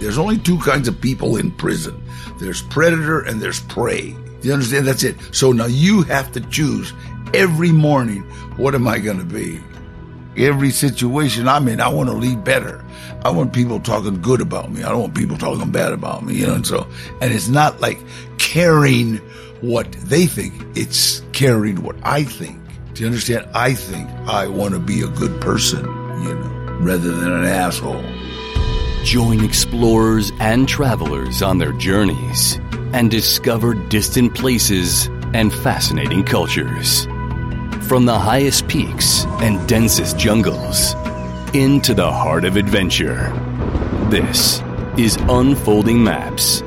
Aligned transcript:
There's 0.00 0.18
only 0.18 0.38
two 0.38 0.58
kinds 0.58 0.88
of 0.88 1.00
people 1.00 1.36
in 1.36 1.50
prison. 1.50 2.02
There's 2.38 2.62
predator 2.62 3.20
and 3.20 3.40
there's 3.40 3.60
prey. 3.60 4.16
You 4.42 4.52
understand? 4.52 4.86
That's 4.86 5.02
it. 5.02 5.16
So 5.32 5.52
now 5.52 5.66
you 5.66 6.02
have 6.02 6.30
to 6.32 6.40
choose 6.40 6.92
every 7.34 7.72
morning, 7.72 8.22
what 8.56 8.74
am 8.74 8.86
I 8.86 8.98
going 8.98 9.18
to 9.18 9.24
be? 9.24 9.60
Every 10.36 10.70
situation 10.70 11.48
I'm 11.48 11.66
in, 11.66 11.80
I 11.80 11.88
want 11.88 12.08
to 12.10 12.14
lead 12.14 12.44
better. 12.44 12.84
I 13.24 13.30
want 13.30 13.52
people 13.52 13.80
talking 13.80 14.22
good 14.22 14.40
about 14.40 14.70
me. 14.70 14.84
I 14.84 14.90
don't 14.90 15.00
want 15.00 15.14
people 15.16 15.36
talking 15.36 15.72
bad 15.72 15.92
about 15.92 16.24
me, 16.24 16.34
you 16.36 16.46
know, 16.46 16.54
and 16.54 16.66
so, 16.66 16.86
and 17.20 17.32
it's 17.32 17.48
not 17.48 17.80
like 17.80 17.98
caring 18.38 19.16
what 19.60 19.90
they 19.92 20.26
think. 20.26 20.54
It's 20.76 21.20
caring 21.32 21.82
what 21.82 21.96
I 22.04 22.22
think. 22.22 22.60
Do 22.94 23.02
you 23.02 23.08
understand? 23.08 23.48
I 23.54 23.74
think 23.74 24.08
I 24.28 24.46
want 24.46 24.74
to 24.74 24.80
be 24.80 25.02
a 25.02 25.08
good 25.08 25.40
person, 25.40 25.80
you 25.80 26.34
know, 26.34 26.78
rather 26.80 27.10
than 27.10 27.32
an 27.32 27.44
asshole. 27.44 28.04
Join 29.04 29.44
explorers 29.44 30.32
and 30.40 30.68
travelers 30.68 31.40
on 31.40 31.58
their 31.58 31.72
journeys 31.72 32.60
and 32.92 33.10
discover 33.10 33.74
distant 33.74 34.34
places 34.34 35.06
and 35.34 35.52
fascinating 35.52 36.24
cultures. 36.24 37.04
From 37.86 38.06
the 38.06 38.18
highest 38.18 38.68
peaks 38.68 39.24
and 39.40 39.66
densest 39.68 40.18
jungles 40.18 40.94
into 41.54 41.94
the 41.94 42.10
heart 42.10 42.44
of 42.44 42.56
adventure. 42.56 43.32
This 44.10 44.60
is 44.98 45.16
Unfolding 45.28 46.02
Maps 46.02 46.62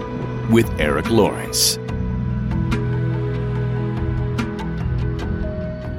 with 0.49 0.69
Eric 0.79 1.09
Lawrence. 1.09 1.77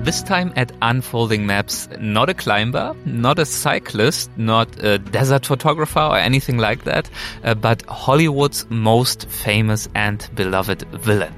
This 0.02 0.20
time 0.20 0.52
at 0.56 0.72
Unfolding 0.82 1.46
Maps, 1.46 1.88
not 2.00 2.28
a 2.28 2.34
climber, 2.34 2.92
not 3.04 3.38
a 3.38 3.46
cyclist, 3.46 4.36
not 4.36 4.82
a 4.82 4.98
desert 4.98 5.46
photographer 5.46 6.00
or 6.00 6.16
anything 6.16 6.58
like 6.58 6.82
that, 6.82 7.08
uh, 7.44 7.54
but 7.54 7.82
Hollywood's 7.82 8.66
most 8.68 9.28
famous 9.28 9.88
and 9.94 10.28
beloved 10.34 10.82
villain. 10.90 11.32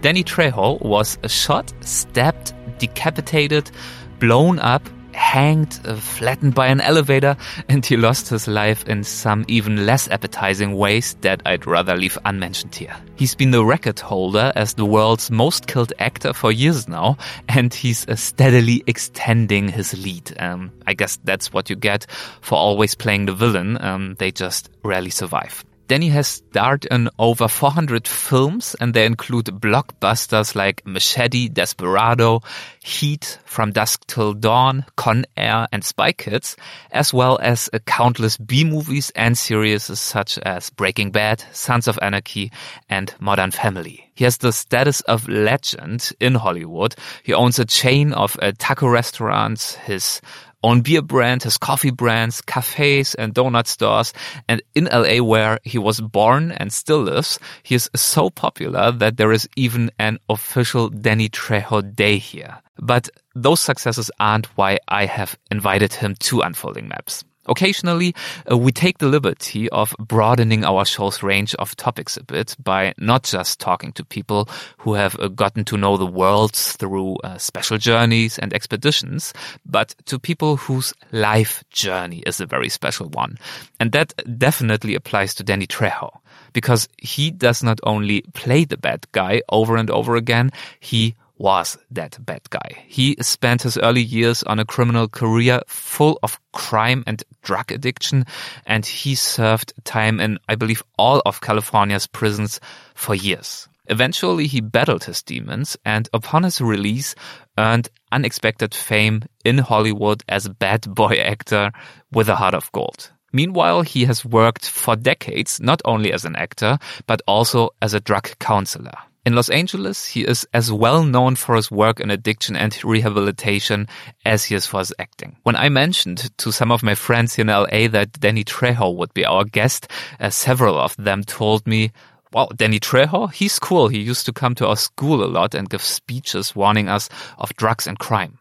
Danny 0.00 0.22
Trejo 0.22 0.80
was 0.80 1.18
shot, 1.26 1.72
stabbed, 1.80 2.54
decapitated, 2.78 3.72
blown 4.20 4.60
up, 4.60 4.88
hanged, 5.14 5.80
uh, 5.84 5.96
flattened 5.96 6.54
by 6.54 6.66
an 6.66 6.80
elevator, 6.80 7.36
and 7.68 7.84
he 7.84 7.96
lost 7.96 8.28
his 8.28 8.46
life 8.46 8.86
in 8.86 9.04
some 9.04 9.44
even 9.48 9.86
less 9.86 10.08
appetizing 10.08 10.76
ways 10.76 11.14
that 11.22 11.40
I'd 11.46 11.66
rather 11.66 11.96
leave 11.96 12.18
unmentioned 12.24 12.74
here. 12.74 12.94
He's 13.16 13.34
been 13.34 13.50
the 13.50 13.64
record 13.64 14.00
holder 14.00 14.52
as 14.56 14.74
the 14.74 14.84
world's 14.84 15.30
most 15.30 15.66
killed 15.66 15.92
actor 15.98 16.32
for 16.32 16.52
years 16.52 16.88
now, 16.88 17.16
and 17.48 17.72
he's 17.72 18.06
uh, 18.08 18.16
steadily 18.16 18.82
extending 18.86 19.68
his 19.68 19.94
lead. 19.94 20.34
Um, 20.40 20.72
I 20.86 20.94
guess 20.94 21.18
that's 21.24 21.52
what 21.52 21.70
you 21.70 21.76
get 21.76 22.06
for 22.40 22.56
always 22.56 22.94
playing 22.94 23.26
the 23.26 23.32
villain. 23.32 23.82
Um, 23.82 24.16
they 24.18 24.30
just 24.30 24.70
rarely 24.82 25.10
survive. 25.10 25.64
Danny 25.86 26.08
has 26.08 26.26
starred 26.26 26.86
in 26.86 27.10
over 27.18 27.46
400 27.46 28.08
films 28.08 28.74
and 28.80 28.94
they 28.94 29.04
include 29.04 29.46
blockbusters 29.46 30.54
like 30.54 30.80
Machete, 30.86 31.48
Desperado, 31.48 32.40
Heat, 32.82 33.38
From 33.44 33.70
Dusk 33.70 34.06
Till 34.06 34.32
Dawn, 34.32 34.86
Con 34.96 35.26
Air 35.36 35.68
and 35.72 35.84
Spy 35.84 36.12
Kids, 36.12 36.56
as 36.90 37.12
well 37.12 37.38
as 37.42 37.68
countless 37.84 38.38
B-movies 38.38 39.12
and 39.14 39.36
series 39.36 39.84
such 39.98 40.38
as 40.38 40.70
Breaking 40.70 41.10
Bad, 41.10 41.44
Sons 41.52 41.86
of 41.86 41.98
Anarchy 42.00 42.50
and 42.88 43.14
Modern 43.20 43.50
Family. 43.50 44.10
He 44.14 44.24
has 44.24 44.38
the 44.38 44.52
status 44.52 45.00
of 45.02 45.28
legend 45.28 46.12
in 46.20 46.36
Hollywood. 46.36 46.94
He 47.24 47.34
owns 47.34 47.58
a 47.58 47.64
chain 47.64 48.12
of 48.12 48.38
uh, 48.40 48.52
taco 48.56 48.86
restaurants. 48.86 49.74
His 49.74 50.20
own 50.64 50.80
beer 50.80 51.02
brand, 51.02 51.42
his 51.42 51.58
coffee 51.58 51.90
brands, 51.90 52.40
cafes 52.40 53.14
and 53.14 53.34
donut 53.34 53.66
stores. 53.66 54.12
And 54.48 54.62
in 54.74 54.86
LA 54.86 55.22
where 55.22 55.60
he 55.62 55.78
was 55.78 56.00
born 56.00 56.52
and 56.52 56.72
still 56.72 57.02
lives, 57.02 57.38
he 57.62 57.74
is 57.74 57.90
so 57.94 58.30
popular 58.30 58.90
that 58.90 59.18
there 59.18 59.30
is 59.30 59.48
even 59.56 59.90
an 59.98 60.18
official 60.28 60.88
Danny 60.88 61.28
Trejo 61.28 61.94
Day 61.94 62.16
here. 62.16 62.56
But 62.78 63.08
those 63.34 63.60
successes 63.60 64.10
aren't 64.18 64.46
why 64.56 64.78
I 64.88 65.04
have 65.06 65.38
invited 65.50 65.92
him 65.92 66.14
to 66.20 66.40
Unfolding 66.40 66.88
Maps. 66.88 67.24
Occasionally, 67.46 68.14
uh, 68.50 68.56
we 68.56 68.72
take 68.72 68.98
the 68.98 69.08
liberty 69.08 69.68
of 69.70 69.94
broadening 69.98 70.64
our 70.64 70.84
show's 70.84 71.22
range 71.22 71.54
of 71.56 71.76
topics 71.76 72.16
a 72.16 72.24
bit 72.24 72.56
by 72.62 72.94
not 72.98 73.24
just 73.24 73.60
talking 73.60 73.92
to 73.92 74.04
people 74.04 74.48
who 74.78 74.94
have 74.94 75.18
uh, 75.18 75.28
gotten 75.28 75.64
to 75.66 75.76
know 75.76 75.96
the 75.96 76.06
world 76.06 76.54
through 76.54 77.16
uh, 77.16 77.38
special 77.38 77.78
journeys 77.78 78.38
and 78.38 78.52
expeditions, 78.52 79.32
but 79.66 79.94
to 80.06 80.18
people 80.18 80.56
whose 80.56 80.92
life 81.12 81.62
journey 81.70 82.22
is 82.26 82.40
a 82.40 82.46
very 82.46 82.68
special 82.68 83.08
one. 83.10 83.38
And 83.78 83.92
that 83.92 84.14
definitely 84.38 84.94
applies 84.94 85.34
to 85.34 85.44
Danny 85.44 85.66
Trejo 85.66 86.10
because 86.52 86.88
he 86.98 87.30
does 87.30 87.62
not 87.62 87.80
only 87.82 88.22
play 88.32 88.64
the 88.64 88.76
bad 88.76 89.06
guy 89.12 89.42
over 89.50 89.76
and 89.76 89.90
over 89.90 90.16
again, 90.16 90.50
he 90.80 91.14
was 91.36 91.76
that 91.90 92.18
bad 92.24 92.48
guy. 92.50 92.84
He 92.86 93.16
spent 93.20 93.62
his 93.62 93.76
early 93.78 94.02
years 94.02 94.42
on 94.44 94.58
a 94.58 94.64
criminal 94.64 95.08
career 95.08 95.60
full 95.66 96.18
of 96.22 96.38
crime 96.52 97.02
and 97.06 97.22
drug 97.42 97.72
addiction, 97.72 98.24
and 98.66 98.86
he 98.86 99.14
served 99.14 99.72
time 99.84 100.20
in, 100.20 100.38
I 100.48 100.54
believe, 100.54 100.82
all 100.98 101.22
of 101.26 101.40
California's 101.40 102.06
prisons 102.06 102.60
for 102.94 103.14
years. 103.14 103.68
Eventually, 103.86 104.46
he 104.46 104.60
battled 104.60 105.04
his 105.04 105.22
demons 105.22 105.76
and 105.84 106.08
upon 106.14 106.44
his 106.44 106.60
release 106.60 107.14
earned 107.58 107.90
unexpected 108.12 108.74
fame 108.74 109.22
in 109.44 109.58
Hollywood 109.58 110.22
as 110.28 110.46
a 110.46 110.54
bad 110.54 110.82
boy 110.94 111.16
actor 111.16 111.70
with 112.10 112.28
a 112.28 112.36
heart 112.36 112.54
of 112.54 112.72
gold. 112.72 113.10
Meanwhile, 113.32 113.82
he 113.82 114.04
has 114.04 114.24
worked 114.24 114.68
for 114.68 114.96
decades 114.96 115.60
not 115.60 115.82
only 115.84 116.12
as 116.12 116.24
an 116.24 116.36
actor, 116.36 116.78
but 117.06 117.20
also 117.26 117.70
as 117.82 117.92
a 117.92 118.00
drug 118.00 118.30
counselor. 118.38 118.94
In 119.26 119.34
Los 119.34 119.48
Angeles, 119.48 120.04
he 120.04 120.22
is 120.22 120.46
as 120.52 120.70
well 120.70 121.02
known 121.02 121.34
for 121.34 121.54
his 121.54 121.70
work 121.70 121.98
in 121.98 122.10
addiction 122.10 122.56
and 122.56 122.78
rehabilitation 122.84 123.88
as 124.26 124.44
he 124.44 124.54
is 124.54 124.66
for 124.66 124.80
his 124.80 124.92
acting. 124.98 125.36
When 125.44 125.56
I 125.56 125.70
mentioned 125.70 126.30
to 126.36 126.52
some 126.52 126.70
of 126.70 126.82
my 126.82 126.94
friends 126.94 127.38
in 127.38 127.46
LA 127.46 127.88
that 127.88 128.20
Danny 128.20 128.44
Trejo 128.44 128.94
would 128.94 129.14
be 129.14 129.24
our 129.24 129.44
guest, 129.44 129.88
uh, 130.20 130.28
several 130.28 130.76
of 130.78 130.94
them 130.96 131.24
told 131.24 131.66
me, 131.66 131.90
Wow, 132.34 132.48
Danny 132.54 132.80
Trejo, 132.80 133.32
he's 133.32 133.58
cool. 133.58 133.88
He 133.88 134.00
used 134.00 134.26
to 134.26 134.32
come 134.32 134.54
to 134.56 134.66
our 134.66 134.76
school 134.76 135.24
a 135.24 135.30
lot 135.30 135.54
and 135.54 135.70
give 135.70 135.82
speeches 135.82 136.54
warning 136.54 136.90
us 136.90 137.08
of 137.38 137.54
drugs 137.56 137.86
and 137.86 137.98
crime. 137.98 138.38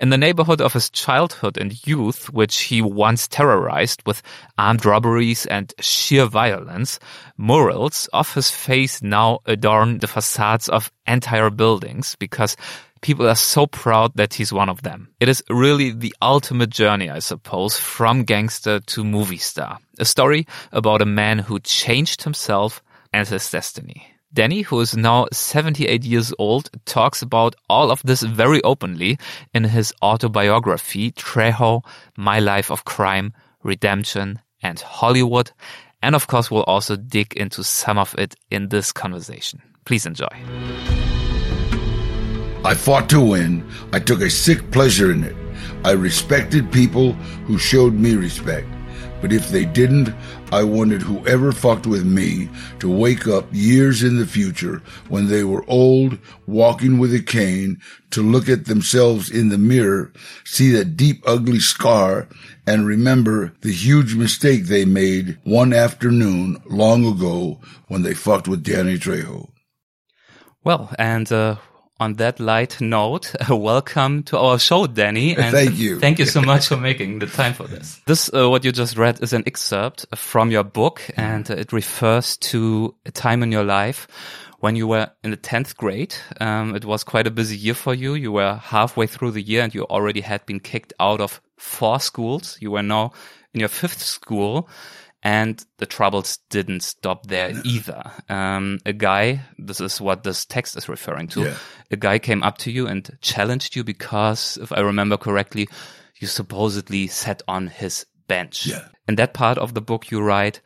In 0.00 0.08
the 0.08 0.16
neighborhood 0.16 0.62
of 0.62 0.72
his 0.72 0.88
childhood 0.88 1.58
and 1.58 1.86
youth, 1.86 2.32
which 2.32 2.60
he 2.60 2.80
once 2.80 3.28
terrorized 3.28 4.02
with 4.06 4.22
armed 4.56 4.86
robberies 4.86 5.44
and 5.44 5.74
sheer 5.78 6.24
violence, 6.24 6.98
murals 7.36 8.08
of 8.14 8.32
his 8.32 8.50
face 8.50 9.02
now 9.02 9.40
adorn 9.44 9.98
the 9.98 10.06
facades 10.06 10.70
of 10.70 10.90
entire 11.06 11.50
buildings 11.50 12.16
because 12.18 12.56
people 13.02 13.28
are 13.28 13.34
so 13.34 13.66
proud 13.66 14.12
that 14.14 14.32
he's 14.32 14.54
one 14.54 14.70
of 14.70 14.80
them. 14.80 15.08
It 15.20 15.28
is 15.28 15.44
really 15.50 15.90
the 15.90 16.14
ultimate 16.22 16.70
journey, 16.70 17.10
I 17.10 17.18
suppose, 17.18 17.76
from 17.76 18.24
gangster 18.24 18.80
to 18.80 19.04
movie 19.04 19.36
star. 19.36 19.80
A 19.98 20.06
story 20.06 20.46
about 20.72 21.02
a 21.02 21.06
man 21.06 21.40
who 21.40 21.60
changed 21.60 22.22
himself 22.22 22.82
and 23.12 23.28
his 23.28 23.50
destiny. 23.50 24.14
Danny, 24.32 24.62
who 24.62 24.78
is 24.78 24.96
now 24.96 25.26
78 25.32 26.04
years 26.04 26.32
old, 26.38 26.70
talks 26.84 27.20
about 27.20 27.56
all 27.68 27.90
of 27.90 28.00
this 28.04 28.22
very 28.22 28.62
openly 28.62 29.18
in 29.52 29.64
his 29.64 29.92
autobiography, 30.02 31.10
Trejo, 31.12 31.84
My 32.16 32.38
Life 32.38 32.70
of 32.70 32.84
Crime, 32.84 33.32
Redemption, 33.64 34.38
and 34.62 34.78
Hollywood. 34.78 35.50
And 36.00 36.14
of 36.14 36.28
course, 36.28 36.48
we'll 36.48 36.62
also 36.62 36.94
dig 36.94 37.34
into 37.34 37.64
some 37.64 37.98
of 37.98 38.14
it 38.18 38.36
in 38.52 38.68
this 38.68 38.92
conversation. 38.92 39.62
Please 39.84 40.06
enjoy. 40.06 40.28
I 42.64 42.74
fought 42.74 43.10
to 43.10 43.20
win. 43.20 43.68
I 43.92 43.98
took 43.98 44.20
a 44.20 44.30
sick 44.30 44.70
pleasure 44.70 45.10
in 45.10 45.24
it. 45.24 45.34
I 45.84 45.92
respected 45.92 46.70
people 46.70 47.14
who 47.46 47.58
showed 47.58 47.94
me 47.94 48.14
respect. 48.14 48.68
But 49.20 49.32
if 49.32 49.50
they 49.50 49.64
didn't, 49.64 50.14
I 50.52 50.64
wanted 50.64 51.02
whoever 51.02 51.52
fucked 51.52 51.86
with 51.86 52.04
me 52.04 52.48
to 52.80 52.90
wake 52.90 53.28
up 53.28 53.46
years 53.52 54.02
in 54.02 54.18
the 54.18 54.26
future 54.26 54.82
when 55.08 55.28
they 55.28 55.44
were 55.44 55.64
old, 55.68 56.18
walking 56.46 56.98
with 56.98 57.14
a 57.14 57.22
cane, 57.22 57.80
to 58.10 58.22
look 58.22 58.48
at 58.48 58.64
themselves 58.64 59.30
in 59.30 59.50
the 59.50 59.58
mirror, 59.58 60.12
see 60.44 60.70
that 60.72 60.96
deep 60.96 61.22
ugly 61.24 61.60
scar, 61.60 62.28
and 62.66 62.86
remember 62.86 63.52
the 63.60 63.72
huge 63.72 64.16
mistake 64.16 64.64
they 64.64 64.84
made 64.84 65.38
one 65.44 65.72
afternoon 65.72 66.60
long 66.68 67.04
ago 67.04 67.60
when 67.86 68.02
they 68.02 68.14
fucked 68.14 68.48
with 68.48 68.64
Danny 68.64 68.98
Trejo. 68.98 69.50
Well, 70.64 70.92
and 70.98 71.30
uh, 71.30 71.56
on 72.00 72.14
that 72.14 72.40
light 72.40 72.80
note, 72.80 73.34
welcome 73.50 74.22
to 74.24 74.38
our 74.38 74.58
show, 74.58 74.86
Danny. 74.86 75.36
And 75.40 75.52
thank 75.54 75.78
you. 75.78 76.00
Thank 76.00 76.18
you 76.18 76.24
so 76.24 76.40
much 76.40 76.66
for 76.68 76.76
making 76.78 77.18
the 77.18 77.26
time 77.26 77.52
for 77.52 77.68
this. 77.68 78.00
This, 78.06 78.30
uh, 78.32 78.48
what 78.48 78.64
you 78.64 78.72
just 78.72 78.96
read 78.96 79.22
is 79.22 79.32
an 79.34 79.44
excerpt 79.46 80.06
from 80.16 80.50
your 80.50 80.64
book 80.64 81.02
and 81.16 81.48
it 81.50 81.72
refers 81.72 82.38
to 82.38 82.94
a 83.04 83.10
time 83.10 83.42
in 83.42 83.52
your 83.52 83.64
life 83.64 84.08
when 84.60 84.76
you 84.76 84.88
were 84.88 85.10
in 85.22 85.30
the 85.30 85.36
10th 85.36 85.76
grade. 85.76 86.14
Um, 86.40 86.74
it 86.74 86.84
was 86.84 87.04
quite 87.04 87.26
a 87.26 87.30
busy 87.30 87.56
year 87.56 87.74
for 87.74 87.94
you. 87.94 88.14
You 88.14 88.32
were 88.32 88.54
halfway 88.54 89.06
through 89.06 89.32
the 89.32 89.42
year 89.42 89.62
and 89.62 89.74
you 89.74 89.84
already 89.84 90.22
had 90.22 90.44
been 90.46 90.60
kicked 90.60 90.94
out 90.98 91.20
of 91.20 91.40
four 91.58 92.00
schools. 92.00 92.56
You 92.60 92.70
were 92.70 92.82
now 92.82 93.12
in 93.52 93.60
your 93.60 93.68
fifth 93.68 94.02
school 94.02 94.68
And 95.22 95.62
the 95.76 95.86
troubles 95.86 96.38
didn't 96.48 96.80
stop 96.80 97.26
there 97.26 97.52
either. 97.64 98.10
Um, 98.30 98.78
a 98.86 98.94
guy, 98.94 99.42
this 99.58 99.80
is 99.80 100.00
what 100.00 100.22
this 100.22 100.46
text 100.46 100.76
is 100.76 100.88
referring 100.88 101.28
to. 101.28 101.42
Yeah. 101.42 101.54
A 101.90 101.96
guy 101.96 102.18
came 102.18 102.42
up 102.42 102.56
to 102.58 102.70
you 102.70 102.86
and 102.86 103.18
challenged 103.20 103.76
you 103.76 103.84
because, 103.84 104.58
if 104.62 104.72
I 104.72 104.80
remember 104.80 105.18
correctly, 105.18 105.68
you 106.18 106.26
supposedly 106.26 107.06
sat 107.06 107.42
on 107.46 107.66
his 107.66 108.06
bench. 108.28 108.66
Yeah. 108.66 108.88
In 109.06 109.16
that 109.16 109.34
part 109.34 109.58
of 109.58 109.74
the 109.74 109.82
book, 109.82 110.10
you 110.10 110.22
write, 110.22 110.62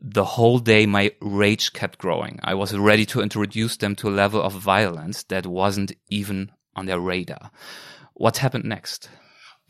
the 0.00 0.24
whole 0.24 0.58
day 0.58 0.84
my 0.84 1.12
rage 1.20 1.72
kept 1.72 1.98
growing. 1.98 2.40
I 2.42 2.54
was 2.54 2.76
ready 2.76 3.06
to 3.06 3.20
introduce 3.20 3.76
them 3.76 3.94
to 3.96 4.08
a 4.08 4.10
level 4.10 4.42
of 4.42 4.52
violence 4.52 5.22
that 5.24 5.46
wasn't 5.46 5.92
even 6.08 6.50
on 6.74 6.86
their 6.86 6.98
radar. 6.98 7.52
What 8.14 8.38
happened 8.38 8.64
next? 8.64 9.08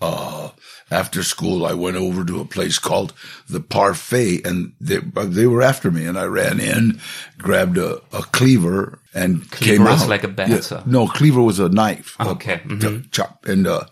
Uh, 0.02 0.50
after 0.90 1.22
school, 1.22 1.64
I 1.64 1.72
went 1.72 1.96
over 1.96 2.25
to 2.25 2.40
a 2.40 2.44
place 2.44 2.78
called 2.78 3.14
the 3.49 3.60
Parfait 3.60 4.44
and 4.44 4.72
they, 4.81 4.99
they 4.99 5.46
were 5.46 5.62
after 5.62 5.90
me 5.90 6.04
and 6.04 6.19
I 6.19 6.25
ran 6.25 6.60
in, 6.60 7.00
grabbed 7.38 7.78
a, 7.78 7.96
a 8.12 8.22
cleaver 8.22 8.99
and 9.14 9.50
Cleaver 9.50 9.76
came 9.76 9.87
out. 9.87 10.08
like 10.08 10.25
a 10.25 10.28
batser. 10.28 10.84
no, 10.87 11.06
cleaver 11.06 11.40
was 11.43 11.58
a 11.58 11.69
knife. 11.69 12.16
Okay, 12.20 12.54
A- 12.54 12.58
mhm. 12.69 13.10
Chop. 13.10 13.46
And, 13.46 13.66
uh, 13.66 13.84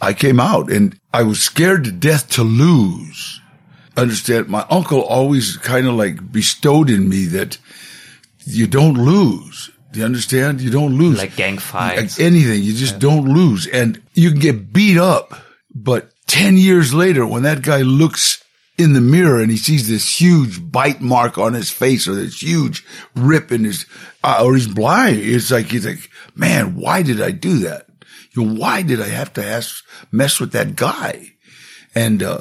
I 0.00 0.12
came 0.12 0.38
out 0.38 0.70
and 0.70 0.98
I 1.12 1.22
was 1.24 1.40
scared 1.42 1.84
to 1.84 1.92
death 1.92 2.28
to 2.30 2.42
lose. 2.44 3.40
Understand? 3.96 4.48
My 4.48 4.66
uncle 4.70 5.02
always 5.02 5.56
kind 5.58 5.86
of 5.86 5.94
like 5.94 6.30
bestowed 6.32 6.90
in 6.90 7.08
me 7.08 7.26
that 7.26 7.58
you 8.44 8.66
don't 8.66 8.94
lose. 8.94 9.70
Do 9.92 10.00
you 10.00 10.04
understand? 10.04 10.60
You 10.60 10.70
don't 10.70 10.98
lose. 10.98 11.18
Like 11.18 11.36
gang 11.36 11.58
fights. 11.58 12.18
Like 12.18 12.26
anything. 12.26 12.62
You 12.64 12.74
just 12.74 12.98
don't 12.98 13.26
lose. 13.32 13.68
And 13.68 14.02
you 14.14 14.30
can 14.32 14.40
get 14.40 14.72
beat 14.72 14.98
up. 14.98 15.32
But 15.74 16.10
10 16.26 16.56
years 16.56 16.94
later, 16.94 17.26
when 17.26 17.42
that 17.42 17.62
guy 17.62 17.82
looks 17.82 18.42
in 18.76 18.92
the 18.92 19.00
mirror 19.00 19.40
and 19.40 19.50
he 19.50 19.56
sees 19.56 19.88
this 19.88 20.20
huge 20.20 20.70
bite 20.70 21.00
mark 21.00 21.38
on 21.38 21.54
his 21.54 21.70
face 21.70 22.08
or 22.08 22.14
this 22.14 22.42
huge 22.42 22.84
rip 23.14 23.52
in 23.52 23.64
his, 23.64 23.86
uh, 24.22 24.42
or 24.44 24.54
he's 24.54 24.66
blind, 24.68 25.18
it's 25.18 25.50
like, 25.50 25.66
he's 25.66 25.86
like, 25.86 26.10
man, 26.34 26.76
why 26.76 27.02
did 27.02 27.20
I 27.20 27.30
do 27.30 27.58
that? 27.60 27.86
You 28.32 28.44
know, 28.44 28.54
why 28.60 28.82
did 28.82 29.00
I 29.00 29.08
have 29.08 29.32
to 29.34 29.44
ask, 29.44 29.84
mess 30.10 30.40
with 30.40 30.52
that 30.52 30.76
guy? 30.76 31.32
And, 31.94 32.22
uh, 32.22 32.40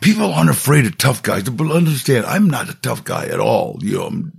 people 0.00 0.32
aren't 0.32 0.50
afraid 0.50 0.84
of 0.86 0.98
tough 0.98 1.22
guys. 1.22 1.44
But 1.44 1.70
understand, 1.70 2.26
I'm 2.26 2.48
not 2.48 2.68
a 2.68 2.74
tough 2.74 3.04
guy 3.04 3.26
at 3.26 3.40
all. 3.40 3.78
You 3.80 3.98
know, 3.98 4.04
I'm- 4.04 4.32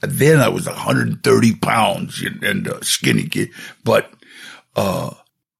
then 0.00 0.40
I 0.40 0.48
was 0.48 0.66
130 0.66 1.54
pounds 1.56 2.22
and, 2.22 2.42
and 2.42 2.66
a 2.66 2.84
skinny 2.84 3.28
kid. 3.28 3.50
But, 3.84 4.10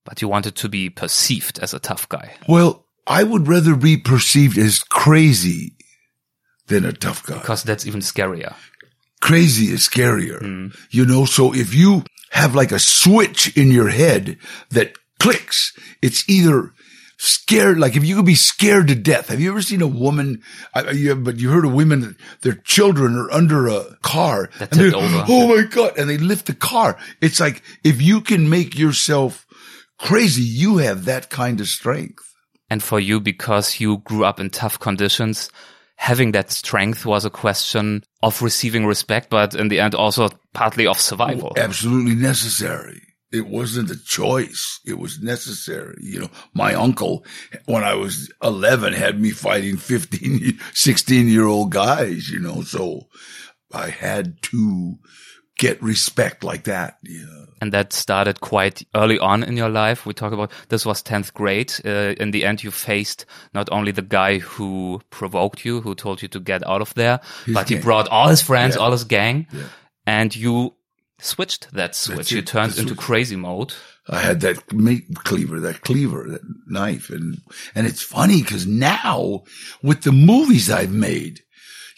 but 0.09 0.23
you 0.23 0.29
wanted 0.29 0.57
to 0.57 0.71
be 0.71 0.89
perceived 0.89 1.59
as 1.59 1.75
a 1.75 1.79
tough 1.79 2.09
guy. 2.09 2.35
well, 2.49 2.87
I 3.07 3.25
would 3.25 3.47
rather 3.47 3.77
be 3.77 3.97
perceived 3.97 4.59
as 4.59 4.81
crazy 4.81 5.75
than 6.67 6.85
a 6.85 6.93
tough 6.93 7.25
guy. 7.25 7.39
Because 7.39 7.63
that's 7.63 7.87
even 7.87 8.01
scarier. 8.01 8.55
crazy 9.21 9.73
is 9.73 9.89
scarier. 9.89 10.41
Hmm. 10.41 10.69
You 10.91 11.07
know, 11.07 11.25
so 11.25 11.55
if 11.55 11.75
you 11.75 12.05
have 12.31 12.55
like 12.55 12.73
a 12.73 12.79
switch 12.79 13.57
in 13.57 13.71
your 13.71 13.89
head 13.89 14.39
that 14.71 14.93
clicks, 15.19 15.73
it's 16.03 16.29
either 16.29 16.73
scared, 17.19 17.79
like 17.79 17.97
if 17.97 18.05
you 18.05 18.17
could 18.17 18.27
be 18.27 18.35
scared 18.35 18.89
to 18.89 18.95
death. 18.95 19.29
Have 19.29 19.41
you 19.41 19.51
ever 19.51 19.63
seen 19.63 19.83
a 19.83 19.87
woman, 19.87 20.43
I, 20.75 20.91
you, 20.91 21.15
but 21.17 21.39
you 21.39 21.51
heard 21.51 21.65
of 21.65 21.73
women, 21.73 22.01
that 22.01 22.17
their 22.43 22.55
children 22.55 23.17
are 23.17 23.31
under 23.31 23.69
a 23.69 23.97
car. 24.03 24.51
That 24.59 24.73
and 24.77 24.95
over. 24.95 25.25
Oh 25.29 25.49
my 25.49 25.63
God. 25.65 25.99
And 25.99 26.09
they 26.09 26.19
lift 26.19 26.47
the 26.47 26.55
car. 26.55 26.99
It's 27.21 27.41
like, 27.41 27.63
if 27.85 28.01
you 28.01 28.21
can 28.21 28.49
make 28.49 28.79
yourself 28.79 29.47
crazy, 29.99 30.43
you 30.43 30.79
have 30.79 31.05
that 31.05 31.31
kind 31.31 31.61
of 31.61 31.69
strength. 31.69 32.25
And 32.71 32.83
for 32.83 33.01
you, 33.01 33.21
because 33.21 33.81
you 33.81 33.99
grew 33.99 34.25
up 34.25 34.41
in 34.41 34.51
tough 34.51 34.79
conditions, 34.79 35.51
having 35.97 36.33
that 36.33 36.51
strength 36.51 37.05
was 37.05 37.25
a 37.25 37.31
question 37.31 38.05
of 38.23 38.41
receiving 38.43 38.87
respect, 38.87 39.31
but 39.31 39.55
in 39.55 39.69
the 39.69 39.81
end 39.81 39.95
also 39.95 40.29
partly 40.55 40.87
of 40.87 41.01
survival. 41.01 41.53
Oh, 41.57 41.61
absolutely 41.61 42.15
necessary. 42.15 43.03
It 43.31 43.47
wasn't 43.47 43.91
a 43.91 44.05
choice. 44.05 44.81
It 44.87 44.99
was 44.99 45.21
necessary. 45.21 45.97
You 46.01 46.21
know, 46.21 46.31
my 46.55 46.75
uncle, 46.75 47.27
when 47.67 47.85
I 47.85 47.95
was 47.95 48.33
11, 48.43 48.95
had 48.95 49.21
me 49.21 49.31
fighting 49.31 49.77
15, 49.77 50.59
16 50.73 51.29
year 51.29 51.45
old 51.45 51.71
guys, 51.71 52.31
you 52.31 52.39
know, 52.39 52.63
so 52.63 53.09
I 53.73 53.91
had 53.91 54.41
to 54.43 54.95
get 55.59 55.83
respect 55.83 56.43
like 56.45 56.65
that. 56.65 56.97
Yeah. 57.03 57.45
And 57.61 57.73
that 57.73 57.93
started 57.93 58.41
quite 58.41 58.83
early 58.95 59.19
on 59.19 59.43
in 59.43 59.57
your 59.57 59.69
life. 59.69 60.07
We 60.07 60.15
talk 60.15 60.33
about 60.33 60.53
this 60.69 60.87
was 60.87 61.03
10th 61.03 61.35
grade. 61.35 61.73
Uh, 61.85 62.15
in 62.21 62.31
the 62.31 62.45
end, 62.45 62.63
you 62.63 62.71
faced 62.71 63.27
not 63.53 63.69
only 63.73 63.91
the 63.93 64.03
guy 64.03 64.39
who 64.39 65.01
provoked 65.11 65.65
you, 65.65 65.81
who 65.81 65.95
told 65.97 66.23
you 66.23 66.29
to 66.29 66.41
get 66.41 66.67
out 66.67 66.81
of 66.81 66.95
there, 66.95 67.19
but 67.53 67.69
he 67.69 67.77
brought 67.79 68.09
all 68.09 68.29
his 68.29 68.43
friends, 68.43 68.77
Yeah. 68.77 68.83
all 68.83 68.93
his 68.93 69.05
gang, 69.05 69.47
Yeah. 69.53 69.65
and 70.07 70.35
you 70.37 70.75
switched 71.21 71.73
that 71.73 71.97
switch. 71.97 72.31
You 72.31 72.43
turned 72.43 72.79
into 72.79 72.91
switch. 72.95 72.99
crazy 73.01 73.37
mode. 73.37 73.75
I 74.09 74.21
had 74.21 74.41
that 74.43 74.73
meat 74.73 75.05
cleaver, 75.25 75.59
that 75.61 75.81
cleaver, 75.83 76.29
that 76.31 76.43
knife. 76.69 77.11
And, 77.11 77.39
and 77.75 77.87
it's 77.89 78.03
funny 78.03 78.41
because 78.41 78.67
now 78.69 79.43
with 79.83 80.03
the 80.03 80.13
movies 80.13 80.71
I've 80.71 80.93
made, 80.93 81.43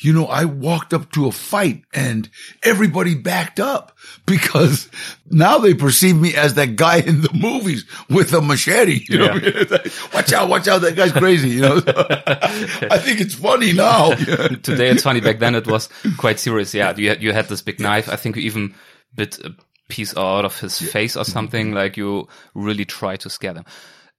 you 0.00 0.14
know, 0.14 0.24
I 0.26 0.46
walked 0.46 0.94
up 0.94 1.12
to 1.12 1.26
a 1.26 1.32
fight 1.32 1.84
and 1.92 2.28
everybody 2.62 3.14
backed 3.14 3.60
up 3.60 3.96
because 4.26 4.88
now 5.30 5.58
they 5.58 5.74
perceive 5.74 6.16
me 6.16 6.34
as 6.34 6.54
that 6.54 6.76
guy 6.76 7.00
in 7.00 7.20
the 7.20 7.30
movies 7.34 7.84
with 8.08 8.32
a 8.32 8.40
machete. 8.40 9.04
You 9.08 9.18
know, 9.18 9.24
Yeah. 9.26 9.32
I 9.32 9.38
mean? 9.40 9.66
Like, 9.70 10.14
watch 10.14 10.32
out, 10.32 10.48
watch 10.48 10.68
out, 10.68 10.80
that 10.80 10.96
guy's 10.96 11.12
crazy. 11.12 11.50
You 11.50 11.60
know, 11.60 11.82
I 11.86 12.98
think 12.98 13.20
it's 13.20 13.34
funny 13.34 13.74
now. 13.74 14.14
Today 14.62 14.88
it's 14.88 15.02
funny. 15.02 15.20
Back 15.20 15.38
then 15.38 15.54
it 15.54 15.66
was 15.66 15.90
quite 16.16 16.40
serious. 16.40 16.72
Yeah, 16.72 16.96
you 16.96 17.10
had, 17.10 17.22
you 17.22 17.32
had 17.34 17.48
this 17.48 17.60
big 17.60 17.78
knife. 17.78 18.08
I 18.08 18.16
think 18.16 18.36
you 18.36 18.42
even 18.42 18.74
bit 19.14 19.38
a 19.44 19.54
piece 19.88 20.16
out 20.16 20.46
of 20.46 20.58
his 20.58 20.78
face 20.78 21.16
or 21.16 21.20
mm-hmm. 21.20 21.32
something. 21.32 21.72
Like 21.72 21.98
you 21.98 22.26
really 22.54 22.86
tried 22.86 23.20
to 23.20 23.30
scare 23.30 23.52
them. 23.52 23.66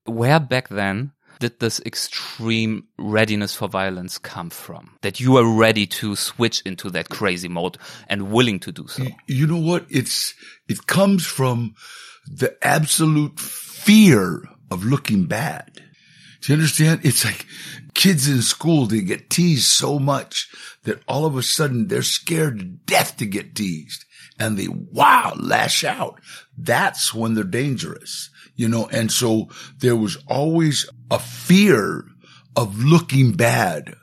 Where 0.05 0.39
back 0.39 0.69
then 0.69 1.13
did 1.41 1.59
this 1.59 1.81
extreme 1.85 2.85
readiness 2.97 3.53
for 3.53 3.67
violence 3.67 4.17
come 4.17 4.49
from? 4.49 4.97
That 5.01 5.19
you 5.19 5.33
were 5.33 5.53
ready 5.53 5.85
to 5.87 6.15
switch 6.15 6.61
into 6.61 6.89
that 6.91 7.09
crazy 7.09 7.49
mode 7.49 7.77
and 8.07 8.31
willing 8.31 8.59
to 8.61 8.71
do 8.71 8.87
so. 8.87 9.05
you 9.27 9.47
know 9.47 9.57
what? 9.57 9.85
It's, 9.89 10.33
it 10.69 10.87
comes 10.87 11.25
from 11.25 11.73
the 12.27 12.55
absolute 12.61 13.39
fear 13.39 14.43
of 14.69 14.85
looking 14.85 15.25
bad. 15.25 15.81
Do 16.41 16.53
you 16.53 16.57
understand? 16.57 17.01
It's 17.03 17.25
like 17.25 17.45
kids 17.93 18.27
in 18.27 18.41
school, 18.41 18.85
they 18.85 19.01
get 19.01 19.29
teased 19.29 19.69
so 19.69 19.99
much 19.99 20.47
that 20.83 21.01
all 21.07 21.25
of 21.25 21.35
a 21.35 21.43
sudden 21.43 21.87
they're 21.87 22.03
scared 22.03 22.59
to 22.59 22.65
death 22.65 23.17
to 23.17 23.25
get 23.25 23.55
teased 23.55 24.05
and 24.39 24.57
they 24.57 24.67
wow, 24.67 25.33
lash 25.37 25.83
out. 25.83 26.19
That's 26.57 27.13
when 27.13 27.33
they're 27.33 27.43
dangerous, 27.43 28.29
you 28.55 28.67
know? 28.67 28.87
And 28.91 29.11
so 29.11 29.49
there 29.77 29.95
was 29.95 30.17
always 30.27 30.89
a 31.11 31.19
fear 31.19 32.05
of 32.55 32.83
looking 32.83 33.33
bad 33.33 33.95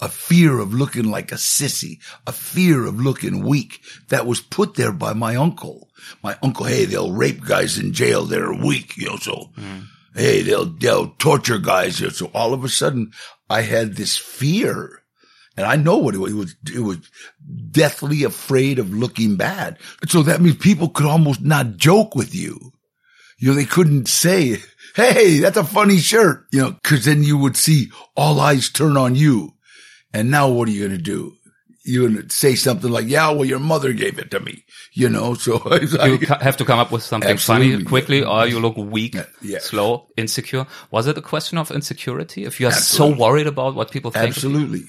a 0.00 0.08
fear 0.08 0.58
of 0.58 0.72
looking 0.72 1.10
like 1.10 1.30
a 1.30 1.36
sissy, 1.36 1.98
a 2.26 2.32
fear 2.32 2.86
of 2.86 3.00
looking 3.00 3.44
weak 3.44 3.80
that 4.08 4.26
was 4.26 4.40
put 4.40 4.74
there 4.74 4.92
by 4.92 5.12
my 5.12 5.36
uncle. 5.36 5.90
My 6.22 6.36
uncle, 6.42 6.64
hey, 6.64 6.86
they'll 6.86 7.12
rape 7.12 7.44
guys 7.44 7.78
in 7.78 7.92
jail. 7.92 8.24
They're 8.24 8.52
weak, 8.52 8.96
you 8.96 9.08
know, 9.08 9.16
so, 9.16 9.50
hey, 10.14 10.42
they'll, 10.42 10.66
they'll 10.66 11.10
torture 11.18 11.58
guys. 11.58 12.00
You 12.00 12.06
know, 12.06 12.12
so 12.12 12.30
all 12.32 12.54
of 12.54 12.64
a 12.64 12.68
sudden 12.68 13.12
I 13.48 13.60
had 13.62 13.96
this 13.96 14.16
fear 14.16 15.02
and 15.56 15.66
I 15.66 15.76
know 15.76 15.98
what. 15.98 16.14
It 16.14 16.18
was, 16.18 16.56
it 16.74 16.80
was 16.80 16.98
deathly 17.70 18.24
afraid 18.24 18.78
of 18.78 18.94
looking 18.94 19.36
bad. 19.36 19.78
So 20.08 20.22
that 20.22 20.40
means 20.40 20.56
people 20.56 20.88
could 20.88 21.06
almost 21.06 21.42
not 21.42 21.76
joke 21.76 22.14
with 22.14 22.34
you. 22.34 22.72
You 23.36 23.48
know, 23.48 23.54
they 23.54 23.66
couldn't 23.66 24.08
say, 24.08 24.56
Hey, 24.94 25.38
that's 25.38 25.56
a 25.56 25.64
funny 25.64 25.98
shirt, 25.98 26.46
you 26.52 26.60
know, 26.60 26.76
cause 26.82 27.04
then 27.04 27.22
you 27.22 27.38
would 27.38 27.56
see 27.56 27.90
all 28.16 28.40
eyes 28.40 28.70
turn 28.70 28.96
on 28.96 29.14
you. 29.14 29.54
And 30.12 30.30
now 30.30 30.48
what 30.48 30.68
are 30.68 30.72
you 30.72 30.86
going 30.86 30.98
to 30.98 31.02
do? 31.02 31.34
You're 31.84 32.08
going 32.08 32.28
to 32.28 32.34
say 32.34 32.56
something 32.56 32.90
like, 32.90 33.06
yeah, 33.08 33.30
well, 33.30 33.44
your 33.44 33.58
mother 33.58 33.92
gave 33.92 34.18
it 34.18 34.30
to 34.32 34.40
me, 34.40 34.64
you 34.92 35.08
know, 35.08 35.34
so 35.46 35.62
it's 35.66 35.92
You 35.92 36.18
have 36.26 36.56
to 36.58 36.64
come 36.64 36.78
up 36.78 36.92
with 36.92 37.02
something 37.02 37.36
funny 37.36 37.82
quickly 37.84 38.22
or 38.22 38.46
you 38.46 38.60
look 38.60 38.76
weak, 38.76 39.16
yeah. 39.40 39.58
slow, 39.60 40.08
insecure. 40.16 40.66
Was 40.90 41.06
it 41.06 41.18
a 41.18 41.22
question 41.22 41.58
of 41.58 41.70
insecurity? 41.70 42.44
If 42.44 42.60
you 42.60 42.66
are 42.66 42.72
so 42.72 43.14
worried 43.14 43.46
about 43.46 43.74
what 43.74 43.90
people 43.90 44.10
think, 44.10 44.28
absolutely, 44.28 44.84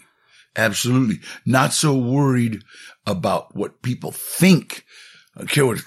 absolutely 0.55 1.20
not 1.46 1.74
so 1.74 1.96
worried 1.96 2.62
about 3.05 3.55
what 3.55 3.81
people 3.81 4.12
think. 4.12 4.86
Okay. 5.39 5.62
What 5.62 5.79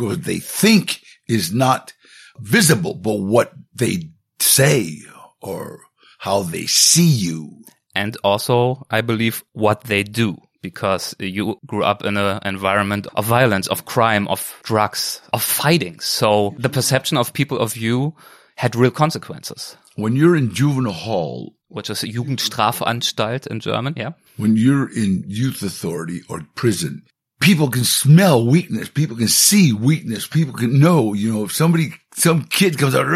what 0.00 0.24
they 0.24 0.38
think 0.38 1.02
is 1.28 1.52
not 1.52 1.92
visible, 2.40 2.94
but 2.94 3.18
what 3.20 3.52
they 3.74 4.10
say 4.38 4.98
or 5.40 5.80
how 6.18 6.42
they 6.42 6.66
see 6.66 7.06
you. 7.08 7.62
and 7.94 8.16
also 8.24 8.84
I 8.90 9.00
believe 9.02 9.42
what 9.52 9.84
they 9.84 10.02
do 10.02 10.36
because 10.62 11.14
you 11.20 11.58
grew 11.66 11.84
up 11.84 12.04
in 12.04 12.16
an 12.16 12.40
environment 12.44 13.06
of 13.14 13.24
violence, 13.26 13.68
of 13.68 13.84
crime, 13.84 14.26
of 14.28 14.60
drugs, 14.64 15.20
of 15.32 15.42
fighting. 15.42 16.00
So 16.00 16.54
the 16.58 16.68
perception 16.68 17.16
of 17.16 17.32
people 17.32 17.58
of 17.58 17.76
you 17.76 18.14
had 18.56 18.74
real 18.74 18.90
consequences, 18.90 19.76
When 19.96 20.16
you're 20.16 20.36
in 20.36 20.52
juvenile 20.52 20.92
hall, 20.92 21.54
which 21.68 21.90
is 21.90 22.02
Jugendstrafanstalt 22.02 23.46
in 23.46 23.60
German. 23.60 23.94
Yeah. 23.96 24.12
when 24.36 24.56
you're 24.56 24.88
in 24.90 25.24
youth 25.28 25.62
authority 25.62 26.22
or 26.28 26.42
prison, 26.54 27.02
people 27.48 27.70
can 27.70 27.84
smell 27.84 28.46
weakness. 28.46 28.90
People 28.90 29.16
can 29.16 29.26
see 29.26 29.72
weakness. 29.72 30.26
People 30.26 30.52
can 30.52 30.78
know, 30.78 31.14
you 31.14 31.32
know, 31.32 31.44
if 31.44 31.52
somebody, 31.54 31.94
some 32.12 32.44
kid 32.44 32.76
comes 32.76 32.94
out, 32.94 33.06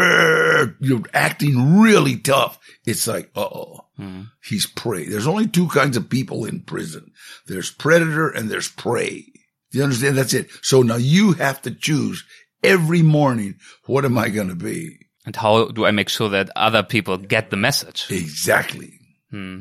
you 0.79 0.97
know, 0.97 1.03
acting 1.13 1.79
really 1.79 2.17
tough, 2.17 2.57
it's 2.83 3.05
like, 3.07 3.29
uh 3.35 3.41
oh, 3.41 3.85
mm. 3.99 4.27
he's 4.43 4.65
prey. 4.65 5.05
There's 5.05 5.27
only 5.27 5.45
two 5.45 5.67
kinds 5.67 5.97
of 5.97 6.09
people 6.09 6.45
in 6.45 6.61
prison. 6.61 7.11
There's 7.45 7.69
predator 7.69 8.27
and 8.27 8.49
there's 8.49 8.69
prey. 8.69 9.23
You 9.69 9.83
understand? 9.83 10.17
That's 10.17 10.33
it. 10.33 10.49
So 10.63 10.81
now 10.81 10.95
you 10.95 11.33
have 11.33 11.61
to 11.61 11.71
choose 11.71 12.23
every 12.63 13.03
morning, 13.03 13.59
what 13.85 14.03
am 14.03 14.17
I 14.17 14.29
going 14.29 14.49
to 14.49 14.55
be? 14.55 14.97
And 15.27 15.35
how 15.35 15.67
do 15.67 15.85
I 15.85 15.91
make 15.91 16.09
sure 16.09 16.29
that 16.29 16.49
other 16.55 16.81
people 16.81 17.17
get 17.17 17.51
the 17.51 17.57
message? 17.57 18.07
Exactly. 18.09 18.99
Hmm. 19.29 19.59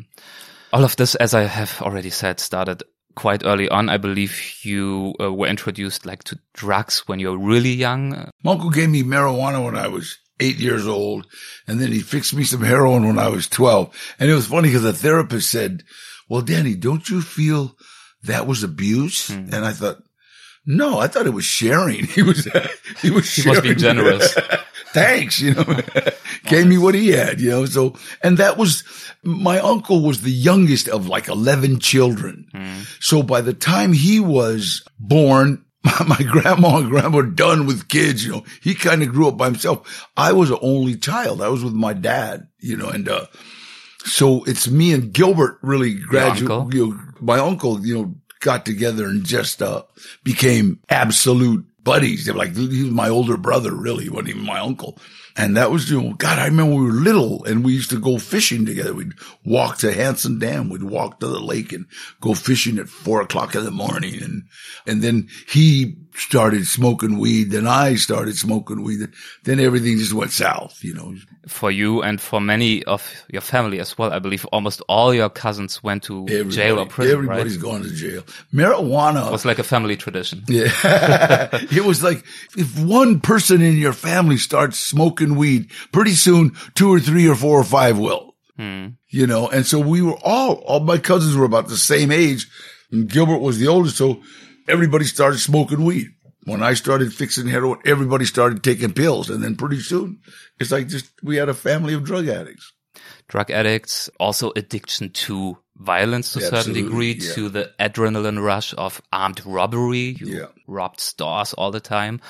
All 0.73 0.85
of 0.85 0.97
this, 0.97 1.15
as 1.17 1.35
I 1.35 1.43
have 1.43 1.83
already 1.83 2.09
said, 2.09 2.41
started 2.41 2.83
quite 3.15 3.45
early 3.45 3.69
on. 3.69 3.89
I 3.89 3.97
believe 3.97 4.41
you 4.63 5.15
uh, 5.21 5.33
were 5.33 5.47
introduced 5.47 6.07
like 6.07 6.25
to 6.25 6.39
drugs 6.55 7.07
when 7.07 7.19
you 7.19 7.31
were 7.31 7.39
really 7.39 7.73
young. 7.73 8.31
My 8.43 8.53
uncle 8.53 8.71
gave 8.71 8.89
me 8.89 9.03
marijuana 9.03 9.65
when 9.65 9.77
I 9.77 9.89
was 9.89 10.19
eight 10.41 10.59
years 10.59 10.87
old. 10.87 11.27
And 11.67 11.81
then 11.81 11.93
he 11.93 12.01
fixed 12.01 12.35
me 12.35 12.45
some 12.45 12.63
heroin 12.63 13.07
when 13.07 13.19
I 13.19 13.29
was 13.29 13.49
12. 13.49 14.15
And 14.19 14.31
it 14.31 14.35
was 14.35 14.49
funny 14.49 14.69
because 14.69 14.83
the 14.83 14.93
therapist 14.93 15.51
said, 15.51 15.85
well, 16.29 16.43
Danny, 16.43 16.75
don't 16.75 17.09
you 17.09 17.23
feel 17.23 17.77
that 18.25 18.47
was 18.47 18.63
abuse? 18.63 19.31
Mm. 19.31 19.53
And 19.53 19.65
I 19.65 19.73
thought, 19.73 19.99
no, 20.65 20.99
I 20.99 21.09
thought 21.09 21.27
it 21.27 21.31
was 21.31 21.45
sharing. 21.45 22.07
He 22.13 22.23
was, 22.23 22.49
he 23.01 23.11
was 23.11 23.27
sharing. 23.27 23.63
He 23.63 23.69
must 23.69 23.77
be 23.77 23.83
generous. 23.83 24.37
Thanks, 24.93 25.41
you 25.41 25.55
know, 25.55 25.65
gave 26.45 26.67
me 26.67 26.79
what 26.79 26.95
he 26.95 27.09
had, 27.09 27.41
you 27.41 27.51
know, 27.51 27.67
so, 27.67 27.95
and 28.23 28.39
that 28.39 28.57
was, 28.57 28.85
my 29.23 29.59
uncle 29.59 30.03
was 30.03 30.23
the 30.23 30.31
youngest 30.31 30.89
of 30.89 31.07
like 31.09 31.29
11 31.29 31.81
children. 31.81 32.47
Mm. 32.55 32.87
So 33.03 33.23
by 33.23 33.41
the 33.41 33.55
time 33.55 33.93
he 33.93 34.21
was 34.21 34.83
born, 34.99 35.65
my, 35.85 36.05
my 36.07 36.23
grandma 36.23 36.79
and 36.79 36.91
grandma 36.91 37.17
were 37.17 37.27
done 37.27 37.67
with 37.67 37.89
kids, 37.89 38.25
you 38.25 38.33
know, 38.33 38.45
he 38.61 38.75
kind 38.75 39.03
of 39.03 39.13
grew 39.13 39.29
up 39.29 39.37
by 39.37 39.47
himself. 39.47 40.09
I 40.17 40.33
was 40.33 40.51
an 40.51 40.59
only 40.61 40.97
child. 40.97 41.41
I 41.43 41.49
was 41.49 41.65
with 41.65 41.75
my 41.75 41.93
dad, 41.93 42.49
you 42.59 42.77
know, 42.77 42.89
and, 42.89 43.09
uh, 43.09 43.27
so 44.05 44.43
it's 44.45 44.69
me 44.69 44.93
and 44.93 45.13
Gilbert 45.13 45.59
really 45.63 45.95
gradually, 45.95 46.77
you 46.77 46.89
know, 46.89 47.01
my 47.21 47.39
uncle, 47.39 47.85
you 47.87 47.95
know, 47.95 48.15
got 48.41 48.67
together 48.67 49.07
and 49.07 49.25
just, 49.25 49.63
uh, 49.63 49.85
became 50.25 50.81
absolute 50.89 51.65
buddies. 51.85 52.27
They 52.27 52.33
were 52.33 52.39
like, 52.39 52.57
he 52.57 52.85
was 52.85 52.93
my 52.93 53.09
older 53.09 53.37
brother, 53.37 53.75
really. 53.75 54.05
He 54.05 54.11
wasn't 54.11 54.31
even 54.31 54.47
my 54.47 54.61
uncle. 54.61 54.99
And 55.37 55.57
that 55.57 55.71
was, 55.71 55.91
you 55.91 56.01
know, 56.01 56.15
God, 56.15 56.39
I 56.39 56.47
remember 56.47 56.75
we 56.75 56.87
were 56.87 56.93
little 56.93 57.45
and 57.45 57.65
we 57.65 57.73
used 57.73 57.91
to 57.91 57.99
go 57.99 58.19
fishing 58.19 58.67
together. 58.67 58.93
We'd 58.93 59.15
walk 59.45 59.79
to 59.79 59.93
Hansen 59.93 60.39
Dam. 60.39 60.69
We'd 60.69 60.83
walk 60.83 61.21
to 61.21 61.27
the 61.27 61.41
lake 61.41 61.73
and 61.73 61.87
go 62.21 62.35
fishing 62.35 62.79
at 62.79 62.89
four 62.89 63.23
o'clock 63.23 63.55
in 63.55 63.65
the 63.65 63.71
morning. 63.71 64.23
And, 64.23 64.45
and 64.87 65.03
then 65.03 65.29
he 65.49 65.97
started 66.15 66.67
smoking 66.67 67.19
weed. 67.19 67.51
Then 67.51 67.67
I 67.67 67.97
started 67.97 68.37
smoking 68.37 68.83
weed. 68.83 69.09
Then 69.45 69.61
everything 69.61 69.99
just 69.99 70.13
went 70.13 70.31
south, 70.31 70.83
you 70.83 70.95
know. 70.95 71.15
For 71.49 71.71
you 71.71 72.03
and 72.03 72.21
for 72.21 72.41
many 72.41 72.85
of 72.85 73.25
your 73.29 73.41
family 73.41 73.81
as 73.81 73.99
well, 73.99 74.13
I 74.13 74.19
believe 74.19 74.45
almost 74.47 74.81
all 74.89 75.13
your 75.13 75.29
cousins 75.29 75.83
went 75.83 76.05
to 76.05 76.27
Everybody, 76.29 76.51
jail 76.55 76.79
or 76.79 76.87
prison. 76.87 77.13
Everybody's 77.13 77.57
right? 77.57 77.71
gone 77.71 77.83
to 77.83 77.91
jail. 77.91 78.23
Marijuana 78.53 79.29
it 79.29 79.33
was 79.33 79.45
like 79.45 79.59
a 79.59 79.65
family 79.65 79.97
tradition. 79.97 80.45
Yeah. 80.53 80.69
it 81.53 81.85
was 81.85 82.03
like 82.03 82.25
if 82.57 82.79
one 82.79 83.21
person 83.21 83.63
in 83.63 83.77
your 83.77 83.95
family 83.95 84.37
starts 84.37 84.79
smoking 84.79 85.37
weed, 85.37 85.71
pretty 85.93 86.13
soon 86.13 86.53
two 86.75 86.93
or 86.93 87.01
three 87.01 87.27
or 87.27 87.35
four 87.35 87.59
or 87.59 87.65
five 87.65 87.99
will. 87.99 88.35
Hmm. 88.57 88.89
You 89.09 89.27
know, 89.27 89.49
and 89.49 89.67
so 89.67 89.81
we 89.81 90.03
were 90.03 90.19
all, 90.23 90.55
all 90.67 90.81
my 90.81 90.99
cousins 90.99 91.37
were 91.37 91.47
about 91.47 91.69
the 91.69 91.77
same 91.77 92.13
age. 92.13 92.47
And 92.91 93.09
Gilbert 93.09 93.39
was 93.39 93.59
the 93.59 93.69
oldest. 93.69 93.97
So 93.97 94.23
everybody 94.73 95.05
started 95.05 95.39
smoking 95.39 95.85
weed. 95.85 96.09
When 96.45 96.63
I 96.63 96.75
started 96.75 97.13
fixing 97.13 97.47
heroin, 97.47 97.79
everybody 97.85 98.25
started 98.25 98.65
taking 98.65 98.93
pills. 98.93 99.31
And 99.31 99.45
then 99.45 99.55
pretty 99.55 99.79
soon 99.81 100.21
it's 100.59 100.73
like 100.73 100.89
just, 100.89 101.13
we 101.23 101.37
had 101.37 101.49
a 101.49 101.55
family 101.55 101.95
of 101.95 102.03
drug 102.03 102.27
addicts. 102.27 102.73
Drug 103.29 103.51
addicts, 103.51 104.11
also 104.19 104.53
addiction 104.57 105.11
to 105.11 105.59
violence 105.77 106.33
to 106.33 106.41
a 106.41 106.43
certain 106.43 106.73
degree, 106.73 107.13
yeah. 107.13 107.33
to 107.35 107.49
the 107.49 107.73
adrenaline 107.79 108.43
rush 108.43 108.75
of 108.77 109.01
armed 109.13 109.45
robbery. 109.47 110.17
You 110.19 110.27
yeah. 110.27 110.47
robbed 110.67 111.01
stores 111.01 111.53
all 111.53 111.71
the 111.71 111.81
time. 111.81 112.21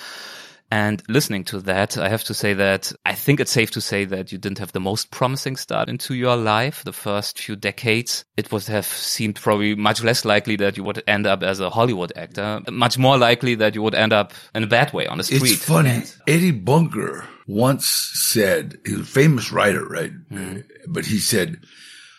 And 0.73 1.03
listening 1.07 1.45
to 1.45 1.61
that, 1.61 1.99
I 1.99 2.09
have 2.09 2.25
to 2.25 2.33
say 2.33 2.55
that 2.55 2.95
I 3.05 3.15
think 3.15 3.41
it's 3.41 3.53
safe 3.53 3.71
to 3.73 3.83
say 3.83 4.07
that 4.07 4.33
you 4.33 4.39
didn't 4.39 4.59
have 4.59 4.73
the 4.73 4.81
most 4.81 5.11
promising 5.11 5.57
start 5.57 5.91
into 5.91 6.15
your 6.15 6.35
life. 6.35 6.83
The 6.83 6.95
first 6.95 7.39
few 7.39 7.57
decades, 7.57 8.25
it 8.39 8.51
would 8.51 8.65
have 8.69 8.87
seemed 8.87 9.37
probably 9.37 9.75
much 9.75 10.03
less 10.03 10.25
likely 10.25 10.57
that 10.57 10.79
you 10.79 10.85
would 10.85 11.03
end 11.07 11.27
up 11.27 11.43
as 11.43 11.61
a 11.61 11.69
Hollywood 11.69 12.15
actor, 12.17 12.63
much 12.71 12.97
more 12.97 13.19
likely 13.19 13.55
that 13.57 13.75
you 13.75 13.83
would 13.83 13.95
end 13.95 14.15
up 14.15 14.33
in 14.55 14.63
a 14.63 14.67
bad 14.67 14.95
way 14.95 15.07
on 15.07 15.19
the 15.19 15.25
street. 15.25 15.43
It's 15.43 15.63
funny. 15.63 16.05
Eddie 16.27 16.53
Bunker 16.53 17.29
once 17.47 17.87
said, 18.15 18.79
he's 18.87 19.01
a 19.01 19.05
famous 19.05 19.53
writer, 19.53 19.85
right? 19.85 20.13
Mm. 20.31 20.65
But 20.89 21.05
he 21.05 21.19
said, 21.19 21.61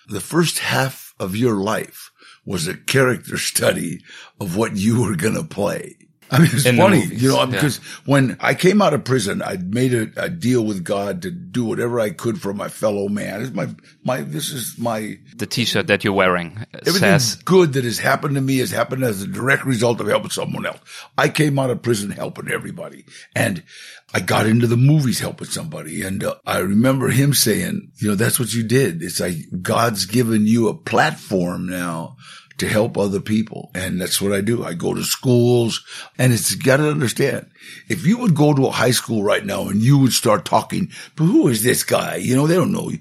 the 0.10 0.22
first 0.22 0.60
half 0.60 1.16
of 1.20 1.36
your 1.36 1.56
life 1.56 2.12
was 2.46 2.68
a 2.68 2.78
character 2.78 3.38
study 3.52 4.02
of 4.40 4.56
what 4.56 4.78
you 4.78 5.02
were 5.02 5.16
going 5.16 5.42
to 5.42 5.44
play. 5.44 5.96
I 6.34 6.40
mean, 6.40 6.50
it's 6.52 6.64
funny, 6.64 7.06
you 7.06 7.30
know, 7.30 7.46
because 7.46 7.78
yeah. 7.78 7.86
when 8.06 8.38
I 8.40 8.56
came 8.56 8.82
out 8.82 8.94
of 8.94 9.04
prison, 9.04 9.42
I 9.42 9.58
made 9.58 9.94
a, 9.94 10.12
a, 10.18 10.30
deal 10.30 10.66
with 10.66 10.84
God 10.84 11.22
to 11.22 11.32
do 11.32 11.64
whatever 11.64 12.00
I 12.00 12.10
could 12.10 12.42
for 12.42 12.54
my 12.54 12.70
fellow 12.70 13.08
man. 13.08 13.42
It's 13.44 13.54
my, 13.54 13.70
my, 14.04 14.22
this 14.22 14.52
is 14.52 14.78
my. 14.80 15.20
The 15.36 15.46
t-shirt 15.46 15.88
that 15.88 16.04
you're 16.04 16.14
wearing 16.14 16.66
everything 16.74 17.00
says. 17.00 17.36
good 17.36 17.74
that 17.74 17.84
has 17.84 18.00
happened 18.00 18.36
to 18.36 18.42
me 18.42 18.58
has 18.58 18.72
happened 18.72 19.04
as 19.04 19.22
a 19.22 19.28
direct 19.28 19.66
result 19.66 20.02
of 20.02 20.08
helping 20.08 20.32
someone 20.32 20.66
else. 20.66 20.80
I 21.18 21.30
came 21.30 21.60
out 21.60 21.70
of 21.70 21.82
prison 21.84 22.10
helping 22.10 22.50
everybody 22.50 23.06
and 23.36 23.64
I 24.14 24.20
got 24.20 24.46
into 24.46 24.68
the 24.68 24.78
movies 24.78 25.20
helping 25.20 25.48
somebody. 25.48 26.04
And 26.04 26.24
uh, 26.24 26.36
I 26.46 26.60
remember 26.60 27.10
him 27.10 27.34
saying, 27.34 27.92
you 27.98 28.10
know, 28.10 28.16
that's 28.16 28.40
what 28.40 28.54
you 28.54 28.64
did. 28.64 29.02
It's 29.02 29.20
like 29.20 29.38
God's 29.62 30.06
given 30.06 30.46
you 30.46 30.68
a 30.68 30.76
platform 30.76 31.68
now 31.68 32.18
to 32.58 32.68
help 32.68 32.98
other 32.98 33.20
people. 33.20 33.72
And 33.74 34.00
that's 34.00 34.22
what 34.22 34.34
I 34.34 34.42
do. 34.42 34.64
I 34.64 34.74
go 34.74 34.94
to 34.94 35.04
schools 35.04 35.84
and 36.18 36.32
it's 36.34 36.56
got 36.56 36.78
to 36.78 36.90
understand. 36.90 37.50
If 37.90 38.06
you 38.06 38.18
would 38.20 38.36
go 38.36 38.54
to 38.54 38.68
a 38.68 38.72
high 38.72 38.92
school 38.92 39.24
right 39.24 39.46
now 39.46 39.68
and 39.70 39.82
you 39.82 39.98
would 39.98 40.14
start 40.14 40.46
talking, 40.46 40.92
but 41.16 41.26
who 41.26 41.48
is 41.48 41.64
this 41.64 41.84
guy? 41.84 42.16
You 42.16 42.36
know, 42.36 42.48
they 42.48 42.56
don't 42.56 42.72
know 42.72 42.90
you. 42.90 43.00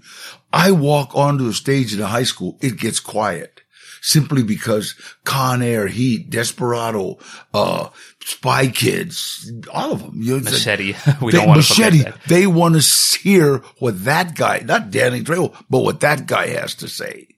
I 0.52 0.73
walk 0.73 1.14
onto 1.14 1.49
a 1.49 1.52
stage 1.52 1.94
in 1.94 2.00
a 2.00 2.06
high 2.06 2.25
school. 2.25 2.59
It 2.61 2.78
gets 2.78 3.00
quiet 3.00 3.62
simply 4.02 4.42
because 4.42 4.94
Con 5.25 5.62
Air, 5.62 5.87
Heat, 5.87 6.28
Desperado, 6.28 7.18
uh, 7.54 7.88
Spy 8.21 8.66
Kids, 8.68 9.50
all 9.73 9.92
of 9.92 10.02
them. 10.02 10.21
You 10.21 10.38
know, 10.38 10.44
machete. 10.44 10.94
we 11.23 11.32
they, 11.32 11.38
don't 11.38 11.49
want 11.49 11.62
to. 11.62 11.82
machete. 11.82 12.12
They 12.26 12.47
want 12.47 12.80
to 12.80 13.18
hear 13.18 13.59
what 13.78 14.04
that 14.04 14.35
guy, 14.35 14.62
not 14.64 14.90
Danny 14.90 15.23
Trejo, 15.23 15.54
but 15.71 15.80
what 15.80 16.00
that 16.00 16.26
guy 16.26 16.49
has 16.49 16.75
to 16.76 16.88
say 16.88 17.28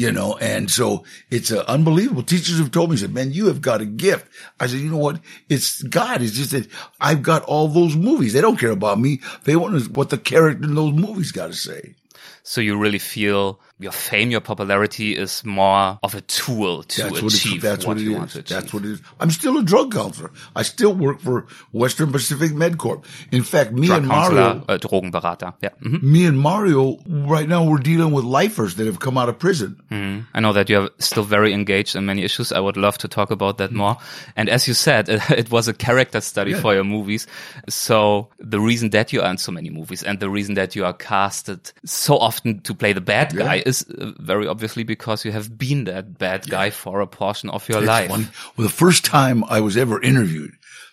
you 0.00 0.10
know, 0.10 0.34
and 0.38 0.70
so 0.70 1.04
it's 1.30 1.52
uh, 1.52 1.62
unbelievable. 1.68 2.22
Teachers 2.22 2.56
have 2.58 2.70
told 2.70 2.90
me, 2.90 2.96
said, 2.96 3.12
man, 3.12 3.34
you 3.34 3.48
have 3.48 3.60
got 3.60 3.82
a 3.82 3.84
gift. 3.84 4.26
I 4.58 4.66
said, 4.66 4.80
you 4.80 4.90
know 4.90 4.96
what? 4.96 5.20
It's 5.50 5.82
God. 5.82 6.22
It's 6.22 6.32
just 6.32 6.52
that 6.52 6.68
I've 7.02 7.22
got 7.22 7.42
all 7.42 7.68
those 7.68 7.96
movies. 7.96 8.32
They 8.32 8.40
don't 8.40 8.58
care 8.58 8.70
about 8.70 8.98
me. 8.98 9.20
They 9.44 9.56
want 9.56 9.94
what 9.94 10.08
the 10.08 10.16
character 10.16 10.64
in 10.64 10.74
those 10.74 10.94
movies 10.94 11.32
got 11.32 11.48
to 11.48 11.52
say. 11.52 11.96
So 12.44 12.62
you 12.62 12.78
really 12.78 12.98
feel 12.98 13.60
your 13.80 13.92
fame, 13.92 14.30
your 14.30 14.40
popularity 14.40 15.16
is 15.16 15.44
more 15.44 15.98
of 16.02 16.14
a 16.14 16.20
tool 16.20 16.82
to 16.82 17.02
that's 17.02 17.18
achieve 17.22 17.62
what, 17.62 17.70
that's 17.70 17.86
what, 17.86 17.96
what 17.96 18.04
you 18.04 18.14
want 18.14 18.30
to 18.30 18.40
achieve. 18.40 18.56
That's 18.56 18.72
what 18.74 18.84
it 18.84 18.90
is. 18.92 19.02
I'm 19.18 19.30
still 19.30 19.56
a 19.58 19.62
drug 19.62 19.92
counselor. 19.92 20.30
I 20.54 20.62
still 20.62 20.94
work 20.94 21.20
for 21.20 21.46
Western 21.72 22.12
Pacific 22.12 22.52
MedCorp. 22.52 23.04
In 23.32 23.42
fact, 23.42 23.72
me 23.72 23.86
drug 23.86 24.00
and 24.00 24.08
Mario, 24.08 24.64
uh, 24.68 24.78
Drogenberater. 24.78 25.54
Yeah. 25.62 25.70
Mm-hmm. 25.82 26.12
Me 26.12 26.26
and 26.26 26.38
Mario, 26.38 26.98
right 27.06 27.48
now, 27.48 27.64
we're 27.64 27.78
dealing 27.78 28.12
with 28.12 28.24
lifers 28.24 28.74
that 28.74 28.86
have 28.86 29.00
come 29.00 29.16
out 29.16 29.28
of 29.28 29.38
prison. 29.38 29.80
Mm-hmm. 29.90 30.26
I 30.34 30.40
know 30.40 30.52
that 30.52 30.68
you're 30.68 30.90
still 30.98 31.24
very 31.24 31.54
engaged 31.54 31.96
in 31.96 32.04
many 32.04 32.22
issues. 32.22 32.52
I 32.52 32.60
would 32.60 32.76
love 32.76 32.98
to 32.98 33.08
talk 33.08 33.30
about 33.30 33.58
that 33.58 33.72
more. 33.72 33.96
And 34.36 34.50
as 34.50 34.68
you 34.68 34.74
said, 34.74 35.08
it 35.30 35.50
was 35.50 35.68
a 35.68 35.74
character 35.74 36.20
study 36.20 36.50
yeah. 36.50 36.60
for 36.60 36.74
your 36.74 36.84
movies. 36.84 37.26
So 37.68 38.28
the 38.38 38.60
reason 38.60 38.90
that 38.90 39.12
you 39.12 39.22
are 39.22 39.30
in 39.30 39.38
so 39.38 39.52
many 39.52 39.70
movies 39.70 40.02
and 40.02 40.20
the 40.20 40.28
reason 40.28 40.54
that 40.56 40.76
you 40.76 40.84
are 40.84 40.92
casted 40.92 41.72
so 41.84 42.18
often 42.18 42.60
to 42.60 42.74
play 42.74 42.92
the 42.92 43.00
bad 43.00 43.34
guy 43.34 43.56
yeah 43.56 43.69
is 43.70 43.86
uh, 43.88 44.12
very 44.18 44.46
obviously 44.46 44.84
because 44.84 45.24
you 45.24 45.32
have 45.32 45.56
been 45.56 45.84
that 45.84 46.18
bad 46.18 46.48
guy 46.48 46.66
yeah. 46.66 46.70
for 46.70 47.00
a 47.00 47.06
portion 47.06 47.48
of 47.50 47.68
your 47.68 47.80
life. 47.80 48.10
Funny. 48.10 48.28
Well, 48.56 48.66
the 48.66 48.72
first 48.72 49.04
time 49.04 49.44
I 49.44 49.60
was 49.60 49.76
ever 49.76 50.02
interviewed 50.02 50.52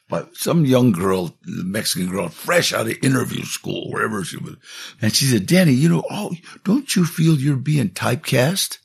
by 0.09 0.25
some 0.33 0.65
young 0.65 0.91
girl, 0.93 1.37
Mexican 1.45 2.09
girl, 2.09 2.29
fresh 2.29 2.73
out 2.73 2.87
of 2.87 2.97
interview 3.03 3.43
school, 3.43 3.91
wherever 3.91 4.23
she 4.23 4.37
was. 4.37 4.55
And 5.01 5.13
she 5.13 5.25
said, 5.25 5.45
Danny, 5.45 5.73
you 5.73 5.89
know, 5.89 6.03
oh, 6.09 6.33
don't 6.63 6.95
you 6.95 7.05
feel 7.05 7.35
you're 7.35 7.57
being 7.57 7.89
typecast? 7.89 8.77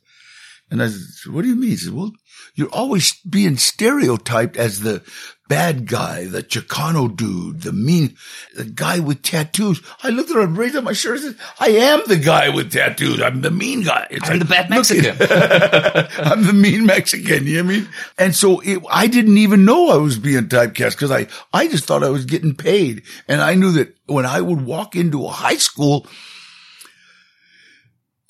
And 0.71 0.83
I 0.83 0.89
said, 0.89 1.33
what 1.33 1.43
do 1.43 1.49
you 1.49 1.57
mean? 1.57 1.71
He 1.71 1.77
said, 1.77 1.93
well, 1.93 2.13
you're 2.55 2.69
always 2.69 3.15
being 3.23 3.57
stereotyped 3.57 4.57
as 4.57 4.81
the 4.81 5.03
bad 5.49 5.87
guy, 5.87 6.27
the 6.27 6.43
Chicano 6.43 7.15
dude, 7.15 7.61
the 7.61 7.73
mean, 7.73 8.17
the 8.55 8.65
guy 8.65 9.01
with 9.01 9.23
tattoos. 9.23 9.83
I 10.03 10.09
looked 10.11 10.31
at 10.31 10.37
him, 10.37 10.57
raised 10.57 10.77
up 10.77 10.85
my 10.85 10.95
shirt 10.95 11.21
and 11.21 11.37
said, 11.37 11.47
I 11.61 11.69
am 11.69 12.03
the 12.07 12.17
guy 12.17 12.49
with 12.49 12.73
tattoos. 12.73 13.21
I'm 13.21 13.43
the 13.43 13.51
mean 13.51 13.83
guy. 13.83 14.07
It's 14.11 14.31
I'm 14.31 14.39
like, 14.39 14.49
the 14.49 14.55
bad 14.55 14.71
Mexican. 14.71 15.17
I'm 16.27 16.47
the 16.47 16.53
mean 16.55 16.87
Mexican. 16.87 17.47
You 17.47 17.63
know 17.63 17.65
what 17.65 17.75
I 17.75 17.79
mean? 17.79 17.89
And 18.19 18.35
so 18.35 18.61
it, 18.61 18.83
I 18.91 19.07
didn't 19.07 19.39
even 19.39 19.65
know 19.65 19.91
I 19.91 19.97
was 19.97 20.19
being 20.19 20.49
typecast 20.49 20.93
because 20.93 21.11
I, 21.11 21.27
I 21.53 21.69
just 21.69 21.85
thought 21.85 22.03
I 22.03 22.09
was 22.09 22.25
getting 22.25 22.55
paid. 22.55 23.03
And 23.29 23.41
I 23.41 23.55
knew 23.55 23.73
that 23.73 23.95
when 24.07 24.25
I 24.25 24.41
would 24.41 24.63
walk 24.63 24.97
into 24.97 25.27
a 25.27 25.31
high 25.31 25.57
school, 25.57 26.07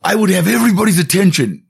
I 0.03 0.17
would 0.17 0.31
have 0.31 0.49
everybody's 0.49 0.99
attention. 0.99 1.62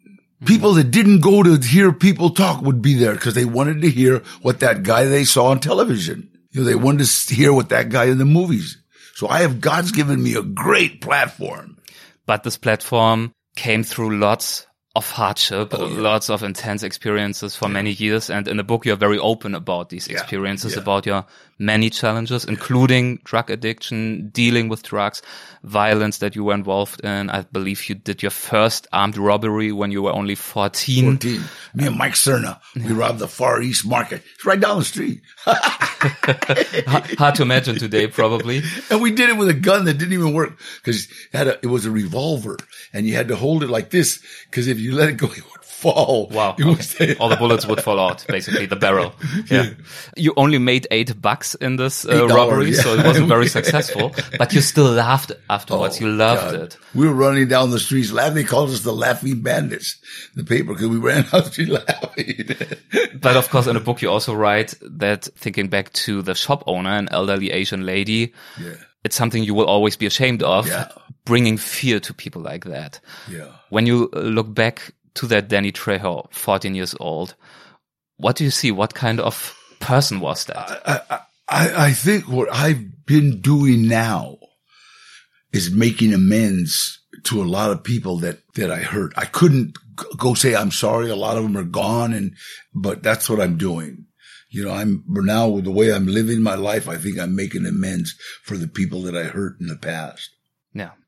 People 0.46 0.74
that 0.74 0.90
didn't 0.90 1.20
go 1.20 1.42
to 1.42 1.56
hear 1.56 1.92
people 1.92 2.30
talk 2.30 2.62
would 2.62 2.82
be 2.82 2.94
there 2.94 3.14
because 3.14 3.34
they 3.34 3.44
wanted 3.44 3.82
to 3.82 3.90
hear 3.90 4.18
what 4.42 4.60
that 4.60 4.82
guy 4.82 5.04
they 5.04 5.24
saw 5.24 5.46
on 5.46 5.60
television. 5.60 6.28
You 6.50 6.60
know, 6.60 6.66
they 6.66 6.74
wanted 6.74 7.06
to 7.06 7.34
hear 7.34 7.52
what 7.52 7.68
that 7.70 7.88
guy 7.88 8.06
in 8.06 8.18
the 8.18 8.24
movies. 8.24 8.78
So 9.14 9.28
I 9.28 9.40
have, 9.42 9.60
God's 9.60 9.92
given 9.92 10.22
me 10.22 10.34
a 10.34 10.42
great 10.42 11.00
platform. 11.00 11.78
but 12.26 12.42
this 12.44 12.56
platform 12.56 13.32
came 13.56 13.82
through 13.84 14.18
lots 14.18 14.66
of 14.94 15.10
hardship, 15.10 15.68
Oh, 15.72 15.88
yeah. 15.88 16.00
lots 16.00 16.28
of 16.30 16.42
intense 16.42 16.82
experiences 16.82 17.56
for 17.56 17.68
many 17.68 17.90
years. 17.92 18.28
And 18.30 18.46
in 18.48 18.56
the 18.58 18.62
book, 18.64 18.84
you're 18.84 18.96
very 18.96 19.18
open 19.18 19.54
about 19.54 19.88
these 19.88 20.06
Yeah, 20.08 20.18
experiences, 20.20 20.74
yeah. 20.74 20.80
about 20.82 21.06
your 21.06 21.24
many 21.58 21.90
challenges, 21.90 22.44
including 22.44 23.20
drug 23.24 23.50
addiction, 23.50 24.28
dealing 24.30 24.68
with 24.68 24.82
drugs, 24.82 25.22
violence 25.62 26.18
that 26.18 26.34
you 26.34 26.44
were 26.44 26.54
involved 26.54 27.04
in. 27.04 27.30
I 27.30 27.42
believe 27.42 27.88
you 27.88 27.94
did 27.94 28.22
your 28.22 28.30
first 28.30 28.86
armed 28.92 29.16
robbery 29.16 29.72
when 29.72 29.90
you 29.90 30.02
were 30.02 30.12
only 30.12 30.34
14. 30.34 31.04
14. 31.18 31.40
Me 31.74 31.86
and 31.86 31.96
Mike 31.96 32.14
Cerna, 32.14 32.60
we 32.74 32.92
robbed 32.92 33.18
the 33.18 33.28
Far 33.28 33.62
East 33.62 33.86
Market. 33.86 34.22
It's 34.34 34.44
right 34.44 34.60
down 34.60 34.78
the 34.78 34.84
street. 34.84 35.22
Hard 35.46 37.34
to 37.36 37.42
imagine 37.42 37.76
today, 37.76 38.06
probably. 38.06 38.62
And 38.90 39.00
we 39.00 39.12
did 39.12 39.30
it 39.30 39.36
with 39.36 39.48
a 39.48 39.54
gun 39.54 39.84
that 39.86 39.94
didn't 39.94 40.12
even 40.12 40.34
work 40.34 40.58
because 40.82 41.08
it 41.32 41.60
it 41.62 41.66
was 41.66 41.86
a 41.86 41.90
revolver 41.90 42.58
and 42.92 43.06
you 43.06 43.14
had 43.14 43.28
to 43.28 43.36
hold 43.36 43.62
it 43.62 43.70
like 43.70 43.90
this 43.90 44.22
because 44.50 44.68
if 44.68 44.78
you 44.78 44.94
let 44.94 45.08
it 45.08 45.16
go, 45.16 45.26
it 45.26 45.44
fall. 45.82 46.28
Wow. 46.30 46.54
It 46.58 46.64
okay. 46.66 47.16
All 47.18 47.28
the 47.28 47.36
bullets 47.36 47.66
would 47.66 47.80
fall 47.82 47.98
out, 48.00 48.24
basically, 48.28 48.66
the 48.66 48.76
barrel. 48.76 49.12
Yeah. 49.50 49.70
You 50.16 50.32
only 50.36 50.58
made 50.58 50.86
eight 50.90 51.20
bucks 51.20 51.54
in 51.56 51.76
this 51.76 52.04
uh, 52.04 52.10
dollars, 52.16 52.32
robbery, 52.32 52.70
yeah. 52.70 52.82
so 52.82 52.94
it 52.94 53.04
wasn't 53.04 53.28
very 53.28 53.46
successful, 53.58 54.14
but 54.38 54.52
you 54.54 54.60
still 54.60 54.90
laughed 54.90 55.32
afterwards. 55.50 56.00
you 56.00 56.08
loved 56.08 56.42
Oh, 56.42 56.50
God. 56.52 56.60
it. 56.62 56.76
We 56.94 57.06
were 57.08 57.14
running 57.14 57.48
down 57.48 57.70
the 57.70 57.78
streets 57.80 58.12
laughing. 58.12 58.34
They 58.36 58.44
called 58.44 58.70
us 58.70 58.80
the 58.80 58.92
laughing 58.92 59.42
bandits, 59.42 59.98
the 60.34 60.44
paper, 60.44 60.72
because 60.74 60.88
we 60.88 60.98
ran 60.98 61.24
out 61.32 61.44
the 61.44 61.50
street 61.50 61.68
laughing. 61.68 63.18
But 63.20 63.36
of 63.36 63.48
course, 63.50 63.66
in 63.66 63.74
the 63.74 63.80
book, 63.80 64.00
you 64.02 64.10
also 64.10 64.34
write 64.34 64.74
that 64.82 65.24
thinking 65.36 65.68
back 65.68 65.92
to 66.06 66.22
the 66.22 66.34
shop 66.34 66.62
owner, 66.66 66.90
an 66.90 67.08
elderly 67.10 67.50
Asian 67.50 67.84
lady, 67.84 68.32
yeah. 68.60 68.74
it's 69.04 69.16
something 69.16 69.42
you 69.42 69.54
will 69.54 69.66
always 69.66 69.96
be 69.96 70.06
ashamed 70.06 70.42
of, 70.42 70.66
Yeah. 70.68 70.88
bringing 71.24 71.56
fear 71.58 72.00
to 72.00 72.14
people 72.14 72.42
like 72.42 72.64
that. 72.64 73.00
Yeah. 73.30 73.48
When 73.70 73.86
you 73.86 74.08
uh, 74.12 74.20
look 74.20 74.52
back 74.54 74.92
to 75.14 75.26
that 75.26 75.48
Danny 75.48 75.72
Trejo, 75.72 76.32
14 76.32 76.74
years 76.74 76.94
old, 77.00 77.34
what 78.16 78.36
do 78.36 78.44
you 78.44 78.50
see? 78.50 78.70
What 78.70 78.94
kind 78.94 79.20
of 79.20 79.56
person 79.80 80.20
was 80.20 80.44
that? 80.46 80.82
I, 80.86 81.20
I, 81.48 81.86
I 81.86 81.92
think 81.92 82.28
what 82.28 82.52
I've 82.52 83.04
been 83.04 83.40
doing 83.40 83.88
now 83.88 84.38
is 85.52 85.70
making 85.70 86.14
amends 86.14 87.00
to 87.24 87.42
a 87.42 87.44
lot 87.44 87.70
of 87.70 87.84
people 87.84 88.18
that, 88.18 88.38
that 88.54 88.70
I 88.70 88.78
hurt. 88.78 89.12
I 89.16 89.26
couldn't 89.26 89.76
go 90.16 90.34
say 90.34 90.54
I'm 90.54 90.70
sorry. 90.70 91.10
A 91.10 91.16
lot 91.16 91.36
of 91.36 91.42
them 91.42 91.56
are 91.56 91.64
gone 91.64 92.12
and, 92.12 92.34
but 92.74 93.02
that's 93.02 93.28
what 93.28 93.40
I'm 93.40 93.58
doing. 93.58 94.06
You 94.50 94.64
know, 94.64 94.72
I'm 94.72 95.04
now 95.08 95.48
with 95.48 95.64
the 95.64 95.70
way 95.70 95.92
I'm 95.92 96.06
living 96.06 96.42
my 96.42 96.56
life, 96.56 96.88
I 96.88 96.96
think 96.96 97.18
I'm 97.18 97.34
making 97.34 97.64
amends 97.64 98.14
for 98.44 98.56
the 98.56 98.68
people 98.68 99.02
that 99.02 99.16
I 99.16 99.24
hurt 99.24 99.56
in 99.60 99.66
the 99.66 99.76
past. 99.76 100.28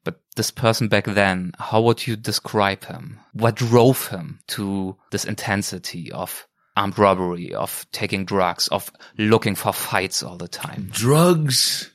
But 0.05 0.21
this 0.37 0.51
person 0.51 0.89
back 0.89 1.07
then, 1.07 1.53
how 1.59 1.81
would 1.81 2.07
you 2.07 2.17
describe 2.17 2.85
him? 2.85 3.21
What 3.33 3.57
drove 3.57 4.09
him 4.09 4.41
to 4.49 4.97
this 5.11 5.25
intensity 5.25 6.13
of 6.13 6.47
armed 6.77 6.99
robbery, 6.99 7.55
of 7.55 7.87
taking 7.93 8.25
drugs, 8.25 8.69
of 8.69 8.91
looking 9.17 9.55
for 9.55 9.73
fights 9.73 10.23
all 10.23 10.37
the 10.37 10.49
time? 10.49 10.91
drugs 10.93 11.91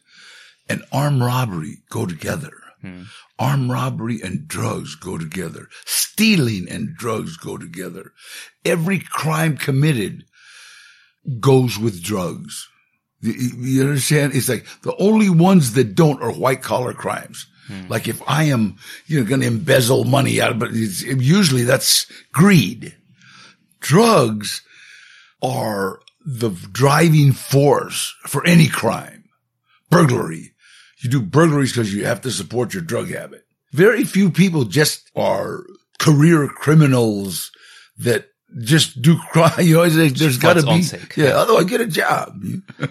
and 0.68 0.84
armed 0.92 1.22
robbery 1.22 1.78
go 1.90 2.06
together. 2.06 2.52
Hmm. 2.82 3.04
Armed 3.38 3.72
robbery 3.72 4.20
and 4.24 4.48
drugs 4.48 4.96
go 4.96 5.18
together. 5.18 5.68
Stealing 5.86 6.68
and 6.70 6.96
drugs 6.96 7.38
go 7.38 7.58
together. 7.58 8.14
Every 8.64 9.00
crime 9.00 9.58
committed 9.58 10.24
goes 11.40 11.78
with 11.78 12.02
drugs. 12.02 12.68
You, 13.22 13.34
you 13.34 13.82
understand? 13.82 14.34
It's 14.34 14.50
like 14.50 14.66
the 14.84 14.96
only 14.98 15.30
ones 15.30 15.74
that 15.74 15.96
don't 15.96 16.22
are 16.22 16.32
white 16.32 16.62
collar 16.62 16.94
crimes. 16.94 17.48
Hmm. 17.70 17.88
Like 17.88 18.08
if 18.08 18.22
I 18.28 18.46
am, 18.46 18.78
you 19.06 19.20
know, 19.20 19.26
going 19.30 19.42
to 19.42 19.48
embezzle 19.48 20.04
money 20.04 20.42
out 20.42 20.52
of, 20.52 20.60
but 20.60 20.72
it's, 20.74 21.04
usually 21.04 21.64
that's 21.64 22.08
greed. 22.34 22.96
Drugs 23.80 24.62
are 25.42 26.00
the 26.26 26.50
driving 26.50 27.32
force 27.32 28.16
for 28.26 28.46
any 28.46 28.68
crime. 28.68 29.26
Burglary. 29.90 30.52
You 31.02 31.10
do 31.10 31.22
burglaries 31.22 31.72
because 31.72 31.94
you 31.94 32.06
have 32.06 32.22
to 32.22 32.32
support 32.32 32.74
your 32.74 32.84
drug 32.84 33.10
habit. 33.10 33.46
Very 33.72 34.04
few 34.04 34.32
people 34.32 34.66
just 34.66 35.10
are 35.16 35.64
career 36.00 36.48
criminals 36.48 37.52
that 38.00 38.30
just 38.58 39.02
do 39.02 39.18
crime. 39.18 39.52
You 39.60 39.76
know, 39.76 39.90
there's, 39.90 40.38
got 40.38 40.54
to 40.56 40.64
be, 40.64 40.82
sake. 40.82 41.16
yeah, 41.16 41.30
otherwise 41.30 41.66
get 41.66 41.82
a 41.82 41.88
job. 41.88 42.42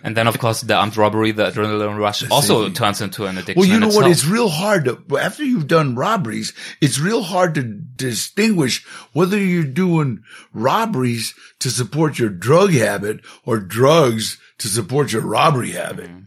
And 0.03 0.17
then, 0.17 0.27
of 0.27 0.39
course, 0.39 0.61
the 0.61 0.75
armed 0.75 0.97
robbery, 0.97 1.33
the 1.33 1.51
adrenaline 1.51 1.99
rush 1.99 2.29
also 2.31 2.65
same. 2.65 2.75
turns 2.75 3.01
into 3.01 3.25
an 3.25 3.39
addiction. 3.39 3.61
Well, 3.61 3.69
you 3.69 3.81
know 3.81 3.89
what? 3.89 4.11
It's 4.11 4.27
real 4.27 4.49
hard 4.49 4.85
to, 4.85 5.19
after 5.19 5.45
you've 5.45 5.67
done 5.67 5.97
robberies, 5.97 6.53
it's 6.81 7.01
real 7.01 7.23
hard 7.23 7.55
to 7.57 7.63
distinguish 7.63 8.85
whether 9.13 9.39
you're 9.39 9.65
doing 9.65 10.23
robberies 10.53 11.35
to 11.61 11.71
support 11.71 12.19
your 12.19 12.31
drug 12.31 12.73
habit 12.73 13.21
or 13.45 13.59
drugs 13.59 14.39
to 14.59 14.69
support 14.69 15.13
your 15.13 15.23
robbery 15.23 15.73
habit. 15.73 16.11
Mm-hmm. 16.11 16.25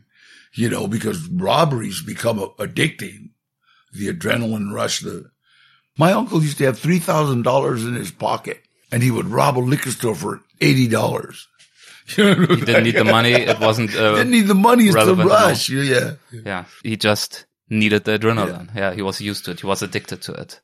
You 0.54 0.70
know, 0.70 0.88
because 0.88 1.28
robberies 1.28 2.02
become 2.02 2.40
addicting. 2.40 3.30
The 3.94 4.12
adrenaline 4.14 4.74
rush, 4.74 5.00
the, 5.00 5.32
my 5.98 6.12
uncle 6.12 6.42
used 6.42 6.58
to 6.58 6.66
have 6.66 6.80
$3,000 6.80 7.88
in 7.88 7.96
his 7.96 8.12
pocket 8.12 8.62
and 8.92 9.02
he 9.04 9.12
would 9.12 9.28
rob 9.28 9.58
a 9.58 9.60
liquor 9.60 9.92
store 9.92 10.16
for 10.16 10.42
$80. 10.60 11.38
You 12.18 12.36
know, 12.36 12.56
he 12.56 12.66
didn't 12.66 12.84
need 12.84 12.96
the 12.96 13.06
money. 13.06 13.32
It 13.32 13.60
wasn't. 13.68 13.96
Uh, 13.96 14.16
didn't 14.16 14.32
need 14.32 14.48
the 14.48 14.56
money. 14.56 14.86
It's 14.86 14.96
the 14.96 15.16
rush. 15.16 15.70
Yeah. 15.70 16.14
Yeah. 16.32 16.66
He 16.84 16.98
just 16.98 17.46
needed 17.70 18.04
the 18.04 18.18
adrenaline. 18.18 18.76
Yeah. 18.76 18.94
He 18.94 19.02
was 19.02 19.22
used 19.22 19.46
to 19.46 19.52
it. 19.52 19.62
He 19.62 19.68
was 19.68 19.82
addicted 19.82 20.22
to 20.24 20.34
it. 20.34 20.60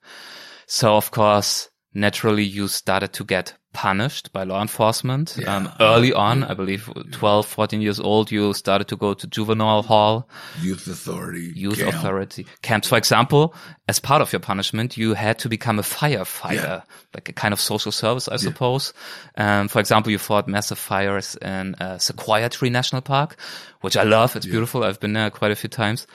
So 0.65 0.97
of 0.97 1.11
course, 1.11 1.69
naturally 1.93 2.43
you 2.43 2.67
started 2.67 3.13
to 3.13 3.23
get 3.23 3.53
punished 3.77 4.31
by 4.33 4.43
law 4.43 4.59
enforcement. 4.59 5.37
Um, 5.47 5.69
early 5.79 6.11
on, 6.11 6.43
I 6.43 6.55
believe 6.55 6.89
12, 7.11 7.45
14 7.45 7.79
years 7.79 7.99
old, 7.99 8.31
you 8.31 8.53
started 8.53 8.87
to 8.87 8.95
go 8.97 9.13
to 9.13 9.27
juvenile 9.27 9.83
hall, 9.83 10.27
Youth 10.61 10.87
authority. 10.87 11.53
youth 11.55 11.77
camp. 11.77 11.93
authority 11.93 12.47
camps. 12.63 12.87
For 12.89 12.97
example, 12.97 13.53
as 13.87 13.99
part 13.99 14.21
of 14.23 14.33
your 14.33 14.39
punishment, 14.39 14.97
you 14.97 15.13
had 15.13 15.37
to 15.39 15.47
become 15.49 15.77
a 15.77 15.83
firefighter, 15.83 16.63
Yeah. 16.63 16.81
like 17.13 17.29
a 17.29 17.33
kind 17.33 17.53
of 17.53 17.59
social 17.59 17.91
service, 17.91 18.27
I 18.27 18.37
suppose. 18.37 18.93
Um, 19.37 19.67
for 19.67 19.79
example, 19.79 20.11
you 20.11 20.17
fought 20.17 20.47
massive 20.47 20.79
fires 20.79 21.35
in 21.41 21.75
uh, 21.75 21.99
Sequoia 21.99 22.49
Tree 22.49 22.71
National 22.71 23.01
Park, 23.03 23.35
which 23.81 23.95
I 23.95 24.03
love. 24.03 24.35
It's 24.35 24.47
beautiful. 24.47 24.83
I've 24.83 24.99
been 24.99 25.13
there 25.13 25.29
quite 25.29 25.51
a 25.51 25.55
few 25.55 25.69
times. 25.69 26.07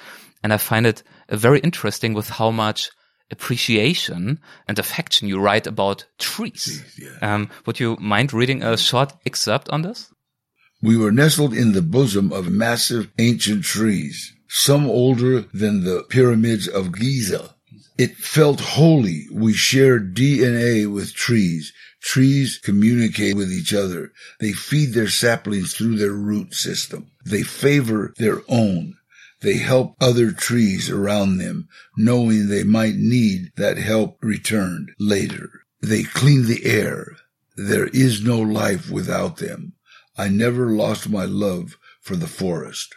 And 0.42 0.52
I 0.52 0.56
find 0.58 0.86
it 0.86 1.04
uh, 1.28 1.36
very 1.36 1.60
interesting 1.60 2.14
with 2.14 2.28
how 2.28 2.50
much 2.50 2.90
appreciation 3.32 4.38
and 4.68 4.78
affection 4.78 5.26
you 5.26 5.40
write 5.40 5.66
about 5.66 6.06
trees. 6.18 6.82
Um, 7.20 7.50
would 7.66 7.80
you 7.80 7.96
mind 7.98 8.32
reading 8.32 8.62
a 8.62 8.76
short 8.76 9.12
excerpt 9.26 9.68
on 9.70 9.82
this? 9.82 10.12
We 10.82 10.96
were 10.96 11.12
nestled 11.12 11.54
in 11.54 11.72
the 11.72 11.82
bosom 11.82 12.32
of 12.32 12.50
massive 12.50 13.10
ancient 13.18 13.64
trees, 13.64 14.32
some 14.48 14.86
older 14.86 15.40
than 15.52 15.84
the 15.84 16.04
pyramids 16.08 16.68
of 16.68 16.92
Giza. 16.92 17.54
It 17.98 18.16
felt 18.16 18.60
holy. 18.60 19.26
We 19.32 19.52
shared 19.52 20.14
DNA 20.14 20.92
with 20.92 21.14
trees. 21.14 21.72
Trees 22.02 22.58
communicate 22.62 23.36
with 23.36 23.52
each 23.52 23.72
other. 23.72 24.12
They 24.40 24.52
feed 24.52 24.92
their 24.92 25.08
saplings 25.08 25.72
through 25.74 25.96
their 25.96 26.12
root 26.12 26.52
system. 26.52 27.12
They 27.24 27.42
favor 27.42 28.12
their 28.18 28.42
own. 28.48 28.96
They 29.42 29.58
help 29.58 29.96
other 30.00 30.30
trees 30.32 30.88
around 30.88 31.38
them, 31.38 31.68
knowing 31.96 32.48
they 32.48 32.64
might 32.64 32.94
need 32.94 33.52
that 33.56 33.76
help 33.76 34.18
returned 34.22 34.92
later. 34.98 35.50
They 35.80 36.04
clean 36.04 36.46
the 36.46 36.64
air. 36.64 37.16
There 37.56 37.88
is 37.88 38.24
no 38.24 38.38
life 38.40 38.88
without 38.90 39.38
them. 39.38 39.74
I 40.16 40.28
never 40.28 40.70
lost 40.70 41.08
my 41.08 41.24
love 41.24 41.76
for 42.00 42.16
the 42.16 42.28
forest. 42.28 42.94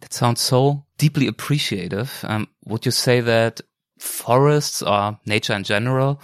That 0.00 0.12
sounds 0.12 0.40
so 0.40 0.84
deeply 0.96 1.26
appreciative. 1.26 2.24
Um, 2.26 2.48
would 2.64 2.86
you 2.86 2.92
say 2.92 3.20
that 3.20 3.60
forests 3.98 4.82
or 4.82 5.18
nature 5.26 5.54
in 5.54 5.64
general 5.64 6.20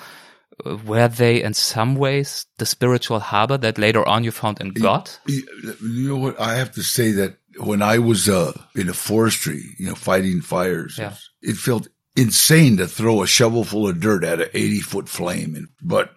uh, 0.65 0.77
were 0.85 1.09
they 1.09 1.43
in 1.43 1.55
some 1.55 1.97
ways 1.97 2.47
the 2.59 2.67
spiritual 2.67 3.19
harbor 3.19 3.59
that 3.59 3.79
later 3.79 4.07
on 4.07 4.23
you 4.23 4.31
found 4.31 4.61
in 4.61 4.71
God? 4.71 5.11
You 5.27 5.43
you 5.83 6.09
know 6.09 6.17
what? 6.17 6.41
I 6.41 6.55
have 6.55 6.73
to 6.75 6.83
say 6.83 7.13
that 7.13 7.39
when 7.59 7.83
I 7.83 7.99
was 7.99 8.29
uh, 8.29 8.53
in 8.75 8.87
the 8.87 8.95
forestry, 8.95 9.63
you 9.79 9.87
know, 9.89 9.95
fighting 9.95 10.41
fires, 10.41 10.97
Yeah. 10.99 11.15
it 11.43 11.57
felt 11.57 11.89
insane 12.17 12.77
to 12.77 12.87
throw 12.87 13.23
a 13.23 13.27
shovel 13.27 13.65
full 13.65 13.89
of 13.89 14.01
dirt 14.01 14.23
at 14.25 14.41
an 14.41 14.49
80 14.55 14.81
foot 14.81 15.09
flame. 15.09 15.55
And, 15.57 15.69
but 15.83 16.13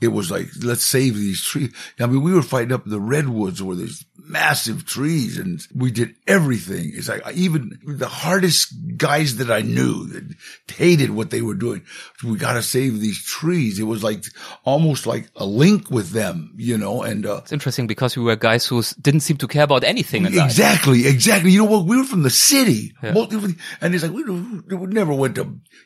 it 0.00 0.08
was 0.08 0.30
like, 0.30 0.48
let's 0.62 0.84
save 0.84 1.16
these 1.16 1.42
trees. 1.42 1.72
I 1.98 2.06
mean, 2.06 2.22
we 2.22 2.32
were 2.32 2.42
fighting 2.42 2.72
up 2.72 2.84
the 2.84 3.00
redwoods 3.00 3.62
where 3.62 3.76
there's 3.76 4.04
massive 4.16 4.86
trees 4.86 5.38
and 5.38 5.60
we 5.74 5.90
did 5.90 6.14
everything. 6.28 6.92
It's 6.94 7.08
like 7.08 7.22
even 7.34 7.80
the 7.84 8.06
hardest 8.06 8.72
guys 8.96 9.38
that 9.38 9.50
I 9.50 9.60
knew 9.62 10.06
that 10.06 10.36
hated 10.68 11.10
what 11.10 11.30
they 11.30 11.42
were 11.42 11.54
doing. 11.54 11.82
We 12.22 12.36
got 12.36 12.52
to 12.52 12.62
save 12.62 13.00
these 13.00 13.20
trees. 13.24 13.80
It 13.80 13.84
was 13.84 14.04
like 14.04 14.22
almost 14.64 15.04
like 15.04 15.28
a 15.34 15.44
link 15.44 15.90
with 15.90 16.10
them, 16.10 16.54
you 16.56 16.78
know, 16.78 17.02
and, 17.02 17.26
uh, 17.26 17.40
It's 17.42 17.52
interesting 17.52 17.88
because 17.88 18.16
we 18.16 18.22
were 18.22 18.36
guys 18.36 18.66
who 18.66 18.84
didn't 19.00 19.20
seem 19.20 19.36
to 19.38 19.48
care 19.48 19.64
about 19.64 19.82
anything 19.82 20.22
life. 20.22 20.34
Exactly, 20.34 21.08
exactly. 21.08 21.50
You 21.50 21.58
know 21.64 21.70
what? 21.70 21.86
We 21.86 21.96
were 21.96 22.04
from 22.04 22.22
the 22.22 22.30
city, 22.30 22.92
Most- 23.02 23.32
and 23.80 23.94
it's 23.94 24.04
like 24.04 24.12
we, 24.12 24.22
we 24.22 24.86
never 24.86 25.12
went 25.12 25.34
to, 25.36 25.39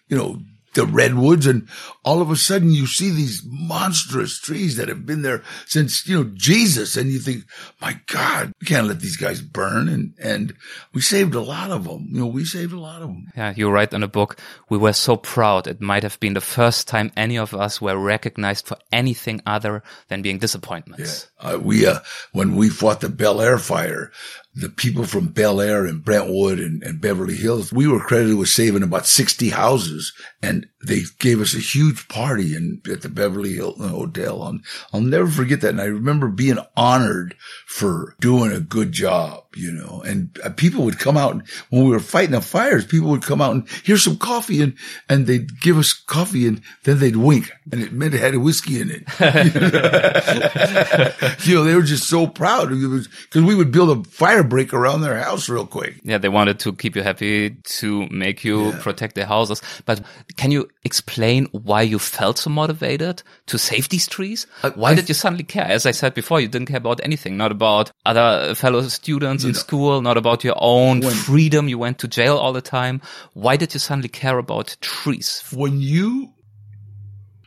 you 0.08 0.16
know, 0.16 0.38
the 0.74 0.86
redwoods, 0.86 1.46
and 1.46 1.68
all 2.04 2.20
of 2.20 2.30
a 2.30 2.36
sudden 2.36 2.70
you 2.70 2.86
see 2.86 3.10
these 3.10 3.42
monstrous 3.46 4.38
trees 4.40 4.76
that 4.76 4.88
have 4.88 5.06
been 5.06 5.22
there 5.22 5.42
since 5.66 6.06
you 6.06 6.16
know 6.16 6.30
Jesus, 6.34 6.96
and 6.96 7.10
you 7.10 7.18
think, 7.18 7.44
my 7.80 7.98
God, 8.06 8.52
we 8.60 8.66
can't 8.66 8.86
let 8.86 9.00
these 9.00 9.16
guys 9.16 9.40
burn, 9.40 9.88
and 9.88 10.14
and 10.18 10.54
we 10.92 11.00
saved 11.00 11.34
a 11.34 11.40
lot 11.40 11.70
of 11.70 11.84
them. 11.84 12.08
You 12.10 12.20
know, 12.20 12.26
we 12.26 12.44
saved 12.44 12.72
a 12.72 12.80
lot 12.80 13.02
of 13.02 13.08
them. 13.08 13.28
Yeah, 13.36 13.54
you 13.56 13.70
write 13.70 13.94
in 13.94 14.02
a 14.02 14.08
book, 14.08 14.38
we 14.68 14.78
were 14.78 14.92
so 14.92 15.16
proud. 15.16 15.66
It 15.66 15.80
might 15.80 16.02
have 16.02 16.20
been 16.20 16.34
the 16.34 16.40
first 16.40 16.88
time 16.88 17.12
any 17.16 17.38
of 17.38 17.54
us 17.54 17.80
were 17.80 17.96
recognized 17.96 18.66
for 18.66 18.76
anything 18.92 19.40
other 19.46 19.82
than 20.08 20.22
being 20.22 20.38
disappointments. 20.38 21.30
Uh, 21.38 21.58
we, 21.60 21.86
uh, 21.86 22.00
when 22.32 22.56
we 22.56 22.68
fought 22.68 23.00
the 23.00 23.08
Bel 23.08 23.40
Air 23.40 23.58
fire, 23.58 24.10
the 24.54 24.68
people 24.68 25.04
from 25.04 25.28
Bel 25.28 25.60
Air 25.60 25.84
and 25.84 26.04
Brentwood 26.04 26.60
and, 26.60 26.82
and 26.82 27.00
Beverly 27.00 27.34
Hills, 27.34 27.72
we 27.72 27.88
were 27.88 28.00
credited 28.00 28.36
with 28.36 28.48
saving 28.48 28.82
about 28.82 29.06
60 29.06 29.50
houses 29.50 30.12
and 30.42 30.66
they 30.86 31.02
gave 31.18 31.40
us 31.40 31.54
a 31.54 31.58
huge 31.58 32.08
party 32.08 32.54
in, 32.54 32.80
at 32.90 33.02
the 33.02 33.08
Beverly 33.08 33.54
Hilton 33.54 33.88
Hotel. 33.88 34.42
I'll, 34.42 34.58
I'll 34.92 35.00
never 35.00 35.26
forget 35.26 35.60
that. 35.62 35.70
And 35.70 35.80
I 35.80 35.86
remember 35.86 36.28
being 36.28 36.58
honored 36.76 37.34
for 37.66 38.14
doing 38.20 38.52
a 38.52 38.60
good 38.60 38.92
job, 38.92 39.44
you 39.54 39.72
know, 39.72 40.02
and 40.06 40.38
uh, 40.44 40.50
people 40.50 40.84
would 40.84 40.98
come 40.98 41.16
out 41.16 41.32
and 41.32 41.42
when 41.70 41.84
we 41.84 41.90
were 41.90 42.00
fighting 42.00 42.32
the 42.32 42.40
fires, 42.40 42.84
people 42.84 43.10
would 43.10 43.22
come 43.22 43.40
out 43.40 43.52
and 43.52 43.68
here's 43.84 44.04
some 44.04 44.16
coffee 44.16 44.62
and, 44.62 44.76
and 45.08 45.26
they'd 45.26 45.60
give 45.60 45.78
us 45.78 45.92
coffee 45.92 46.46
and 46.46 46.60
then 46.84 46.98
they'd 46.98 47.16
wink 47.16 47.50
and 47.70 47.82
it 47.82 47.92
meant 47.92 48.14
it 48.14 48.20
had 48.20 48.34
a 48.34 48.40
whiskey 48.40 48.80
in 48.80 48.90
it. 48.90 49.02
you 51.46 51.54
know, 51.54 51.64
they 51.64 51.74
were 51.74 51.82
just 51.82 52.08
so 52.08 52.26
proud 52.26 52.68
because 52.68 53.08
we 53.34 53.54
would 53.54 53.72
build 53.72 53.98
a 53.98 54.10
fire 54.10 54.42
break 54.42 54.72
around 54.72 55.00
their 55.00 55.18
house 55.18 55.48
real 55.48 55.66
quick. 55.66 56.00
Yeah, 56.04 56.18
they 56.18 56.28
wanted 56.28 56.58
to 56.60 56.72
keep 56.72 56.96
you 56.96 57.02
happy, 57.02 57.50
to 57.50 58.08
make 58.08 58.44
you 58.44 58.72
protect 58.80 59.14
their 59.14 59.26
houses. 59.26 59.62
But 59.84 60.02
can 60.36 60.50
you 60.50 60.68
explain 60.82 61.46
why 61.52 61.82
you 61.82 61.98
felt 61.98 62.38
so 62.38 62.50
motivated 62.50 63.22
to 63.46 63.58
save 63.58 63.88
these 63.88 64.06
trees? 64.06 64.46
why 64.74 64.90
I- 64.90 64.94
did 64.94 65.08
you 65.08 65.14
suddenly 65.14 65.44
care? 65.44 65.64
As 65.66 65.86
I 65.86 65.92
said 65.92 66.14
before, 66.14 66.40
you 66.40 66.48
didn't 66.48 66.68
care 66.68 66.76
about 66.78 67.00
anything, 67.02 67.36
not 67.36 67.52
about 67.52 67.90
other 68.04 68.54
fellow 68.54 68.82
students 68.88 69.44
in 69.44 69.54
school, 69.54 70.02
not 70.02 70.16
about 70.16 70.44
your 70.44 70.56
own 70.58 71.02
freedom. 71.02 71.68
You 71.68 71.78
went 71.78 71.98
to 72.00 72.08
jail 72.08 72.36
all 72.36 72.52
the 72.52 72.60
time. 72.60 73.00
Why 73.32 73.56
did 73.56 73.72
you 73.74 73.80
suddenly 73.80 74.08
care 74.08 74.38
about 74.38 74.76
trees? 74.80 75.42
When 75.52 75.80
you, 75.80 76.32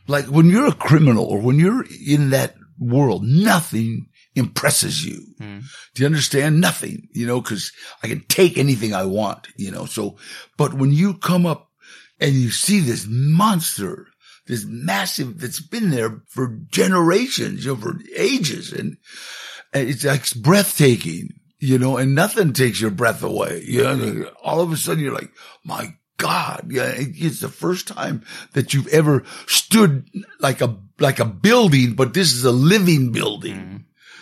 like, 0.06 0.26
when 0.26 0.46
you're 0.50 0.66
a 0.68 0.72
criminal 0.72 1.24
or 1.24 1.40
when 1.40 1.58
you're 1.58 1.84
in 2.06 2.30
that 2.30 2.54
world, 2.78 3.22
nothing 3.24 4.06
impresses 4.34 5.04
you. 5.04 5.20
Hmm. 5.38 5.58
Do 5.94 6.02
you 6.02 6.06
understand? 6.06 6.60
Nothing, 6.60 7.08
you 7.12 7.26
know, 7.26 7.40
cause 7.42 7.72
I 8.02 8.08
can 8.08 8.24
take 8.28 8.56
anything 8.56 8.94
I 8.94 9.04
want, 9.04 9.48
you 9.56 9.70
know, 9.70 9.84
so, 9.84 10.16
but 10.56 10.74
when 10.74 10.92
you 10.92 11.14
come 11.14 11.44
up 11.44 11.67
and 12.20 12.34
you 12.34 12.50
see 12.50 12.80
this 12.80 13.06
monster, 13.08 14.06
this 14.46 14.64
massive 14.66 15.38
that's 15.40 15.60
been 15.60 15.90
there 15.90 16.22
for 16.28 16.58
generations, 16.70 17.64
you 17.64 17.74
know, 17.74 17.80
for 17.80 17.98
ages 18.16 18.72
and, 18.72 18.96
and 19.72 19.88
it's 19.88 20.04
like 20.04 20.24
breathtaking, 20.36 21.28
you 21.58 21.78
know, 21.78 21.96
and 21.96 22.14
nothing 22.14 22.52
takes 22.52 22.80
your 22.80 22.90
breath 22.90 23.22
away. 23.22 23.62
You 23.64 23.82
know, 23.82 24.30
all 24.42 24.60
of 24.60 24.72
a 24.72 24.76
sudden 24.76 25.02
you're 25.02 25.14
like, 25.14 25.30
my 25.64 25.94
God, 26.16 26.68
yeah, 26.70 26.92
it's 26.96 27.40
the 27.40 27.48
first 27.48 27.86
time 27.86 28.24
that 28.52 28.74
you've 28.74 28.88
ever 28.88 29.24
stood 29.46 30.08
like 30.40 30.60
a, 30.60 30.76
like 30.98 31.20
a 31.20 31.24
building, 31.24 31.94
but 31.94 32.14
this 32.14 32.32
is 32.32 32.44
a 32.44 32.50
living 32.50 33.12
building. 33.12 33.56
Mm-hmm. 33.56 33.76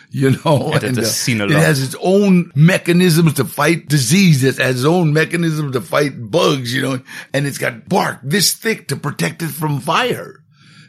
You 0.16 0.31
know, 0.31 0.71
Yeah, 0.73 0.79
that 0.79 0.97
has 0.97 1.16
seen 1.16 1.40
a 1.40 1.45
uh, 1.45 1.49
it 1.49 1.57
has 1.57 1.83
its 1.83 1.97
own 2.01 2.53
mechanisms 2.55 3.35
to 3.35 3.45
fight 3.45 3.88
disease. 3.88 4.45
It 4.45 4.57
has 4.57 4.77
its 4.77 4.85
own 4.85 5.12
mechanism 5.12 5.73
to 5.73 5.81
fight 5.81 6.12
bugs, 6.31 6.73
you 6.73 6.81
know, 6.81 7.01
and 7.35 7.47
it's 7.47 7.59
got 7.59 7.88
bark 7.88 8.21
this 8.23 8.55
thick 8.55 8.88
to 8.88 8.97
protect 8.97 9.42
it 9.42 9.49
from 9.49 9.81
fire 9.81 10.42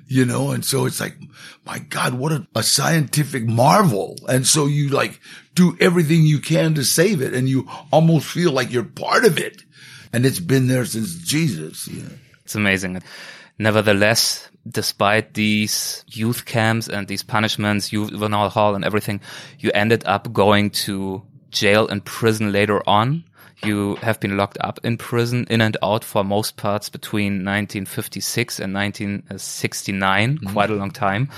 you 0.07 0.25
know, 0.25 0.51
and 0.51 0.63
so 0.63 0.85
it's 0.85 1.01
like, 1.01 1.17
my 1.65 1.79
God, 1.79 2.13
what 2.13 2.31
a, 2.31 2.47
a 2.55 2.63
scientific 2.63 3.45
marvel. 3.45 4.17
And 4.29 4.47
so 4.47 4.65
you 4.65 4.89
like 4.89 5.19
do 5.53 5.77
everything 5.81 6.23
you 6.23 6.39
can 6.39 6.75
to 6.75 6.85
save 6.85 7.21
it 7.21 7.33
and 7.33 7.49
you 7.49 7.69
almost 7.91 8.25
feel 8.25 8.51
like 8.51 8.71
you're 8.71 8.83
part 8.83 9.25
of 9.25 9.37
it. 9.37 9.63
And 10.13 10.25
it's 10.25 10.39
been 10.39 10.67
there 10.67 10.85
since 10.85 11.13
Jesus. 11.15 11.87
Yeah. 11.89 12.07
It's 12.45 12.55
amazing. 12.55 13.03
Nevertheless, 13.59 14.49
despite 14.69 15.33
these 15.33 16.03
youth 16.07 16.45
camps 16.45 16.87
and 16.87 17.07
these 17.07 17.23
punishments, 17.23 17.89
juvenile 17.89 18.49
hall 18.49 18.75
and 18.75 18.83
everything, 18.83 19.21
you 19.59 19.71
ended 19.73 20.03
up 20.05 20.31
going 20.33 20.69
to 20.71 21.21
jail 21.51 21.87
and 21.87 22.03
prison 22.03 22.51
later 22.51 22.87
on. 22.87 23.23
You 23.63 23.95
have 23.95 24.19
been 24.19 24.37
locked 24.37 24.59
up 24.61 24.79
in 24.83 24.97
prison, 24.97 25.47
in 25.49 25.61
and 25.61 25.77
out 25.81 26.03
for 26.03 26.23
most 26.23 26.57
parts 26.57 26.89
between 26.89 27.43
1956 27.43 28.59
and 28.59 28.73
1969, 28.73 30.37
mm-hmm. 30.37 30.53
quite 30.53 30.69
a 30.69 30.75
long 30.75 30.91
time. 30.91 31.29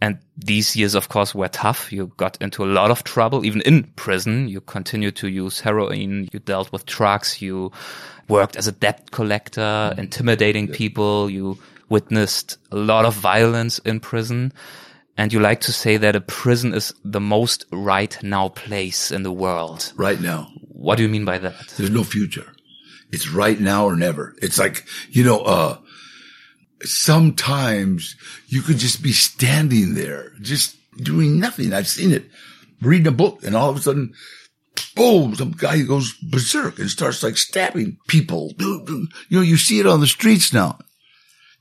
And 0.00 0.18
these 0.38 0.74
years, 0.74 0.94
of 0.94 1.10
course, 1.10 1.34
were 1.34 1.48
tough. 1.48 1.92
You 1.92 2.10
got 2.16 2.38
into 2.40 2.64
a 2.64 2.66
lot 2.66 2.90
of 2.90 3.04
trouble, 3.04 3.44
even 3.44 3.60
in 3.62 3.84
prison. 3.96 4.48
You 4.48 4.62
continued 4.62 5.16
to 5.16 5.28
use 5.28 5.60
heroin. 5.60 6.30
You 6.32 6.38
dealt 6.38 6.72
with 6.72 6.86
drugs. 6.86 7.42
You 7.42 7.70
worked 8.26 8.56
as 8.56 8.66
a 8.66 8.72
debt 8.72 9.10
collector, 9.10 9.60
mm-hmm. 9.60 10.00
intimidating 10.00 10.68
people. 10.68 11.28
You 11.28 11.58
witnessed 11.90 12.56
a 12.70 12.76
lot 12.76 13.04
of 13.04 13.14
violence 13.14 13.78
in 13.80 14.00
prison. 14.00 14.52
And 15.18 15.32
you 15.32 15.40
like 15.40 15.60
to 15.62 15.72
say 15.72 15.98
that 15.98 16.16
a 16.16 16.20
prison 16.22 16.72
is 16.72 16.94
the 17.04 17.20
most 17.20 17.66
right 17.70 18.16
now 18.22 18.48
place 18.48 19.10
in 19.10 19.22
the 19.22 19.32
world. 19.32 19.92
Right 19.96 20.20
now, 20.20 20.48
What 20.68 20.96
do 20.96 21.02
you 21.02 21.10
mean 21.10 21.26
by 21.26 21.38
that? 21.38 21.68
there's 21.76 21.90
no 21.90 22.04
future. 22.04 22.52
It's 23.12 23.28
right 23.28 23.60
now 23.60 23.84
or 23.84 23.96
never. 23.96 24.34
It's 24.40 24.58
like, 24.58 24.86
you 25.10 25.24
know, 25.24 25.40
uh, 25.40 25.76
sometimes 26.82 28.16
you 28.48 28.62
could 28.62 28.78
just 28.78 29.02
be 29.02 29.12
standing 29.12 29.94
there, 29.94 30.32
just 30.40 30.76
doing 30.96 31.38
nothing. 31.38 31.72
I've 31.72 31.88
seen 31.88 32.12
it, 32.12 32.30
reading 32.80 33.06
a 33.08 33.12
book, 33.12 33.44
and 33.44 33.54
all 33.56 33.68
of 33.68 33.76
a 33.76 33.80
sudden, 33.80 34.14
boom, 34.96 35.34
some 35.34 35.52
guy 35.52 35.82
goes 35.82 36.14
berserk 36.30 36.78
and 36.78 36.88
starts 36.88 37.22
like 37.22 37.36
stabbing 37.36 37.98
people. 38.08 38.52
You 38.58 39.08
know, 39.30 39.40
you 39.40 39.56
see 39.56 39.80
it 39.80 39.86
on 39.86 40.00
the 40.00 40.06
streets 40.06 40.52
now. 40.52 40.78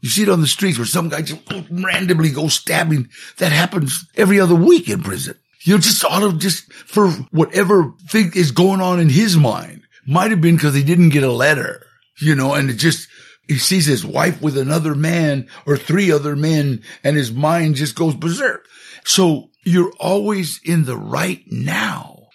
You 0.02 0.10
see 0.10 0.24
it 0.24 0.30
on 0.30 0.42
the 0.42 0.48
streets 0.48 0.78
where 0.78 0.86
some 0.86 1.10
guy 1.10 1.22
just 1.22 1.42
randomly 1.70 2.32
goes 2.32 2.54
stabbing. 2.54 3.10
That 3.38 3.52
happens 3.52 4.06
every 4.16 4.40
other 4.40 4.56
week 4.56 4.90
in 4.90 5.02
prison. 5.02 5.36
You 5.62 5.74
know, 5.74 5.80
just 5.80 6.06
out 6.06 6.24
of 6.24 6.40
just 6.40 6.72
for 6.72 7.10
whatever 7.32 7.94
thing 8.08 8.32
is 8.34 8.52
going 8.52 8.80
on 8.80 9.00
in 9.00 9.10
his 9.10 9.36
mind. 9.36 9.84
Might 10.08 10.32
have 10.32 10.42
been 10.42 10.56
because 10.56 10.74
he 10.74 10.84
didn't 10.84 11.10
get 11.10 11.24
a 11.24 11.32
letter, 11.32 11.86
you 12.22 12.34
know, 12.34 12.54
and 12.54 12.70
it 12.70 12.76
just, 12.76 13.10
he 13.48 13.58
sees 13.58 13.86
his 13.86 14.06
wife 14.06 14.42
with 14.42 14.58
another 14.58 14.96
man 14.96 15.50
or 15.66 15.76
three 15.76 16.12
other 16.12 16.36
men 16.36 16.82
and 17.04 17.18
his 17.18 17.32
mind 17.32 17.76
just 17.76 17.96
goes 17.96 18.16
berserk. 18.16 18.66
So 19.04 19.50
you're 19.66 19.92
always 20.00 20.62
in 20.64 20.86
the 20.86 20.96
right 20.98 21.44
now. 21.48 22.28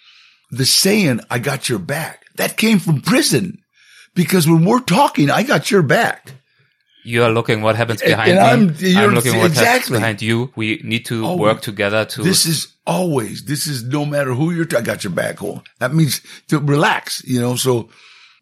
The 0.51 0.65
saying, 0.65 1.21
I 1.29 1.39
got 1.39 1.67
your 1.67 1.79
back, 1.79 2.23
that 2.35 2.57
came 2.57 2.79
from 2.79 3.01
prison 3.01 3.57
because 4.13 4.47
when 4.47 4.63
we're 4.63 4.79
talking, 4.79 5.29
I 5.29 5.43
got 5.43 5.71
your 5.71 5.81
back. 5.81 6.31
You 7.05 7.23
are 7.23 7.31
looking 7.31 7.61
what 7.61 7.75
happens 7.75 8.01
behind 8.01 8.31
and 8.31 8.39
I'm- 8.39 8.67
me. 8.67 8.89
you're- 8.89 9.03
I'm 9.03 9.13
looking 9.13 9.33
what 9.37 9.51
happens 9.51 9.59
exactly. 9.59 9.97
behind 9.99 10.21
you. 10.21 10.51
We 10.55 10.81
need 10.83 11.05
to 11.05 11.25
Oh, 11.25 11.37
work 11.37 11.61
together 11.61 12.03
to 12.05 12.23
This 12.23 12.45
is 12.45 12.67
always, 12.85 13.43
this 13.43 13.67
is 13.67 13.83
no 13.83 14.05
matter 14.05 14.33
who 14.33 14.51
you're, 14.51 14.67
I 14.75 14.81
got 14.81 15.03
your 15.03 15.13
back 15.13 15.37
home. 15.39 15.61
That 15.79 15.93
means 15.93 16.21
to 16.47 16.59
relax, 16.59 17.23
you 17.25 17.39
know, 17.39 17.55
so 17.55 17.89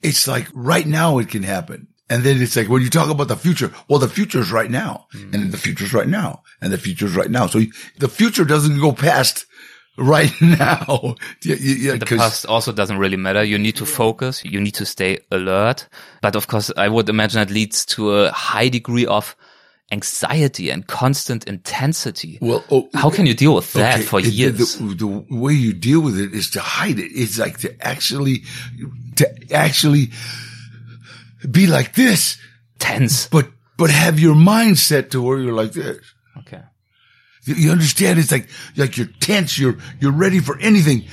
it's 0.01 0.27
like 0.27 0.47
right 0.53 0.85
now 0.87 1.19
it 1.19 1.29
can 1.29 1.43
happen. 1.43 1.87
And 2.09 2.23
then 2.23 2.41
it's 2.41 2.55
like 2.55 2.69
when 2.69 2.81
you 2.81 2.89
talk 2.89 3.09
about 3.09 3.27
the 3.27 3.35
future, 3.37 3.71
well, 3.87 3.99
the 3.99 4.09
future 4.09 4.39
is 4.39 4.49
mm. 4.49 4.53
right 4.53 4.69
now 4.69 5.07
and 5.31 5.51
the 5.51 5.57
future 5.57 5.85
is 5.85 5.93
right 5.93 6.07
now 6.07 6.43
and 6.61 6.71
the 6.71 6.77
future 6.77 7.05
is 7.05 7.15
right 7.15 7.31
now. 7.31 7.47
So 7.47 7.61
the 7.97 8.09
future 8.09 8.45
doesn't 8.45 8.79
go 8.79 8.91
past 8.91 9.45
right 9.97 10.31
now. 10.41 11.15
Yeah, 11.43 11.55
yeah, 11.59 11.95
the 11.97 12.05
past 12.05 12.45
also 12.45 12.71
doesn't 12.71 12.97
really 12.97 13.17
matter. 13.17 13.43
You 13.43 13.57
need 13.57 13.75
to 13.77 13.85
focus. 13.85 14.43
You 14.43 14.59
need 14.59 14.75
to 14.75 14.85
stay 14.85 15.19
alert. 15.31 15.87
But 16.21 16.35
of 16.35 16.47
course, 16.47 16.71
I 16.77 16.89
would 16.89 17.09
imagine 17.09 17.41
it 17.41 17.49
leads 17.51 17.85
to 17.87 18.11
a 18.11 18.31
high 18.31 18.69
degree 18.69 19.05
of 19.05 19.35
anxiety 19.91 20.71
and 20.71 20.87
constant 20.87 21.43
intensity. 21.43 22.39
Well, 22.41 22.63
oh, 22.71 22.89
how 22.95 23.11
can 23.11 23.25
you 23.27 23.35
deal 23.35 23.53
with 23.53 23.71
that 23.73 23.95
okay, 23.99 24.03
for 24.03 24.19
it- 24.19 24.25
years? 24.27 24.77
The, 24.77 24.95
the 24.95 25.25
way 25.29 25.53
you 25.53 25.73
deal 25.73 26.01
with 26.01 26.17
it 26.19 26.33
is 26.33 26.49
to 26.51 26.59
hide 26.61 26.97
it. 26.97 27.11
It's 27.13 27.37
like 27.37 27.59
to 27.59 27.75
actually, 27.85 28.43
to 29.17 29.29
actually 29.53 30.09
be 31.49 31.67
like 31.67 31.93
this, 31.93 32.37
Tense. 32.79 33.27
but, 33.27 33.47
but 33.77 33.89
have 33.89 34.19
your 34.19 34.35
mind 34.35 34.79
set 34.79 35.11
to 35.11 35.21
where 35.21 35.37
you're 35.39 35.53
like 35.53 35.73
this. 35.73 35.99
You- 37.45 37.71
understand? 37.71 38.19
It's 38.19 38.31
like, 38.31 38.49
like 38.77 38.97
you're 38.97 39.07
tense. 39.19 39.57
You're, 39.57 39.77
you're 39.99 40.11
ready 40.11 40.39
for 40.39 40.57
anything, 40.59 41.05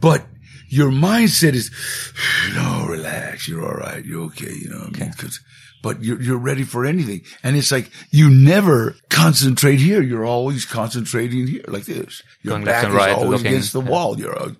but 0.00 0.24
your 0.68 0.90
mindset 0.90 1.54
is, 1.54 1.70
no, 2.54 2.86
relax. 2.88 3.48
You're 3.48 3.64
all 3.64 3.74
right. 3.78 4.04
You're 4.04 4.24
okay. 4.26 4.52
You 4.52 4.70
know 4.70 4.78
what 4.78 4.96
I 4.96 5.00
mean? 5.04 5.12
Cause, 5.12 5.40
but 5.82 6.02
you're, 6.02 6.20
you're 6.20 6.38
ready 6.38 6.64
for 6.64 6.84
anything. 6.84 7.22
And 7.44 7.56
it's 7.56 7.70
like 7.70 7.90
you 8.10 8.28
never 8.30 8.96
concentrate 9.10 9.78
here. 9.78 10.02
You're 10.02 10.24
always 10.24 10.64
concentrating 10.64 11.46
here 11.46 11.62
like 11.68 11.84
this. 11.84 12.22
Your 12.42 12.52
Going 12.54 12.64
back 12.64 12.88
is 12.88 12.94
right, 12.94 13.12
always 13.14 13.30
looking- 13.30 13.46
against 13.46 13.72
the 13.72 13.80
wall. 13.80 14.18
You're, 14.18 14.36
uh, 14.36 14.52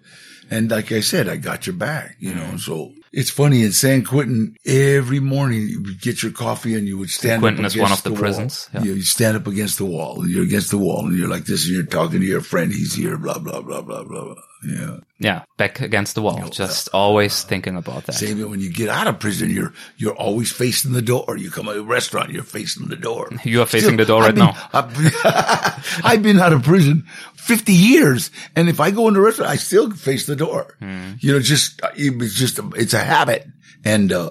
and 0.51 0.71
like 0.71 0.93
I 0.93 1.01
said, 1.01 1.29
I 1.29 1.37
got 1.37 1.67
your 1.67 1.75
back, 1.75 2.17
you 2.21 2.31
Mm. 2.31 2.37
know, 2.53 2.57
so 2.59 2.93
it's 3.17 3.31
funny 3.31 3.63
in 3.63 3.73
San 3.73 4.05
Quentin, 4.05 4.57
every 4.67 5.21
morning 5.21 5.63
you 5.69 5.83
would 5.83 6.01
get 6.01 6.23
your 6.23 6.33
coffee 6.33 6.75
and 6.75 6.87
you 6.87 6.99
would 6.99 7.11
stand 7.11 7.33
San 7.33 7.41
Quentin 7.41 7.65
up 7.65 7.71
is 7.73 7.77
one 7.79 7.91
of 7.91 8.03
the 8.03 8.11
wall. 8.11 8.21
prisons, 8.21 8.69
yeah. 8.75 8.83
You, 8.83 8.93
you 8.95 9.03
stand 9.03 9.37
up 9.37 9.47
against 9.47 9.79
the 9.79 9.87
wall. 9.87 10.27
You're 10.29 10.45
against 10.45 10.71
the 10.71 10.79
wall 10.79 11.07
and 11.07 11.17
you're 11.19 11.29
like 11.29 11.47
this 11.47 11.65
and 11.67 11.75
you're 11.75 11.87
talking 11.87 12.21
to 12.21 12.27
your 12.27 12.43
friend. 12.43 12.71
He's 12.71 12.95
here, 12.95 13.17
blah, 13.17 13.39
blah, 13.39 13.63
blah, 13.63 13.81
blah, 13.81 14.05
blah, 14.05 14.25
blah. 14.25 14.35
Yeah. 14.67 14.97
Yeah. 15.19 15.45
Back 15.57 15.81
against 15.81 16.15
the 16.15 16.23
wall. 16.23 16.49
Just 16.49 16.89
always 16.93 17.43
thinking 17.45 17.77
about 17.77 18.05
that. 18.05 18.13
Same 18.15 18.39
when 18.51 18.61
you 18.61 18.71
get 18.73 18.89
out 18.91 19.07
of 19.07 19.19
prison, 19.19 19.49
you're, 19.51 19.73
you're 19.97 20.15
always 20.17 20.51
facing 20.53 20.93
the 20.93 21.03
door. 21.03 21.37
You 21.39 21.51
come 21.51 21.67
to 21.67 21.73
a 21.73 21.83
restaurant, 21.83 22.31
you're 22.31 22.43
facing 22.43 22.89
the 22.89 22.97
door. 22.97 23.31
You 23.45 23.63
are 23.63 23.67
facing 23.67 23.97
the 23.97 24.05
door 24.05 24.23
I've 24.23 24.27
right 24.27 24.35
been- 24.35 24.45
now. 24.45 24.69
I've, 24.73 26.01
I've 26.05 26.23
been 26.23 26.39
out 26.39 26.53
of 26.53 26.63
prison 26.65 27.07
50 27.37 27.73
years. 27.73 28.31
And 28.57 28.69
if 28.69 28.81
I 28.81 28.91
go 28.91 29.09
into 29.09 29.21
a 29.21 29.23
restaurant, 29.25 29.51
I 29.53 29.57
still 29.57 29.91
face 29.93 30.27
the 30.27 30.37
door. 30.37 30.75
Hmm. 30.81 31.13
You 31.21 31.33
know, 31.33 31.41
just, 31.41 31.81
it's 31.95 32.35
just, 32.35 32.59
it's 32.77 32.93
a 32.95 33.05
habit. 33.07 33.47
And, 33.85 34.13
uh, 34.13 34.31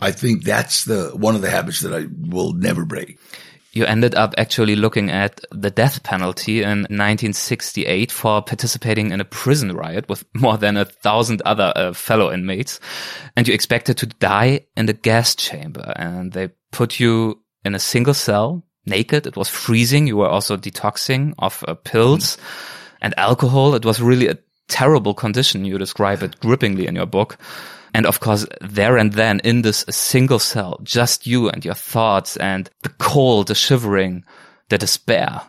I 0.00 0.10
think 0.10 0.44
that's 0.44 0.84
the, 0.84 1.10
one 1.14 1.36
of 1.36 1.42
the 1.42 1.50
habits 1.50 1.80
that 1.80 1.94
I 1.94 2.06
will 2.28 2.52
never 2.52 2.84
break. 2.84 3.18
You 3.72 3.86
ended 3.86 4.14
up 4.14 4.34
actually 4.36 4.76
looking 4.76 5.10
at 5.10 5.40
the 5.50 5.70
death 5.70 6.02
penalty 6.02 6.62
in 6.62 6.80
1968 6.80 8.12
for 8.12 8.42
participating 8.42 9.12
in 9.12 9.20
a 9.20 9.24
prison 9.24 9.72
riot 9.72 10.08
with 10.10 10.24
more 10.34 10.58
than 10.58 10.76
a 10.76 10.84
thousand 10.84 11.40
other 11.46 11.72
uh, 11.74 11.94
fellow 11.94 12.30
inmates. 12.30 12.80
And 13.34 13.48
you 13.48 13.54
expected 13.54 13.96
to 13.98 14.06
die 14.06 14.66
in 14.76 14.86
the 14.86 14.92
gas 14.92 15.34
chamber. 15.34 15.92
And 15.96 16.32
they 16.32 16.50
put 16.70 17.00
you 17.00 17.42
in 17.64 17.74
a 17.74 17.78
single 17.78 18.14
cell, 18.14 18.62
naked. 18.84 19.26
It 19.26 19.36
was 19.36 19.48
freezing. 19.48 20.06
You 20.06 20.18
were 20.18 20.28
also 20.28 20.58
detoxing 20.58 21.32
of 21.38 21.64
uh, 21.66 21.74
pills 21.74 22.36
and 23.00 23.14
alcohol. 23.16 23.74
It 23.74 23.86
was 23.86 24.02
really 24.02 24.28
a 24.28 24.38
terrible 24.68 25.14
condition. 25.14 25.64
You 25.64 25.78
describe 25.78 26.22
it 26.22 26.40
grippingly 26.40 26.86
in 26.86 26.96
your 26.96 27.06
book. 27.06 27.38
And 27.94 28.06
of 28.06 28.20
course, 28.20 28.46
there 28.60 28.96
and 28.96 29.12
then 29.12 29.40
in 29.40 29.62
this 29.62 29.84
single 29.90 30.38
cell, 30.38 30.80
just 30.82 31.26
you 31.26 31.48
and 31.48 31.64
your 31.64 31.74
thoughts 31.74 32.36
and 32.38 32.70
the 32.82 32.88
cold, 32.88 33.48
the 33.48 33.54
shivering, 33.54 34.24
the 34.70 34.78
despair. 34.78 35.42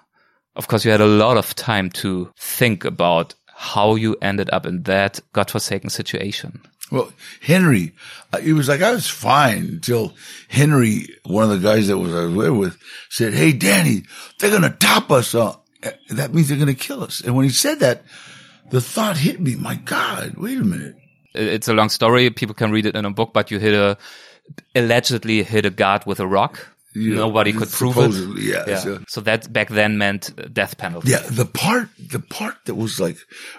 Of 0.55 0.67
course, 0.67 0.85
you 0.85 0.91
had 0.91 1.01
a 1.01 1.05
lot 1.05 1.37
of 1.37 1.55
time 1.55 1.89
to 1.91 2.31
think 2.37 2.85
about 2.85 3.33
how 3.55 3.95
you 3.95 4.17
ended 4.21 4.49
up 4.51 4.65
in 4.65 4.83
that 4.83 5.19
godforsaken 5.31 5.89
situation. 5.89 6.61
Well, 6.91 7.11
Henry, 7.41 7.93
uh, 8.33 8.39
it 8.43 8.53
was 8.53 8.67
like 8.67 8.81
I 8.81 8.91
was 8.91 9.09
fine 9.09 9.65
until 9.65 10.13
Henry, 10.49 11.07
one 11.23 11.43
of 11.43 11.49
the 11.49 11.67
guys 11.67 11.87
that 11.87 11.97
was 11.97 12.13
I 12.13 12.25
was 12.25 12.51
with, 12.51 12.77
said, 13.09 13.33
"Hey, 13.33 13.53
Danny, 13.53 14.03
they're 14.37 14.51
gonna 14.51 14.75
top 14.79 15.11
us. 15.11 15.33
Uh, 15.33 15.55
that 16.09 16.33
means 16.33 16.49
they're 16.49 16.57
gonna 16.57 16.75
kill 16.75 17.03
us." 17.03 17.21
And 17.21 17.35
when 17.35 17.45
he 17.45 17.51
said 17.51 17.79
that, 17.79 18.03
the 18.69 18.81
thought 18.81 19.17
hit 19.17 19.39
me. 19.39 19.55
My 19.55 19.75
God, 19.75 20.35
wait 20.37 20.59
a 20.59 20.63
minute. 20.63 20.95
It's 21.33 21.67
a 21.67 21.73
long 21.73 21.89
story. 21.89 22.29
People 22.29 22.55
can 22.55 22.71
read 22.71 22.85
it 22.85 22.95
in 22.95 23.05
a 23.05 23.11
book, 23.11 23.31
but 23.33 23.49
you 23.51 23.59
hit 23.59 23.73
a, 23.73 23.97
allegedly 24.75 25.43
hit 25.43 25.65
a 25.65 25.69
guard 25.69 26.05
with 26.05 26.19
a 26.19 26.27
rock. 26.27 26.67
Yeah, 26.95 27.15
Nobody 27.15 27.53
could 27.53 27.71
prove 27.71 27.97
it. 27.97 28.01
supposedly, 28.01 28.51
yeah, 28.51 28.65
Yeah. 28.67 28.77
so- 28.77 28.99
So 29.07 29.21
that 29.21 29.51
back 29.51 29.69
then 29.69 29.97
meant 29.97 30.29
death 30.53 30.77
penalty. 30.77 31.09
Yeah, 31.09 31.23
the 31.27 31.45
part, 31.45 31.89
the 31.97 32.19
part 32.19 32.57
that 32.65 32.75
was 32.75 32.99
like 32.99 33.17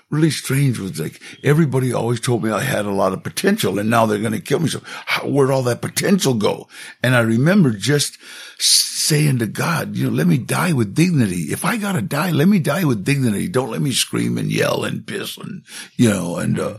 really 0.08 0.30
strange 0.30 0.78
was 0.78 1.00
like 1.00 1.20
everybody 1.42 1.92
always 1.92 2.20
told 2.20 2.44
me 2.44 2.52
I 2.52 2.60
had 2.60 2.84
a 2.86 2.92
lot 2.92 3.12
of 3.12 3.24
potential 3.24 3.80
and 3.80 3.90
now 3.90 4.06
they're 4.06 4.20
going 4.20 4.34
to 4.34 4.40
kill 4.40 4.60
me. 4.60 4.68
So 4.68 4.82
how, 5.06 5.26
where'd 5.26 5.50
all 5.50 5.64
that 5.64 5.80
potential 5.82 6.34
go? 6.34 6.68
And 7.02 7.16
I 7.16 7.22
remember 7.22 7.70
just 7.72 8.18
saying 8.60 9.40
to 9.40 9.48
God, 9.48 9.96
you 9.96 10.04
know, 10.04 10.12
let 10.16 10.28
me 10.28 10.38
die 10.38 10.72
with 10.72 10.94
dignity. 10.94 11.50
If 11.50 11.64
I 11.64 11.76
got 11.76 11.92
to 11.92 12.02
die, 12.02 12.30
let 12.30 12.46
me 12.46 12.60
die 12.60 12.84
with 12.84 13.04
dignity. 13.04 13.48
Don't 13.48 13.70
let 13.72 13.82
me 13.82 13.90
scream 13.90 14.38
and 14.38 14.48
yell 14.52 14.84
and 14.84 15.04
piss 15.04 15.36
and, 15.38 15.64
you 15.96 16.08
know, 16.08 16.36
and, 16.36 16.60
uh, 16.60 16.78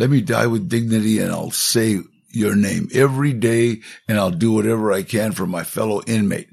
let 0.00 0.08
me 0.08 0.22
die 0.22 0.46
with 0.46 0.70
dignity 0.70 1.18
and 1.18 1.30
I'll 1.30 1.50
say 1.50 2.00
your 2.30 2.56
name 2.56 2.88
every 2.94 3.34
day 3.34 3.80
and 4.08 4.18
I'll 4.18 4.30
do 4.30 4.50
whatever 4.50 4.92
I 4.92 5.02
can 5.02 5.32
for 5.32 5.46
my 5.46 5.62
fellow 5.62 6.00
inmate. 6.06 6.48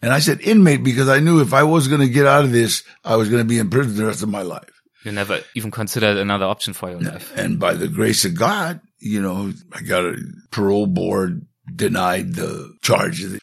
And 0.00 0.12
I 0.12 0.20
said 0.20 0.40
inmate 0.40 0.84
because 0.84 1.08
I 1.08 1.18
knew 1.18 1.40
if 1.40 1.52
I 1.52 1.64
was 1.64 1.88
going 1.88 2.00
to 2.00 2.08
get 2.08 2.26
out 2.26 2.44
of 2.44 2.52
this, 2.52 2.84
I 3.04 3.16
was 3.16 3.28
going 3.28 3.42
to 3.42 3.48
be 3.48 3.58
in 3.58 3.70
prison 3.70 3.96
the 3.96 4.06
rest 4.06 4.22
of 4.22 4.28
my 4.28 4.42
life. 4.42 4.70
You 5.04 5.10
never 5.10 5.40
even 5.56 5.72
considered 5.72 6.16
another 6.16 6.44
option 6.44 6.74
for 6.74 6.90
your 6.90 7.00
life. 7.00 7.36
And 7.36 7.58
by 7.58 7.74
the 7.74 7.88
grace 7.88 8.24
of 8.24 8.36
God, 8.36 8.80
you 9.00 9.20
know, 9.20 9.52
I 9.72 9.82
got 9.82 10.04
a 10.04 10.16
parole 10.52 10.86
board 10.86 11.44
denied 11.74 12.34
the 12.34 12.72
charges. 12.82 13.40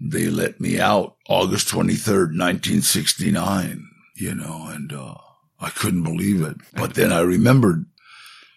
They 0.00 0.28
let 0.28 0.60
me 0.60 0.78
out 0.78 1.16
August 1.28 1.66
23rd, 1.68 2.38
1969, 2.38 3.88
you 4.14 4.34
know, 4.36 4.68
and, 4.68 4.92
uh, 4.92 5.14
I 5.58 5.70
couldn't 5.70 6.02
believe 6.02 6.42
it. 6.42 6.56
But 6.74 6.94
then 6.94 7.12
I 7.12 7.20
remembered, 7.20 7.86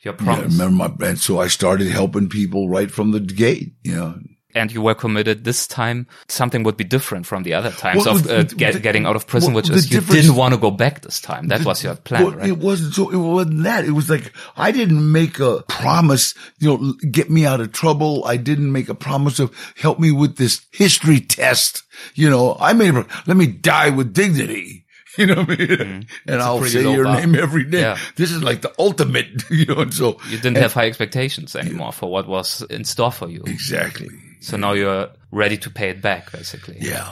Your 0.04 0.14
yeah, 0.16 0.22
I 0.22 0.24
promise. 0.24 0.54
remember 0.58 0.90
my, 0.90 1.08
and 1.10 1.20
so 1.20 1.40
I 1.40 1.48
started 1.48 1.88
helping 1.88 2.30
people 2.30 2.70
right 2.70 2.90
from 2.90 3.12
the 3.12 3.20
gate, 3.20 3.74
you 3.84 3.96
know, 3.96 4.16
and 4.56 4.72
you 4.72 4.82
were 4.82 4.96
committed 4.96 5.44
this 5.44 5.68
time 5.68 6.08
something 6.28 6.64
would 6.64 6.76
be 6.76 6.84
different 6.84 7.28
from 7.28 7.44
the 7.44 7.54
other 7.54 7.70
times 7.70 8.04
Well, 8.04 8.16
of 8.16 8.28
uh, 8.28 8.44
the- 8.44 8.56
get, 8.56 8.74
the- 8.74 8.80
getting 8.80 9.06
out 9.06 9.16
of 9.16 9.28
prison 9.28 9.54
well, 9.54 9.62
which 9.62 9.70
is 9.70 9.92
you 9.92 10.02
didn't 10.02 10.36
want 10.36 10.56
to 10.56 10.60
go 10.60 10.72
back 10.72 11.02
this 11.02 11.22
time 11.22 11.50
that 11.50 11.64
was 11.64 11.84
your 11.84 11.96
plan 11.96 12.24
Well, 12.24 12.34
right 12.34 12.50
It 12.50 12.58
wasn't 12.58 12.96
so. 12.96 13.10
It 13.12 13.16
wasn't 13.18 13.64
that. 13.64 13.86
It 13.86 13.92
was 13.92 14.10
like 14.10 14.34
I 14.58 14.72
didn't 14.72 15.12
make 15.12 15.40
a 15.40 15.62
promise. 15.68 16.34
You 16.58 16.78
know, 16.78 16.94
get 17.12 17.30
me 17.30 17.46
out 17.46 17.62
of 17.62 17.72
trouble. 17.74 18.26
I 18.26 18.38
didn't 18.38 18.72
make 18.72 18.90
a 18.90 18.96
promise 18.96 19.40
of 19.40 19.54
help 19.78 20.00
me 20.00 20.12
with 20.12 20.38
this 20.38 20.66
history 20.72 21.20
test. 21.22 21.84
You 22.16 22.30
know, 22.32 22.58
I 22.60 22.74
made 22.74 22.96
a 22.96 23.06
let 23.28 23.38
me 23.38 23.46
die 23.46 23.92
with 23.92 24.14
dignity. 24.14 24.86
You 25.20 25.26
know 25.28 25.44
what 25.44 25.60
I 25.60 25.66
mean? 25.66 26.08
And 26.28 26.42
I'll 26.42 26.64
say 26.64 26.82
your 26.82 27.04
bar. 27.04 27.20
name 27.20 27.36
every 27.36 27.66
day. 27.66 27.82
Yeah. 27.82 27.98
This 28.16 28.32
is 28.32 28.42
like 28.42 28.62
the 28.62 28.74
ultimate. 28.80 29.44
You 29.52 29.66
know, 29.66 29.82
and 29.82 29.94
so 29.94 30.18
you 30.30 30.38
didn't 30.38 30.58
have 30.58 30.74
high 30.74 30.88
expectations 30.88 31.56
anymore 31.56 31.92
for 31.92 32.10
what 32.10 32.28
was 32.28 32.62
in 32.70 32.86
store 32.86 33.12
for 33.12 33.28
you 33.30 33.44
exactly. 33.46 34.08
so 34.40 34.56
now 34.58 34.72
you're 34.74 35.10
ready 35.32 35.58
to 35.58 35.70
pay 35.70 35.90
it 35.90 36.02
back 36.02 36.32
basically 36.32 36.78
Yeah. 36.80 37.08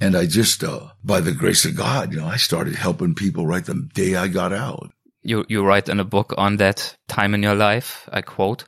And 0.00 0.16
I 0.16 0.26
just, 0.26 0.64
uh, 0.64 0.88
by 1.04 1.20
the 1.20 1.32
grace 1.32 1.64
of 1.64 1.76
God, 1.76 2.12
you 2.12 2.18
know, 2.20 2.26
I 2.26 2.36
started 2.36 2.74
helping 2.74 3.14
people 3.14 3.46
right 3.46 3.64
the 3.64 3.88
day 3.94 4.16
I 4.16 4.26
got 4.28 4.52
out. 4.52 4.90
you 5.22 5.44
you 5.48 5.64
write 5.64 5.88
in 5.88 6.00
a 6.00 6.04
book 6.04 6.34
on 6.36 6.56
that 6.58 6.96
time 7.08 7.34
in 7.34 7.42
your 7.42 7.54
life 7.54 8.08
i 8.12 8.20
quote 8.20 8.64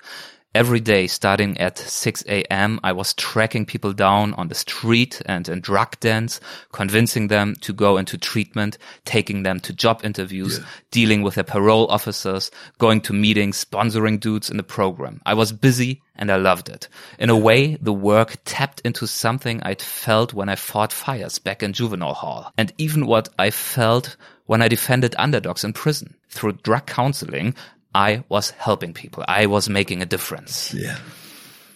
Every 0.56 0.80
day, 0.80 1.06
starting 1.06 1.58
at 1.58 1.76
6 1.76 2.24
a.m., 2.28 2.80
I 2.82 2.92
was 2.92 3.12
tracking 3.12 3.66
people 3.66 3.92
down 3.92 4.32
on 4.38 4.48
the 4.48 4.54
street 4.54 5.20
and 5.26 5.46
in 5.50 5.60
drug 5.60 6.00
dens, 6.00 6.40
convincing 6.72 7.28
them 7.28 7.56
to 7.56 7.74
go 7.74 7.98
into 7.98 8.16
treatment, 8.16 8.78
taking 9.04 9.42
them 9.42 9.60
to 9.60 9.74
job 9.74 10.00
interviews, 10.02 10.62
dealing 10.90 11.20
with 11.20 11.34
their 11.34 11.44
parole 11.44 11.86
officers, 11.88 12.50
going 12.78 13.02
to 13.02 13.12
meetings, 13.12 13.62
sponsoring 13.62 14.18
dudes 14.18 14.48
in 14.48 14.56
the 14.56 14.62
program. 14.62 15.20
I 15.26 15.34
was 15.34 15.52
busy 15.52 16.00
and 16.14 16.32
I 16.32 16.36
loved 16.36 16.70
it. 16.70 16.88
In 17.18 17.28
a 17.28 17.36
way, 17.36 17.74
the 17.74 17.92
work 17.92 18.38
tapped 18.46 18.80
into 18.80 19.06
something 19.06 19.62
I'd 19.62 19.82
felt 19.82 20.32
when 20.32 20.48
I 20.48 20.54
fought 20.54 20.90
fires 20.90 21.38
back 21.38 21.62
in 21.62 21.74
juvenile 21.74 22.14
hall. 22.14 22.50
And 22.56 22.72
even 22.78 23.04
what 23.04 23.28
I 23.38 23.50
felt 23.50 24.16
when 24.46 24.62
I 24.62 24.68
defended 24.68 25.14
underdogs 25.18 25.64
in 25.64 25.72
prison. 25.72 26.14
Through 26.28 26.52
drug 26.62 26.86
counseling, 26.86 27.54
I 27.96 28.24
was 28.28 28.50
helping 28.50 28.92
people. 28.92 29.24
I 29.26 29.46
was 29.46 29.70
making 29.70 30.02
a 30.02 30.06
difference. 30.06 30.74
Yeah. 30.74 30.98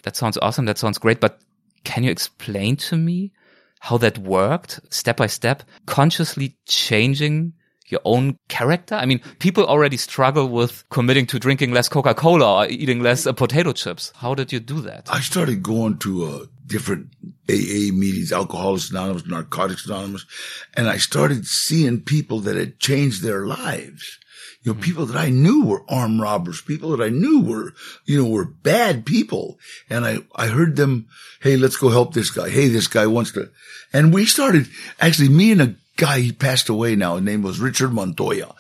That 0.03 0.17
sounds 0.17 0.37
awesome. 0.43 0.67
That 0.67 0.77
sounds 0.77 0.99
great. 0.99 1.19
But 1.19 1.41
can 1.85 2.05
you 2.05 2.11
explain 2.11 2.77
to 2.77 2.97
me 2.97 3.33
how 3.81 3.97
that 3.99 4.19
worked 4.19 4.81
step 4.91 5.17
by 5.17 5.29
step, 5.29 5.63
consciously 5.87 6.59
changing 6.67 7.55
your 7.87 8.03
own 8.05 8.37
character? 8.49 8.97
I 8.97 9.07
mean, 9.07 9.21
people 9.39 9.65
already 9.65 9.97
struggle 9.97 10.51
with 10.51 10.85
committing 10.91 11.25
to 11.29 11.39
drinking 11.39 11.73
less 11.73 11.89
Coca-Cola 11.89 12.65
or 12.65 12.67
eating 12.69 13.01
less 13.01 13.27
uh, 13.27 13.33
potato 13.33 13.73
chips. 13.73 14.13
How 14.17 14.35
did 14.35 14.53
you 14.53 14.61
do 14.61 14.83
that? 14.83 15.09
I 15.11 15.21
started 15.21 15.63
going 15.63 15.97
to 16.01 16.25
uh, 16.27 16.45
different 16.67 17.15
AA 17.49 17.93
meetings, 17.93 18.31
Alcoholics 18.31 18.91
Anonymous, 18.91 19.27
Narcotics 19.27 19.87
Anonymous, 19.87 20.27
and 20.75 20.87
I 20.87 20.99
started 20.99 21.47
seeing 21.47 22.03
people 22.03 22.41
that 22.41 22.57
had 22.57 22.79
changed 22.79 23.23
their 23.23 23.47
lives. 23.47 24.19
You 24.63 24.73
know, 24.73 24.75
mm-hmm. 24.75 24.83
people 24.83 25.07
that 25.07 25.17
I 25.17 25.31
knew 25.31 25.65
were 25.65 25.85
armed 25.89 26.21
robbers, 26.21 26.61
people 26.61 26.95
that 26.97 27.03
I 27.03 27.09
knew 27.09 27.41
were, 27.41 27.73
you 28.05 28.23
know, 28.23 28.29
were 28.29 28.45
bad 28.45 29.07
people. 29.07 29.59
And 29.89 30.05
I, 30.05 30.19
I 30.37 30.49
heard 30.49 30.77
them, 30.77 31.09
Hey, 31.41 31.57
let's 31.57 31.77
go 31.77 31.89
help 31.89 32.13
this 32.13 32.31
guy. 32.31 32.51
Hey, 32.51 32.69
this 32.69 32.87
guy 32.87 33.07
wants 33.07 33.33
to, 33.33 33.51
and 33.93 34.13
we 34.13 34.27
started 34.27 34.69
actually 35.01 35.31
me 35.31 35.53
and 35.53 35.63
a 35.63 35.75
guy, 35.97 36.21
he 36.21 36.33
passed 36.33 36.69
away 36.69 36.97
now. 36.97 37.17
His 37.17 37.25
name 37.25 37.43
was 37.43 37.61
Richard 37.61 37.93
Montoya. 37.93 38.55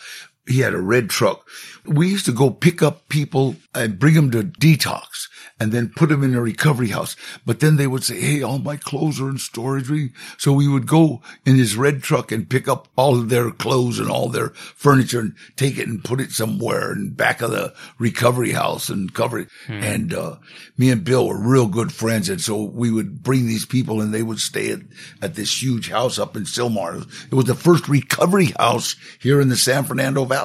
He 0.51 0.61
had 0.61 0.75
a 0.75 0.81
red 0.81 1.11
truck. 1.11 1.47
We 1.87 2.09
used 2.09 2.27
to 2.27 2.33
go 2.33 2.51
pick 2.51 2.83
up 2.83 3.09
people 3.09 3.55
and 3.73 4.01
bring 4.01 4.15
them 4.15 4.33
to 4.33 4.43
detox 4.43 5.29
and 5.61 5.71
then 5.71 5.93
put 5.95 6.09
them 6.09 6.25
in 6.25 6.35
a 6.35 6.41
recovery 6.41 6.89
house. 6.89 7.15
But 7.47 7.61
then 7.61 7.77
they 7.77 7.87
would 7.87 8.03
say, 8.03 8.21
Hey, 8.21 8.43
all 8.43 8.59
my 8.59 8.77
clothes 8.77 9.21
are 9.21 9.29
in 9.29 9.39
storage. 9.39 9.91
So 10.39 10.53
we 10.53 10.67
would 10.67 10.87
go 10.87 11.23
in 11.47 11.55
his 11.57 11.77
red 11.77 12.03
truck 12.03 12.33
and 12.33 12.51
pick 12.51 12.67
up 12.67 12.89
all 12.97 13.17
of 13.17 13.29
their 13.29 13.51
clothes 13.51 14.01
and 14.01 14.11
all 14.11 14.29
their 14.29 14.49
furniture 14.49 15.21
and 15.21 15.35
take 15.55 15.79
it 15.79 15.87
and 15.87 16.03
put 16.03 16.21
it 16.21 16.33
somewhere 16.33 16.93
in 16.93 17.11
back 17.11 17.43
of 17.43 17.53
the 17.53 17.75
recovery 17.99 18.53
house 18.53 18.89
and 18.89 19.15
cover 19.15 19.41
it. 19.41 19.49
Hmm. 19.67 19.73
And, 19.75 20.15
uh, 20.15 20.37
me 20.77 20.91
and 20.91 21.05
Bill 21.05 21.29
were 21.29 21.39
real 21.39 21.69
good 21.69 21.93
friends. 21.93 22.29
And 22.29 22.41
so 22.41 22.63
we 22.63 22.91
would 22.91 23.23
bring 23.23 23.47
these 23.47 23.67
people 23.67 24.01
and 24.01 24.13
they 24.13 24.23
would 24.23 24.41
stay 24.41 24.73
at, 24.73 24.81
at 25.23 25.35
this 25.37 25.63
huge 25.63 25.91
house 25.91 26.19
up 26.19 26.37
in 26.37 26.45
Sylmar. 26.45 27.07
It 27.27 27.35
was 27.35 27.45
the 27.45 27.55
first 27.55 27.89
recovery 27.89 28.53
house 28.59 28.97
here 29.21 29.41
in 29.41 29.49
the 29.49 29.57
San 29.57 29.85
Fernando 29.85 30.25
Valley. 30.25 30.40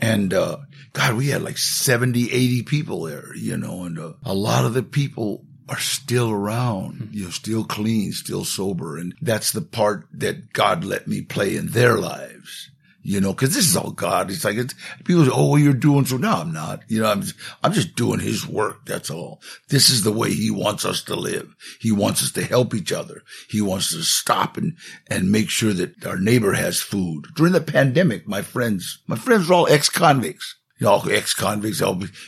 And, 0.00 0.34
uh, 0.34 0.58
God, 0.92 1.14
we 1.14 1.28
had 1.28 1.42
like 1.42 1.58
70, 1.58 2.32
80 2.32 2.62
people 2.64 3.02
there, 3.04 3.34
you 3.36 3.56
know, 3.56 3.84
and 3.84 3.98
uh, 3.98 4.12
a 4.24 4.34
lot 4.34 4.64
of 4.64 4.74
the 4.74 4.82
people 4.82 5.44
are 5.68 5.78
still 5.78 6.30
around, 6.30 7.10
you 7.12 7.24
know, 7.24 7.30
still 7.30 7.64
clean, 7.64 8.12
still 8.12 8.44
sober. 8.44 8.98
And 8.98 9.14
that's 9.22 9.52
the 9.52 9.62
part 9.62 10.06
that 10.12 10.52
God 10.52 10.84
let 10.84 11.06
me 11.06 11.22
play 11.22 11.56
in 11.56 11.68
their 11.68 11.98
lives 11.98 12.71
you 13.02 13.20
know, 13.20 13.34
cause 13.34 13.54
this 13.54 13.66
is 13.66 13.76
all 13.76 13.90
God. 13.90 14.30
It's 14.30 14.44
like, 14.44 14.56
it's, 14.56 14.74
people 15.04 15.24
say, 15.24 15.30
Oh, 15.32 15.50
well, 15.50 15.58
you're 15.58 15.72
doing 15.72 16.04
so. 16.04 16.16
No, 16.16 16.32
I'm 16.32 16.52
not. 16.52 16.82
You 16.88 17.02
know, 17.02 17.10
I'm, 17.10 17.22
just, 17.22 17.34
I'm 17.62 17.72
just 17.72 17.96
doing 17.96 18.20
his 18.20 18.46
work. 18.46 18.86
That's 18.86 19.10
all. 19.10 19.42
This 19.68 19.90
is 19.90 20.02
the 20.02 20.12
way 20.12 20.32
he 20.32 20.50
wants 20.50 20.84
us 20.84 21.02
to 21.04 21.16
live. 21.16 21.54
He 21.80 21.90
wants 21.92 22.22
us 22.22 22.32
to 22.32 22.44
help 22.44 22.74
each 22.74 22.92
other. 22.92 23.22
He 23.48 23.60
wants 23.60 23.92
us 23.92 23.98
to 23.98 24.04
stop 24.04 24.56
and, 24.56 24.76
and 25.08 25.32
make 25.32 25.50
sure 25.50 25.72
that 25.72 26.06
our 26.06 26.18
neighbor 26.18 26.52
has 26.52 26.80
food. 26.80 27.26
During 27.34 27.52
the 27.52 27.60
pandemic, 27.60 28.26
my 28.28 28.42
friends, 28.42 29.00
my 29.06 29.16
friends 29.16 29.48
were 29.48 29.54
all 29.54 29.68
ex-convicts. 29.68 30.56
You 30.78 30.88
know, 30.88 31.00
ex-convicts, 31.00 31.80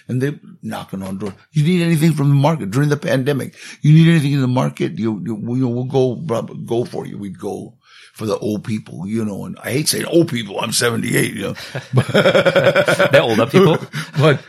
and 0.07 0.23
they're 0.23 0.39
knocking 0.63 1.03
on 1.03 1.19
doors. 1.19 1.33
You 1.51 1.65
need 1.65 1.83
anything 1.83 2.13
from 2.13 2.29
the 2.29 2.37
market 2.37 2.71
during 2.71 2.89
the 2.89 2.97
pandemic? 2.97 3.57
You 3.83 3.93
need 3.93 4.09
anything 4.09 4.33
in 4.33 4.41
the 4.41 4.47
market? 4.47 4.97
You, 4.97 5.21
you, 5.25 5.35
we'll 5.35 5.85
go, 5.87 6.15
go 6.15 6.85
for 6.85 7.05
you. 7.05 7.19
We'd 7.19 7.37
go 7.37 7.79
for 8.15 8.27
the 8.27 8.39
old 8.39 8.63
people, 8.63 9.09
you 9.09 9.25
know, 9.25 9.45
and 9.45 9.59
I 9.59 9.73
hate 9.73 9.89
saying 9.89 10.07
old 10.07 10.29
people. 10.29 10.61
I'm 10.61 10.71
78, 10.71 11.35
you 11.35 11.43
know. 11.43 11.53
They're 13.11 13.23
older 13.23 13.47
people. 13.47 13.77
but, 14.19 14.41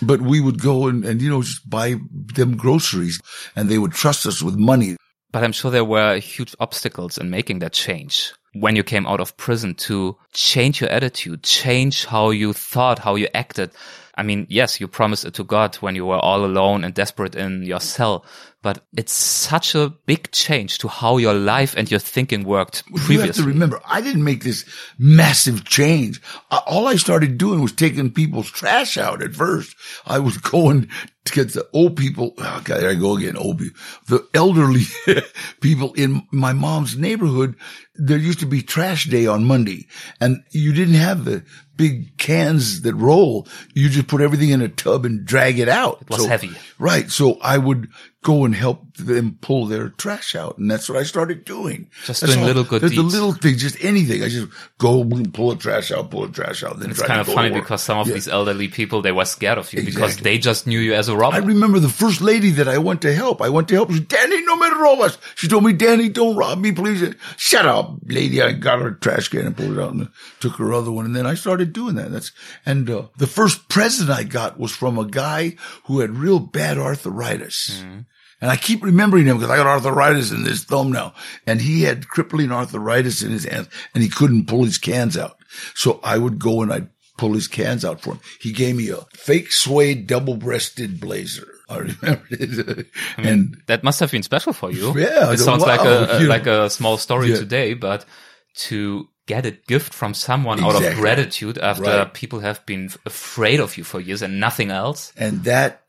but 0.00 0.22
we 0.22 0.40
would 0.40 0.58
go 0.58 0.88
and, 0.88 1.04
and, 1.04 1.20
you 1.20 1.28
know, 1.28 1.42
just 1.42 1.68
buy 1.68 1.96
them 2.34 2.56
groceries 2.56 3.20
and 3.54 3.68
they 3.68 3.76
would 3.76 3.92
trust 3.92 4.24
us 4.24 4.42
with 4.42 4.56
money. 4.56 4.96
But 5.32 5.44
I'm 5.44 5.52
sure 5.52 5.70
there 5.70 5.84
were 5.84 6.18
huge 6.18 6.56
obstacles 6.60 7.18
in 7.18 7.28
making 7.28 7.58
that 7.58 7.74
change 7.74 8.32
when 8.54 8.74
you 8.74 8.82
came 8.82 9.06
out 9.06 9.20
of 9.20 9.36
prison 9.36 9.74
to 9.74 10.16
change 10.32 10.80
your 10.80 10.90
attitude, 10.90 11.42
change 11.42 12.06
how 12.06 12.30
you 12.30 12.54
thought, 12.54 12.98
how 12.98 13.16
you 13.16 13.28
acted. 13.34 13.70
I 14.16 14.22
mean, 14.22 14.46
yes, 14.48 14.80
you 14.80 14.88
promised 14.88 15.26
it 15.26 15.34
to 15.34 15.44
God 15.44 15.76
when 15.76 15.94
you 15.94 16.06
were 16.06 16.18
all 16.18 16.44
alone 16.44 16.84
and 16.84 16.94
desperate 16.94 17.34
in 17.34 17.62
your 17.64 17.80
cell, 17.80 18.24
but 18.62 18.84
it's 18.96 19.12
such 19.12 19.74
a 19.74 19.88
big 20.06 20.30
change 20.32 20.78
to 20.78 20.88
how 20.88 21.16
your 21.16 21.34
life 21.34 21.74
and 21.76 21.90
your 21.90 22.00
thinking 22.00 22.44
worked 22.44 22.84
previously. 22.86 23.14
You 23.14 23.20
have 23.20 23.36
to 23.36 23.42
remember, 23.42 23.80
I 23.86 24.00
didn't 24.00 24.24
make 24.24 24.44
this 24.44 24.66
massive 24.98 25.64
change. 25.64 26.20
All 26.66 26.86
I 26.86 26.96
started 26.96 27.38
doing 27.38 27.62
was 27.62 27.72
taking 27.72 28.10
people's 28.10 28.50
trash 28.50 28.98
out 28.98 29.22
at 29.22 29.34
first. 29.34 29.74
I 30.06 30.18
was 30.18 30.36
going 30.38 30.90
to 31.24 31.32
get 31.32 31.52
the 31.52 31.66
old 31.72 31.96
people. 31.96 32.34
Oh 32.38 32.60
God, 32.64 32.80
there 32.80 32.90
I 32.90 32.94
go 32.94 33.16
again. 33.16 33.36
Old 33.36 33.58
people, 33.58 33.80
the 34.08 34.26
elderly 34.34 34.84
people 35.60 35.94
in 35.94 36.26
my 36.30 36.52
mom's 36.52 36.96
neighborhood. 36.96 37.56
There 37.94 38.18
used 38.18 38.40
to 38.40 38.46
be 38.46 38.62
trash 38.62 39.06
day 39.06 39.26
on 39.26 39.44
Monday 39.44 39.88
and 40.20 40.42
you 40.50 40.72
didn't 40.72 40.94
have 40.94 41.24
the 41.24 41.44
big 41.76 42.18
cans 42.18 42.82
that 42.82 42.94
roll. 42.94 43.46
You 43.74 43.88
just 43.88 44.06
put 44.06 44.20
everything 44.20 44.50
in 44.50 44.60
a 44.60 44.68
tub 44.68 45.06
and 45.06 45.24
drag 45.24 45.58
it 45.58 45.68
out. 45.68 46.02
It 46.02 46.10
was 46.10 46.22
so, 46.22 46.28
heavy. 46.28 46.50
Right. 46.78 47.10
So 47.10 47.38
I 47.40 47.56
would 47.56 47.88
go 48.22 48.44
and 48.44 48.54
help 48.54 48.96
them 48.98 49.38
pull 49.40 49.64
their 49.64 49.88
trash 49.88 50.34
out. 50.34 50.58
And 50.58 50.70
that's 50.70 50.90
what 50.90 50.98
I 50.98 51.04
started 51.04 51.46
doing. 51.46 51.90
Just 52.04 52.20
that's 52.20 52.34
doing 52.34 52.40
all, 52.40 52.46
little 52.46 52.64
good 52.64 52.82
deeds. 52.82 52.94
The 52.94 53.02
little 53.02 53.32
things, 53.32 53.62
just 53.62 53.82
anything. 53.82 54.22
I 54.22 54.28
just 54.28 54.48
go 54.76 55.00
and 55.00 55.32
pull 55.32 55.50
the 55.50 55.56
trash 55.56 55.90
out, 55.90 56.10
pull 56.10 56.26
the 56.26 56.32
trash 56.32 56.62
out. 56.62 56.78
Then 56.78 56.90
it's 56.90 57.00
kind 57.00 57.20
of 57.20 57.28
funny 57.28 57.50
because 57.50 57.82
some 57.82 57.98
of 57.98 58.08
yeah. 58.08 58.14
these 58.14 58.28
elderly 58.28 58.68
people, 58.68 59.00
they 59.00 59.12
were 59.12 59.24
scared 59.24 59.56
of 59.56 59.72
you 59.72 59.80
exactly. 59.80 59.94
because 59.94 60.16
they 60.18 60.38
just 60.38 60.66
knew 60.66 60.78
you 60.78 60.92
as 60.92 61.08
a 61.08 61.16
robber. 61.16 61.36
I 61.36 61.38
remember 61.38 61.78
the 61.78 61.88
first 61.88 62.20
lady 62.20 62.50
that 62.50 62.68
I 62.68 62.76
went 62.76 63.00
to 63.02 63.14
help. 63.14 63.40
I 63.40 63.48
went 63.48 63.68
to 63.68 63.74
help. 63.74 63.90
She 63.90 63.96
said, 63.96 64.08
Danny, 64.08 64.44
no 64.44 64.56
matter 64.56 64.76
what. 64.76 65.16
She 65.34 65.48
told 65.48 65.64
me, 65.64 65.72
Danny, 65.72 66.10
don't 66.10 66.36
rob 66.36 66.58
me, 66.58 66.72
please. 66.72 67.14
Shut 67.38 67.64
up, 67.64 67.96
lady. 68.04 68.42
I 68.42 68.52
got 68.52 68.80
her 68.80 68.90
trash 68.90 69.28
can 69.28 69.46
and 69.46 69.56
pulled 69.56 69.78
it 69.78 69.80
out 69.80 69.94
and 69.94 70.10
took 70.40 70.56
her 70.56 70.74
other 70.74 70.92
one. 70.92 71.06
And 71.06 71.16
then 71.16 71.26
I 71.26 71.34
started 71.34 71.72
doing 71.72 71.94
that. 71.94 72.10
That's, 72.10 72.32
and, 72.66 72.88
uh, 72.90 73.04
the 73.16 73.26
first 73.26 73.68
present 73.70 74.10
I 74.10 74.24
got 74.24 74.58
was 74.58 74.72
from 74.72 74.98
a 74.98 75.06
guy 75.06 75.56
who 75.84 76.00
had 76.00 76.10
real 76.10 76.38
bad 76.38 76.76
arthritis. 76.76 77.82
Mm. 77.82 78.04
And 78.40 78.50
I 78.50 78.56
keep 78.56 78.82
remembering 78.82 79.26
him 79.26 79.36
because 79.36 79.50
I 79.50 79.56
got 79.56 79.66
arthritis 79.66 80.30
in 80.30 80.44
this 80.44 80.64
thumb 80.64 80.90
now. 80.92 81.14
And 81.46 81.60
he 81.60 81.82
had 81.82 82.08
crippling 82.08 82.50
arthritis 82.50 83.22
in 83.22 83.30
his 83.30 83.44
hands 83.44 83.68
and 83.94 84.02
he 84.02 84.08
couldn't 84.08 84.46
pull 84.46 84.64
his 84.64 84.78
cans 84.78 85.16
out. 85.16 85.36
So 85.74 86.00
I 86.02 86.16
would 86.16 86.38
go 86.38 86.62
and 86.62 86.72
I'd 86.72 86.88
pull 87.18 87.34
his 87.34 87.48
cans 87.48 87.84
out 87.84 88.00
for 88.00 88.14
him. 88.14 88.20
He 88.40 88.52
gave 88.52 88.76
me 88.76 88.88
a 88.88 89.04
fake 89.12 89.52
suede 89.52 90.06
double 90.06 90.36
breasted 90.36 91.00
blazer. 91.00 91.46
I 91.68 91.76
remember 91.78 92.22
it. 92.30 92.86
I 93.16 93.20
mean, 93.20 93.28
and 93.32 93.62
that 93.66 93.84
must 93.84 94.00
have 94.00 94.10
been 94.10 94.22
special 94.22 94.54
for 94.54 94.72
you. 94.72 94.98
Yeah. 94.98 95.32
It 95.32 95.38
sounds 95.38 95.62
wow, 95.62 95.68
like 95.68 95.80
oh, 95.84 96.04
a, 96.10 96.18
a 96.18 96.26
like 96.26 96.46
a 96.46 96.70
small 96.70 96.96
story 96.96 97.28
yeah. 97.28 97.36
today, 97.36 97.74
but 97.74 98.06
to 98.54 99.08
get 99.26 99.46
a 99.46 99.50
gift 99.52 99.92
from 99.92 100.14
someone 100.14 100.58
exactly. 100.58 100.86
out 100.86 100.92
of 100.92 100.98
gratitude 100.98 101.58
after 101.58 101.82
right. 101.82 102.14
people 102.14 102.40
have 102.40 102.64
been 102.66 102.90
afraid 103.06 103.60
of 103.60 103.76
you 103.76 103.84
for 103.84 104.00
years 104.00 104.22
and 104.22 104.40
nothing 104.40 104.70
else. 104.70 105.12
And 105.16 105.44
that, 105.44 105.82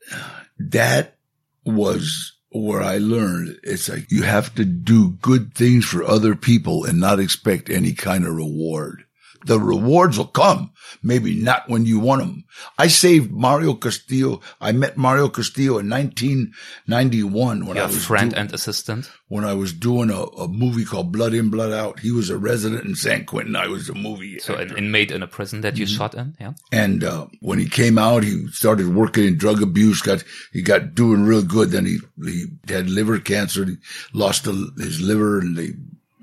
that 0.58 1.16
was 1.64 2.34
where 2.54 2.82
I 2.82 2.98
learned 2.98 3.58
it's 3.62 3.88
like 3.88 4.10
you 4.10 4.22
have 4.22 4.54
to 4.56 4.64
do 4.64 5.10
good 5.22 5.54
things 5.54 5.84
for 5.84 6.04
other 6.04 6.34
people 6.34 6.84
and 6.84 7.00
not 7.00 7.20
expect 7.20 7.70
any 7.70 7.92
kind 7.92 8.26
of 8.26 8.34
reward. 8.34 9.04
The 9.44 9.58
rewards 9.58 10.18
will 10.18 10.26
come. 10.26 10.72
Maybe 11.02 11.34
not 11.34 11.68
when 11.68 11.86
you 11.86 11.98
want 11.98 12.22
them. 12.22 12.44
I 12.78 12.86
saved 12.86 13.30
Mario 13.30 13.74
Castillo. 13.74 14.40
I 14.60 14.72
met 14.72 14.96
Mario 14.96 15.28
Castillo 15.28 15.78
in 15.78 15.88
1991 15.88 17.66
when 17.66 17.76
Your 17.76 17.84
I 17.84 17.88
was 17.88 18.04
friend 18.04 18.30
do- 18.30 18.36
and 18.36 18.52
assistant. 18.52 19.10
When 19.28 19.44
I 19.44 19.54
was 19.54 19.72
doing 19.72 20.10
a, 20.10 20.22
a, 20.22 20.48
movie 20.48 20.84
called 20.84 21.10
Blood 21.10 21.32
In, 21.32 21.48
Blood 21.48 21.72
Out. 21.72 22.00
He 22.00 22.10
was 22.10 22.28
a 22.28 22.36
resident 22.36 22.84
in 22.84 22.94
San 22.94 23.24
Quentin. 23.24 23.56
I 23.56 23.66
was 23.66 23.88
a 23.88 23.94
movie. 23.94 24.38
So 24.38 24.54
actor. 24.54 24.74
an 24.74 24.84
inmate 24.84 25.10
in 25.10 25.22
a 25.22 25.26
prison 25.26 25.62
that 25.62 25.78
you 25.78 25.86
mm-hmm. 25.86 25.96
shot 25.96 26.14
in. 26.14 26.36
Yeah. 26.38 26.52
And, 26.70 27.02
uh, 27.02 27.26
when 27.40 27.58
he 27.58 27.66
came 27.66 27.96
out, 27.96 28.24
he 28.24 28.46
started 28.48 28.94
working 28.94 29.24
in 29.24 29.38
drug 29.38 29.62
abuse. 29.62 30.02
Got, 30.02 30.22
he 30.52 30.62
got 30.62 30.94
doing 30.94 31.22
real 31.24 31.42
good. 31.42 31.70
Then 31.70 31.86
he, 31.86 31.98
he 32.22 32.46
had 32.68 32.90
liver 32.90 33.18
cancer. 33.18 33.64
He 33.64 33.76
lost 34.12 34.44
his 34.44 35.00
liver 35.00 35.40
and 35.40 35.56
they 35.56 35.70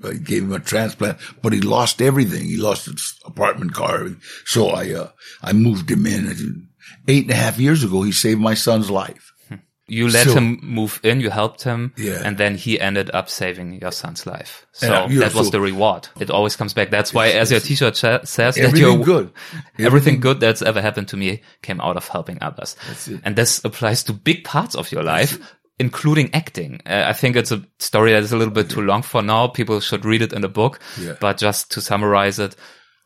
I 0.04 0.14
gave 0.14 0.44
him 0.44 0.52
a 0.52 0.60
transplant, 0.60 1.18
but 1.42 1.52
he 1.52 1.60
lost 1.60 2.00
everything. 2.00 2.46
He 2.46 2.56
lost 2.56 2.86
his 2.86 3.18
apartment 3.24 3.74
car. 3.74 4.08
So 4.44 4.68
I, 4.68 4.92
uh, 4.92 5.10
I 5.42 5.52
moved 5.52 5.90
him 5.90 6.06
in. 6.06 6.68
Eight 7.08 7.24
and 7.24 7.32
a 7.32 7.36
half 7.36 7.58
years 7.58 7.84
ago, 7.84 8.02
he 8.02 8.12
saved 8.12 8.40
my 8.40 8.54
son's 8.54 8.90
life. 8.90 9.32
You 9.90 10.08
let 10.08 10.28
so, 10.28 10.34
him 10.34 10.60
move 10.62 11.00
in, 11.02 11.20
you 11.20 11.30
helped 11.30 11.64
him, 11.64 11.92
yeah. 11.96 12.22
and 12.24 12.38
then 12.38 12.54
he 12.54 12.80
ended 12.80 13.10
up 13.12 13.28
saving 13.28 13.80
your 13.80 13.90
son's 13.90 14.24
life. 14.24 14.64
So 14.70 14.86
that 14.86 15.34
was 15.34 15.46
so, 15.46 15.50
the 15.50 15.60
reward. 15.60 16.08
It 16.20 16.30
always 16.30 16.54
comes 16.54 16.72
back. 16.72 16.90
That's 16.90 17.12
why, 17.12 17.30
as 17.30 17.50
your 17.50 17.58
t-shirt 17.58 17.96
says, 17.96 18.28
that 18.28 18.76
you're 18.76 19.02
good. 19.02 19.32
Everything, 19.32 19.64
everything 19.86 20.20
good 20.20 20.38
that's 20.38 20.62
ever 20.62 20.80
happened 20.80 21.08
to 21.08 21.16
me 21.16 21.42
came 21.62 21.80
out 21.80 21.96
of 21.96 22.06
helping 22.06 22.38
others. 22.40 22.76
And 23.24 23.34
this 23.34 23.64
applies 23.64 24.04
to 24.04 24.12
big 24.12 24.44
parts 24.44 24.76
of 24.76 24.92
your 24.92 25.02
life 25.02 25.40
including 25.80 26.32
acting. 26.34 26.80
Uh, 26.84 27.04
I 27.06 27.14
think 27.14 27.34
it's 27.34 27.50
a 27.50 27.64
story 27.78 28.12
that 28.12 28.22
is 28.22 28.32
a 28.32 28.36
little 28.36 28.52
bit 28.52 28.68
too 28.68 28.82
long 28.82 29.00
for 29.00 29.22
now. 29.22 29.48
People 29.48 29.80
should 29.80 30.04
read 30.04 30.20
it 30.20 30.32
in 30.32 30.42
the 30.42 30.48
book. 30.48 30.78
Yeah. 31.00 31.14
But 31.18 31.38
just 31.38 31.72
to 31.72 31.80
summarize 31.80 32.38
it, 32.38 32.54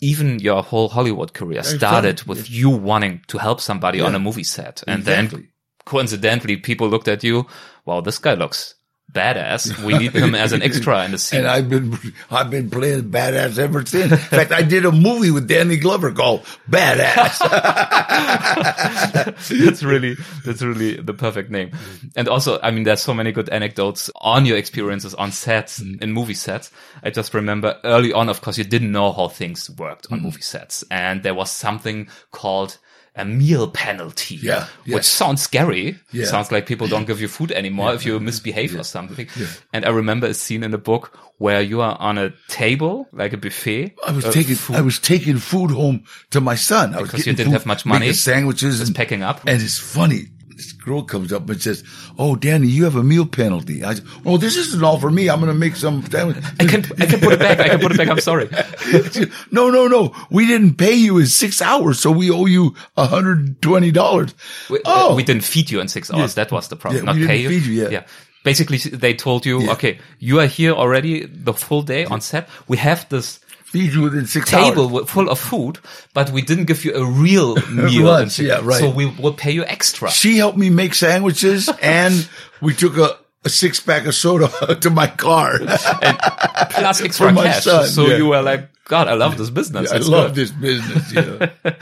even 0.01 0.41
your 0.41 0.63
whole 0.63 0.89
Hollywood 0.89 1.33
career 1.33 1.63
started 1.63 2.25
with 2.25 2.51
you 2.51 2.69
wanting 2.69 3.23
to 3.29 3.39
help 3.39 3.61
somebody 3.61 3.99
yeah. 3.99 4.07
on 4.07 4.15
a 4.17 4.19
movie 4.19 4.43
set. 4.43 4.83
And 4.89 4.99
exactly. 4.99 5.39
then 5.39 5.49
coincidentally, 5.87 6.57
people 6.57 6.89
looked 6.89 7.07
at 7.07 7.23
you. 7.23 7.47
Wow, 7.87 8.01
this 8.01 8.19
guy 8.19 8.35
looks 8.35 8.75
badass. 9.15 9.83
We 9.85 9.97
need 9.97 10.13
him 10.13 10.35
as 10.35 10.53
an 10.53 10.63
extra 10.63 11.05
in 11.05 11.13
the 11.13 11.19
scene. 11.25 11.41
And 11.41 11.49
I've 11.49 11.71
been, 11.71 11.97
I've 12.31 12.51
been 12.51 12.69
playing 12.69 13.11
badass 13.11 13.59
ever 13.59 13.87
since. 13.87 14.13
In 14.13 14.19
fact, 14.19 14.53
I 14.53 14.63
did 14.63 14.85
a 14.85 14.93
movie 14.93 15.31
with 15.31 15.49
Danny 15.49 15.77
Glover 15.77 16.13
called 16.13 16.45
Badass. 16.69 17.39
that's 19.49 19.83
really, 19.83 20.17
that's 20.45 20.63
really 20.63 20.97
the 20.97 21.15
perfect 21.15 21.51
name. 21.51 21.71
And 22.17 22.29
also, 22.29 22.59
I 22.63 22.71
mean, 22.71 22.85
there's 22.85 23.03
so 23.03 23.15
many 23.15 23.33
good 23.33 23.49
anecdotes 23.49 24.11
on 24.17 24.47
your 24.47 24.57
experiences 24.57 25.15
on 25.15 25.33
sets, 25.33 25.81
Mm. 25.81 26.03
in 26.03 26.13
movie 26.13 26.35
sets. 26.35 26.71
I 27.03 27.11
just 27.11 27.35
remember 27.35 27.79
early 27.85 28.13
on, 28.13 28.29
of 28.29 28.41
course, 28.43 28.59
you 28.59 28.65
didn't 28.65 28.93
know 28.93 29.13
how 29.13 29.29
things 29.29 29.71
worked 29.79 30.09
Mm. 30.09 30.13
on 30.15 30.23
movie 30.23 30.43
sets. 30.43 30.85
And 30.91 31.23
there 31.23 31.35
was 31.35 31.51
something 31.51 32.09
called 32.31 32.79
a 33.17 33.25
meal 33.25 33.69
penalty. 33.69 34.37
Yeah, 34.37 34.67
Which 34.87 35.05
sounds 35.05 35.43
scary. 35.43 35.99
Yeah. 36.13 36.27
Sounds 36.27 36.51
like 36.51 36.67
people 36.67 36.89
don't 36.89 37.07
give 37.07 37.21
you 37.21 37.29
food 37.29 37.53
anymore 37.53 37.95
if 37.95 38.05
you 38.05 38.19
misbehave 38.21 38.75
or 38.75 38.85
something. 38.85 39.29
And 39.73 39.85
I 39.85 39.91
remember 39.91 40.27
a 40.27 40.35
scene 40.35 40.63
in 40.63 40.71
the 40.71 40.79
book 40.79 41.17
where 41.39 41.61
you 41.61 41.81
are 41.81 41.97
on 42.01 42.19
a 42.19 42.33
table, 42.49 43.09
like 43.13 43.33
a 43.33 43.37
buffet. 43.37 43.95
I 44.07 44.13
was 44.13 44.25
taking, 44.33 44.57
I 44.75 44.81
was 44.81 44.99
taking 44.99 45.39
food 45.39 45.71
home 45.71 46.05
to 46.31 46.41
my 46.41 46.55
son. 46.55 46.95
I 46.95 47.01
was 47.01 47.11
Because 47.11 47.27
you 47.27 47.33
didn't 47.33 47.47
food, 47.47 47.53
have 47.53 47.67
much 47.67 47.87
money, 47.87 48.13
sandwiches 48.13 48.81
and 48.81 48.95
packing 48.95 49.23
up. 49.23 49.41
And 49.47 49.61
it's 49.63 49.79
funny. 49.79 50.29
This 50.57 50.73
girl 50.73 51.03
comes 51.03 51.33
up 51.33 51.49
and 51.51 51.61
says, 51.61 51.83
"Oh, 52.19 52.37
Danny, 52.37 52.69
you 52.69 52.85
have 52.85 52.97
a 52.97 53.03
meal 53.03 53.27
penalty." 53.27 53.83
I 53.85 53.95
said, 53.95 54.07
"Oh, 54.25 54.37
this 54.37 54.57
isn't 54.57 54.85
all 54.85 54.99
for 55.01 55.11
me. 55.11 55.29
I'm 55.29 55.41
going 55.41 55.53
to 55.53 55.59
make 55.59 55.77
some 55.77 56.05
sandwich." 56.11 56.37
I 56.61 56.65
can, 56.67 56.85
I 57.01 57.07
can 57.07 57.21
put 57.21 57.33
it 57.33 57.39
back. 57.41 57.59
I 57.61 57.69
can 57.71 57.81
put 57.81 57.93
it 57.93 57.99
back. 57.99 58.09
I'm 58.09 58.21
sorry. 58.21 58.49
no, 59.51 59.71
no, 59.71 59.89
no. 59.89 60.15
We 60.31 60.47
didn't 60.47 60.75
pay 60.75 60.95
you 60.95 61.19
in 61.19 61.27
six 61.27 61.61
hours, 61.61 61.99
so 62.01 62.11
we 62.11 62.31
owe 62.31 62.47
you 62.47 62.75
hundred 62.97 63.39
and 63.39 63.63
twenty 63.63 63.91
dollars. 63.91 64.35
We, 64.71 64.79
uh, 64.79 64.83
Oh, 64.87 65.15
we 65.17 65.25
didn't 65.25 65.45
feed 65.45 65.71
you 65.71 65.81
in 65.81 65.89
six 65.89 66.11
hours. 66.13 66.35
That 66.35 66.53
was 66.53 66.69
the 66.69 66.77
problem. 66.77 67.05
Yeah, 67.07 67.13
Not 67.13 67.27
pay 67.27 67.37
you. 67.43 67.51
you, 67.51 67.89
yeah. 67.91 68.05
Basically, 68.45 68.77
they 68.77 69.15
told 69.15 69.47
you, 69.47 69.71
okay, 69.73 69.99
you 70.19 70.39
are 70.39 70.47
here 70.47 70.73
already 70.73 71.25
the 71.27 71.55
full 71.55 71.81
day 71.83 72.05
on 72.05 72.21
set. 72.21 72.49
We 72.69 72.77
have 72.77 73.09
this 73.09 73.41
feed 73.75 73.93
you 73.93 74.03
within 74.03 74.25
six 74.27 74.49
table 74.53 74.87
hours. 74.97 75.11
full 75.11 75.29
of 75.29 75.37
food, 75.41 75.81
but 76.15 76.31
we 76.31 76.43
didn't 76.43 76.67
give 76.67 76.85
you 76.85 76.95
a 76.95 77.05
real 77.05 77.57
meal. 77.73 78.05
Lunch, 78.07 78.39
yeah, 78.39 78.61
right. 78.63 78.79
So 78.79 78.89
we 78.89 79.07
will 79.07 79.33
pay 79.35 79.51
you 79.51 79.65
extra. 79.65 80.11
She 80.13 80.37
helped 80.39 80.57
me 80.57 80.71
make 80.71 80.95
sandwiches, 80.95 81.69
and 81.83 82.15
we 82.63 82.73
took 82.73 82.97
a, 82.97 83.19
a 83.45 83.49
six 83.49 83.81
pack 83.81 84.07
of 84.07 84.15
soda 84.15 84.47
to 84.81 84.91
my 84.91 85.09
car. 85.09 85.59
plus 85.59 87.03
extra 87.03 87.35
For 87.35 87.43
cash. 87.43 87.65
son, 87.65 87.87
so 87.89 88.07
yeah. 88.07 88.17
you 88.19 88.27
were 88.29 88.43
like, 88.43 88.71
God, 88.85 89.09
I 89.09 89.15
love 89.15 89.37
this 89.39 89.51
business. 89.51 89.91
I 89.91 89.97
It's 89.97 90.07
love 90.09 90.35
good." 90.37 90.47
this 90.47 90.51
business. 90.53 91.13
Yeah. 91.13 91.75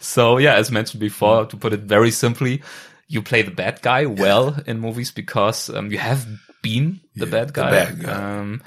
So 0.00 0.38
yeah, 0.38 0.54
as 0.54 0.72
mentioned 0.72 0.98
before, 1.00 1.46
to 1.46 1.56
put 1.56 1.72
it 1.72 1.80
very 1.86 2.10
simply, 2.10 2.62
you 3.06 3.22
play 3.22 3.42
the 3.42 3.52
bad 3.52 3.80
guy 3.80 4.06
well 4.06 4.56
in 4.66 4.80
movies 4.80 5.12
because 5.12 5.70
um, 5.70 5.92
you 5.92 5.98
have 5.98 6.26
been 6.62 6.98
the 7.14 7.26
bad 7.26 7.52
guy. 7.52 7.70
bad 7.70 8.02
guy. 8.02 8.12
Um, 8.12 8.62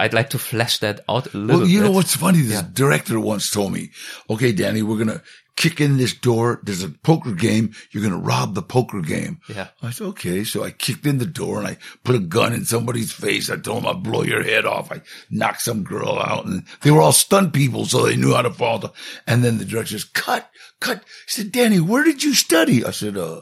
I'd 0.00 0.14
like 0.14 0.30
to 0.30 0.38
flesh 0.38 0.78
that 0.78 1.00
out 1.08 1.32
a 1.34 1.38
little 1.38 1.60
Well, 1.62 1.68
you 1.68 1.80
bit. 1.80 1.86
know 1.86 1.92
what's 1.92 2.16
funny? 2.16 2.40
This 2.40 2.62
director 2.62 3.18
once 3.18 3.50
told 3.50 3.72
me, 3.72 3.90
okay, 4.30 4.52
Danny, 4.52 4.82
we're 4.82 4.96
going 5.04 5.08
to 5.18 5.22
kick 5.56 5.80
in 5.80 5.96
this 5.96 6.14
door. 6.14 6.60
There's 6.62 6.84
a 6.84 6.88
poker 6.88 7.32
game. 7.32 7.74
You're 7.90 8.04
going 8.08 8.14
to 8.14 8.24
rob 8.24 8.54
the 8.54 8.62
poker 8.62 9.00
game. 9.00 9.40
Yeah. 9.48 9.68
I 9.82 9.90
said, 9.90 10.06
okay. 10.08 10.44
So 10.44 10.62
I 10.62 10.70
kicked 10.70 11.04
in 11.04 11.18
the 11.18 11.26
door 11.26 11.58
and 11.58 11.66
I 11.66 11.78
put 12.04 12.14
a 12.14 12.20
gun 12.20 12.52
in 12.52 12.64
somebody's 12.64 13.10
face. 13.10 13.50
I 13.50 13.56
told 13.56 13.82
them 13.82 13.88
I'd 13.88 14.04
blow 14.04 14.22
your 14.22 14.44
head 14.44 14.66
off. 14.66 14.92
I 14.92 15.00
knocked 15.30 15.62
some 15.62 15.82
girl 15.82 16.16
out 16.20 16.46
and 16.46 16.64
they 16.82 16.92
were 16.92 17.02
all 17.02 17.10
stunt 17.12 17.52
people. 17.52 17.84
So 17.86 18.06
they 18.06 18.14
knew 18.16 18.34
how 18.34 18.42
to 18.42 18.50
fall. 18.52 18.78
down. 18.78 18.92
And 19.26 19.42
then 19.42 19.58
the 19.58 19.64
director 19.64 19.94
says, 19.98 20.04
cut, 20.04 20.48
cut. 20.78 20.98
He 21.26 21.42
said, 21.42 21.50
Danny, 21.50 21.80
where 21.80 22.04
did 22.04 22.22
you 22.22 22.34
study? 22.34 22.84
I 22.84 22.92
said, 22.92 23.16
uh, 23.16 23.40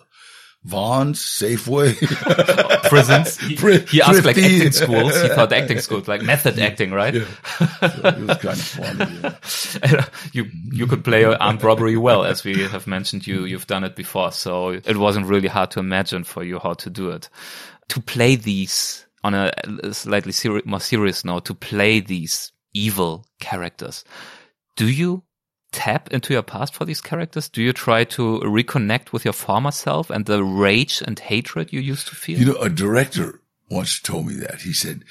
Vons, 0.66 1.20
Safeway. 1.20 1.94
prisons. 2.88 3.38
He, 3.38 3.54
he 3.54 4.02
asked 4.02 4.24
like 4.24 4.36
acting 4.36 4.72
schools. 4.72 5.20
He 5.22 5.28
thought 5.28 5.52
acting 5.60 5.78
schools, 5.78 6.08
like 6.08 6.22
method 6.22 6.58
acting, 6.58 6.90
right? 6.90 7.14
it 7.14 7.26
was 7.60 8.38
kind 8.38 8.58
of 8.58 9.22
yeah. 9.22 9.36
Uh, 9.98 10.04
you 10.32 10.46
you 10.72 10.86
could 10.86 11.04
play 11.04 11.24
armed 11.24 11.62
robbery 11.62 11.96
well, 11.96 12.24
as 12.24 12.42
we 12.42 12.64
have 12.66 12.86
mentioned. 12.86 13.26
You 13.26 13.44
you've 13.44 13.66
done 13.68 13.84
it 13.84 13.94
before, 13.94 14.32
so 14.32 14.70
it 14.70 14.96
wasn't 14.96 15.26
really 15.26 15.48
hard 15.48 15.70
to 15.72 15.80
imagine 15.80 16.24
for 16.24 16.42
you 16.42 16.58
how 16.58 16.74
to 16.74 16.90
do 16.90 17.10
it. 17.10 17.28
To 17.90 18.00
play 18.00 18.34
these 18.34 19.06
on 19.22 19.34
a 19.34 19.52
slightly 19.92 20.32
seri- 20.32 20.62
more 20.64 20.80
serious 20.80 21.24
note, 21.24 21.44
to 21.44 21.54
play 21.54 22.00
these 22.00 22.52
evil 22.74 23.24
characters, 23.38 24.04
do 24.74 24.88
you 24.88 25.22
tap 25.76 26.10
into 26.10 26.32
your 26.32 26.42
past 26.42 26.74
for 26.74 26.86
these 26.86 27.02
characters? 27.02 27.50
Do 27.50 27.62
you 27.62 27.74
try 27.74 28.04
to 28.04 28.40
reconnect 28.40 29.12
with 29.12 29.24
your 29.26 29.34
former 29.34 29.70
self 29.70 30.08
and 30.08 30.24
the 30.24 30.42
rage 30.42 31.02
and 31.06 31.18
hatred 31.18 31.70
you 31.70 31.80
used 31.80 32.08
to 32.08 32.16
feel? 32.16 32.38
You 32.38 32.46
know, 32.46 32.60
a 32.62 32.70
director 32.70 33.40
once 33.70 34.00
told 34.00 34.26
me 34.26 34.34
that. 34.36 34.62
He 34.62 34.72
said, 34.72 35.04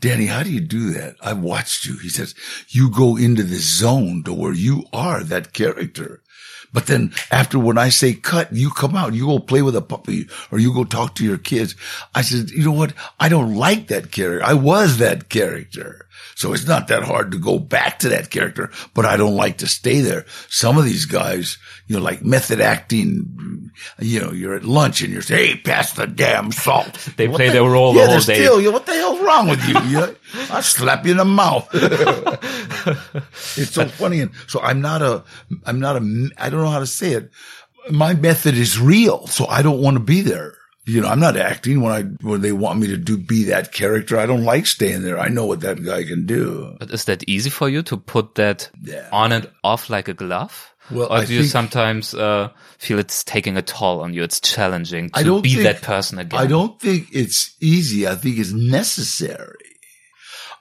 Danny, 0.00 0.26
how 0.26 0.44
do 0.44 0.52
you 0.52 0.60
do 0.60 0.90
that? 0.92 1.16
I've 1.20 1.40
watched 1.40 1.86
you. 1.86 1.98
He 1.98 2.08
says, 2.08 2.36
you 2.68 2.88
go 2.88 3.16
into 3.16 3.42
this 3.42 3.64
zone 3.64 4.22
to 4.24 4.32
where 4.32 4.52
you 4.52 4.84
are 4.92 5.24
that 5.24 5.52
character. 5.52 6.22
But 6.72 6.86
then 6.86 7.12
after 7.30 7.58
when 7.58 7.76
I 7.78 7.90
say 7.90 8.14
cut, 8.14 8.52
you 8.52 8.70
come 8.70 8.96
out, 8.96 9.12
you 9.12 9.26
go 9.26 9.38
play 9.38 9.60
with 9.62 9.76
a 9.76 9.82
puppy 9.82 10.28
or 10.50 10.58
you 10.58 10.72
go 10.72 10.84
talk 10.84 11.14
to 11.16 11.24
your 11.24 11.38
kids. 11.38 11.76
I 12.14 12.22
said, 12.22 12.50
you 12.50 12.64
know 12.64 12.72
what? 12.72 12.94
I 13.20 13.28
don't 13.28 13.54
like 13.54 13.88
that 13.88 14.10
character. 14.10 14.44
I 14.44 14.54
was 14.54 14.98
that 14.98 15.28
character. 15.28 16.06
So 16.34 16.54
it's 16.54 16.66
not 16.66 16.88
that 16.88 17.02
hard 17.02 17.32
to 17.32 17.38
go 17.38 17.58
back 17.58 17.98
to 18.00 18.08
that 18.10 18.30
character, 18.30 18.70
but 18.94 19.04
I 19.04 19.16
don't 19.16 19.36
like 19.36 19.58
to 19.58 19.66
stay 19.66 20.00
there. 20.00 20.24
Some 20.48 20.78
of 20.78 20.84
these 20.84 21.04
guys, 21.04 21.58
you 21.86 21.96
know, 21.96 22.02
like 22.02 22.24
method 22.24 22.60
acting, 22.60 23.70
you 23.98 24.20
know, 24.20 24.32
you're 24.32 24.54
at 24.54 24.64
lunch 24.64 25.02
and 25.02 25.12
you're 25.12 25.22
saying, 25.22 25.56
Hey, 25.56 25.56
pass 25.62 25.92
the 25.92 26.06
damn 26.06 26.50
salt. 26.52 26.94
They 27.16 27.28
What 27.28 27.36
play 27.36 27.48
the- 27.48 27.54
their 27.54 27.62
role 27.64 27.92
the 27.92 28.00
yeah, 28.00 28.06
whole 28.06 28.20
they're 28.20 28.36
day. 28.36 28.42
Still, 28.44 28.60
you 28.60 28.68
know, 28.68 28.72
what 28.72 28.86
the 28.86 28.94
hell's 28.94 29.20
wrong 29.20 29.48
with 29.48 29.62
you? 29.68 29.78
you 29.88 29.96
know, 30.00 30.14
I'll 30.50 30.62
slap 30.62 31.04
you 31.04 31.12
in 31.12 31.16
the 31.18 31.24
mouth. 31.24 31.68
it's 33.56 33.70
so 33.74 33.86
funny. 33.88 34.20
And 34.20 34.30
so 34.46 34.60
I'm 34.60 34.80
not 34.80 35.02
a, 35.02 35.24
I'm 35.64 35.80
not 35.80 35.96
a, 35.96 36.30
I 36.38 36.50
don't 36.50 36.62
know 36.62 36.70
how 36.70 36.78
to 36.80 36.86
say 36.86 37.12
it. 37.12 37.30
My 37.90 38.14
method 38.14 38.54
is 38.56 38.78
real. 38.80 39.26
So 39.26 39.46
I 39.46 39.62
don't 39.62 39.80
want 39.80 39.96
to 39.96 40.02
be 40.02 40.20
there. 40.20 40.54
You 40.84 41.00
know, 41.00 41.08
I'm 41.08 41.20
not 41.20 41.36
acting 41.36 41.80
when 41.80 41.92
I, 41.92 42.02
when 42.26 42.40
they 42.40 42.50
want 42.50 42.80
me 42.80 42.88
to 42.88 42.96
do, 42.96 43.16
be 43.16 43.44
that 43.44 43.72
character. 43.72 44.18
I 44.18 44.26
don't 44.26 44.42
like 44.44 44.66
staying 44.66 45.02
there. 45.02 45.16
I 45.18 45.28
know 45.28 45.46
what 45.46 45.60
that 45.60 45.84
guy 45.84 46.02
can 46.02 46.26
do. 46.26 46.74
But 46.80 46.90
is 46.90 47.04
that 47.04 47.22
easy 47.28 47.50
for 47.50 47.68
you 47.68 47.82
to 47.84 47.96
put 47.96 48.34
that 48.34 48.68
Yeah. 48.82 49.08
on 49.12 49.30
and 49.30 49.48
off 49.62 49.88
like 49.90 50.08
a 50.08 50.14
glove? 50.14 50.74
Well, 50.90 51.06
or 51.06 51.18
I 51.18 51.24
do 51.24 51.34
you 51.34 51.44
sometimes 51.44 52.12
uh, 52.14 52.48
feel 52.78 52.98
it's 52.98 53.22
taking 53.22 53.56
a 53.56 53.62
toll 53.62 54.00
on 54.00 54.12
you? 54.12 54.24
It's 54.24 54.40
challenging 54.40 55.10
to 55.10 55.18
I 55.20 55.22
don't 55.22 55.42
be 55.42 55.50
think- 55.54 55.62
that 55.62 55.82
person 55.82 56.18
again. 56.18 56.40
I 56.40 56.46
don't 56.48 56.80
think 56.80 57.06
it's 57.12 57.54
easy. 57.60 58.08
I 58.08 58.16
think 58.16 58.38
it's 58.38 58.50
necessary. 58.52 59.71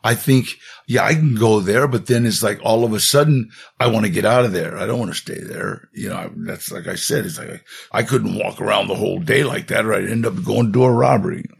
I 0.03 0.15
think, 0.15 0.47
yeah, 0.87 1.03
I 1.05 1.13
can 1.13 1.35
go 1.35 1.59
there, 1.59 1.87
but 1.87 2.07
then 2.07 2.25
it's 2.25 2.41
like 2.41 2.59
all 2.63 2.83
of 2.83 2.93
a 2.93 2.99
sudden 2.99 3.51
I 3.79 3.87
want 3.87 4.05
to 4.05 4.11
get 4.11 4.25
out 4.25 4.45
of 4.45 4.51
there. 4.51 4.77
I 4.77 4.85
don't 4.87 4.97
want 4.99 5.11
to 5.11 5.17
stay 5.17 5.39
there. 5.39 5.89
You 5.93 6.09
know, 6.09 6.15
I- 6.15 6.29
that's 6.35 6.71
like 6.71 6.87
I 6.87 6.95
said, 6.95 7.25
it's 7.25 7.37
like 7.37 7.63
I, 7.93 7.99
I 7.99 8.03
couldn't 8.03 8.35
walk 8.35 8.59
around 8.59 8.87
the 8.87 8.95
whole 8.95 9.19
day 9.19 9.43
like 9.43 9.67
that 9.67 9.85
or 9.85 9.93
I'd 9.93 10.09
end 10.09 10.25
up 10.25 10.43
going 10.43 10.73
to 10.73 10.83
a 10.83 10.91
robbery. 10.91 11.45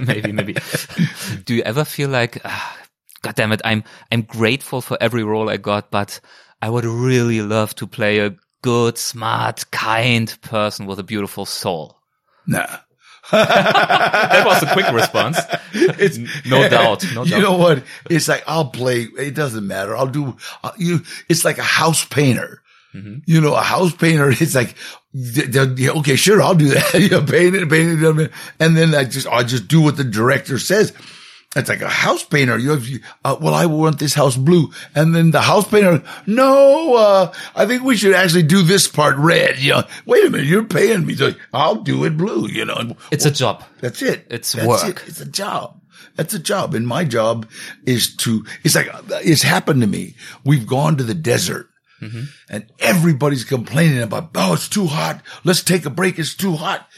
maybe, 0.00 0.32
maybe. 0.32 0.56
do 1.44 1.54
you 1.54 1.62
ever 1.62 1.84
feel 1.84 2.08
like, 2.08 2.40
ah, 2.44 2.78
God 3.22 3.34
damn 3.34 3.52
it, 3.52 3.60
I'm 3.64 3.84
I'm 4.10 4.22
grateful 4.22 4.80
for 4.80 4.96
every 5.00 5.22
role 5.24 5.48
I 5.50 5.56
got, 5.58 5.90
but 5.90 6.20
I 6.62 6.70
would 6.70 6.84
really 6.84 7.42
love 7.42 7.74
to 7.76 7.86
play 7.86 8.18
a 8.20 8.34
good, 8.62 8.98
smart, 8.98 9.70
kind 9.70 10.34
person 10.42 10.86
with 10.86 10.98
a 10.98 11.02
beautiful 11.04 11.46
soul. 11.46 11.98
Nah. 12.46 12.78
That 13.30 14.42
was 14.46 14.62
a 14.62 14.72
quick 14.72 14.90
response. 14.92 15.38
It's 15.72 16.18
No 16.46 16.68
doubt, 16.68 17.04
no 17.14 17.24
you 17.24 17.30
doubt. 17.32 17.42
know 17.42 17.56
what? 17.56 17.82
It's 18.08 18.28
like 18.28 18.44
I'll 18.46 18.66
play. 18.70 19.02
It 19.18 19.34
doesn't 19.34 19.66
matter. 19.66 19.96
I'll 19.96 20.06
do. 20.06 20.36
Uh, 20.62 20.72
you. 20.78 21.00
It's 21.28 21.44
like 21.44 21.58
a 21.58 21.62
house 21.62 22.04
painter. 22.04 22.62
Mm-hmm. 22.94 23.18
You 23.26 23.40
know, 23.40 23.54
a 23.54 23.60
house 23.62 23.94
painter. 23.94 24.30
It's 24.40 24.54
like, 24.54 24.74
th- 25.14 25.52
th- 25.52 25.78
yeah, 25.78 25.90
okay, 26.00 26.16
sure, 26.16 26.42
I'll 26.42 26.56
do 26.56 26.68
that. 26.68 26.94
you 27.00 27.08
know, 27.08 27.22
paint 27.22 27.54
it, 27.54 27.68
paint 27.70 28.02
it, 28.02 28.32
and 28.58 28.76
then 28.76 28.94
I 28.94 29.04
just, 29.04 29.28
I 29.28 29.44
just 29.44 29.68
do 29.68 29.80
what 29.80 29.96
the 29.96 30.02
director 30.04 30.58
says. 30.58 30.92
It's 31.56 31.68
like 31.68 31.80
a 31.82 31.88
house 31.88 32.22
painter. 32.22 32.56
You 32.58 32.70
have, 32.70 32.86
uh, 33.24 33.36
well, 33.40 33.54
I 33.54 33.66
want 33.66 33.98
this 33.98 34.14
house 34.14 34.36
blue. 34.36 34.70
And 34.94 35.14
then 35.16 35.32
the 35.32 35.40
house 35.40 35.66
painter, 35.68 36.00
no, 36.24 36.94
uh, 36.94 37.32
I 37.56 37.66
think 37.66 37.82
we 37.82 37.96
should 37.96 38.14
actually 38.14 38.44
do 38.44 38.62
this 38.62 38.86
part 38.86 39.16
red. 39.16 39.58
You 39.58 39.72
know, 39.72 39.82
wait 40.06 40.24
a 40.24 40.30
minute, 40.30 40.46
you're 40.46 40.62
paying 40.64 41.04
me. 41.04 41.16
So 41.16 41.32
I'll 41.52 41.76
do 41.82 42.04
it 42.04 42.16
blue, 42.16 42.46
you 42.46 42.64
know. 42.64 42.96
It's 43.10 43.26
a 43.26 43.32
job. 43.32 43.64
That's 43.80 44.00
it. 44.00 44.26
It's 44.30 44.52
That's 44.52 44.66
work. 44.66 45.02
it. 45.02 45.08
It's 45.08 45.20
a 45.20 45.26
job. 45.26 45.80
That's 46.14 46.34
a 46.34 46.38
job. 46.38 46.74
And 46.76 46.86
my 46.86 47.02
job 47.04 47.48
is 47.84 48.14
to, 48.18 48.44
it's 48.62 48.76
like, 48.76 48.88
it's 49.24 49.42
happened 49.42 49.80
to 49.80 49.88
me. 49.88 50.14
We've 50.44 50.66
gone 50.66 50.96
to 50.98 51.04
the 51.04 51.14
desert 51.14 51.66
Mm-hmm. 52.00 52.22
and 52.48 52.64
everybody's 52.78 53.44
complaining 53.44 54.00
about, 54.00 54.30
oh, 54.34 54.54
it's 54.54 54.70
too 54.70 54.86
hot. 54.86 55.20
Let's 55.44 55.62
take 55.62 55.84
a 55.84 55.90
break. 55.90 56.18
It's 56.18 56.34
too 56.34 56.54
hot. 56.56 56.88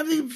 I 0.00 0.02
mean, 0.02 0.32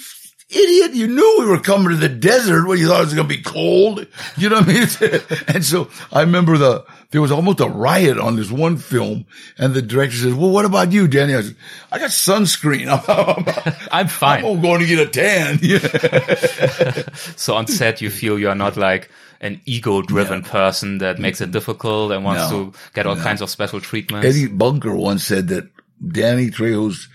idiot, 0.55 0.95
you 0.95 1.07
knew 1.07 1.37
we 1.41 1.47
were 1.47 1.59
coming 1.61 1.89
to 1.91 1.97
the 1.97 2.09
desert 2.09 2.67
when 2.67 2.79
you 2.79 2.89
thought 2.89 3.01
it 3.01 3.05
was 3.07 3.15
going 3.15 3.29
to 3.29 3.35
be 3.37 3.43
cold. 3.43 4.07
You 4.37 4.49
know 4.49 4.61
what 4.61 4.69
I 4.69 4.73
mean? 4.73 5.21
and 5.49 5.65
so 5.65 5.89
I 6.13 6.21
remember 6.21 6.59
the, 6.59 6.85
there 7.11 7.21
was 7.21 7.31
almost 7.33 7.61
a 7.61 7.69
riot 7.69 8.19
on 8.19 8.37
this 8.37 8.51
one 8.51 8.77
film 8.77 9.27
and 9.59 9.75
the 9.75 9.83
director 9.83 10.17
says, 10.17 10.35
well, 10.35 10.51
what 10.51 10.65
about 10.65 10.93
you, 10.93 11.09
Danny? 11.09 11.35
I 11.35 11.43
said, 11.43 11.57
I 11.91 11.99
got 11.99 12.11
sunscreen. 12.11 12.89
I'm, 13.93 14.09
fine. 14.09 14.45
I'm 14.45 14.61
going 14.61 14.81
to 14.81 14.87
get 14.87 14.99
a 14.99 15.07
tan. 15.11 15.59
so 17.37 17.55
on 17.55 17.67
set, 17.67 18.01
you 18.01 18.11
feel 18.11 18.39
you 18.39 18.49
are 18.49 18.55
not 18.55 18.77
like 18.77 19.11
an 19.41 19.61
ego 19.67 20.03
driven 20.03 20.43
person 20.43 20.99
that 20.99 21.19
makes 21.19 21.41
it 21.41 21.51
difficult 21.51 22.13
and 22.13 22.25
wants 22.25 22.51
No. 22.51 22.71
to 22.71 22.79
get 22.95 23.07
all 23.07 23.17
No. 23.17 23.23
kinds 23.23 23.41
of 23.43 23.51
special 23.51 23.81
treatments. 23.81 24.27
Eddie 24.27 24.47
Bunker 24.47 24.95
once 24.95 25.25
said 25.25 25.49
that 25.49 25.69
Danny 26.07 26.51
Trejo's 26.51 27.09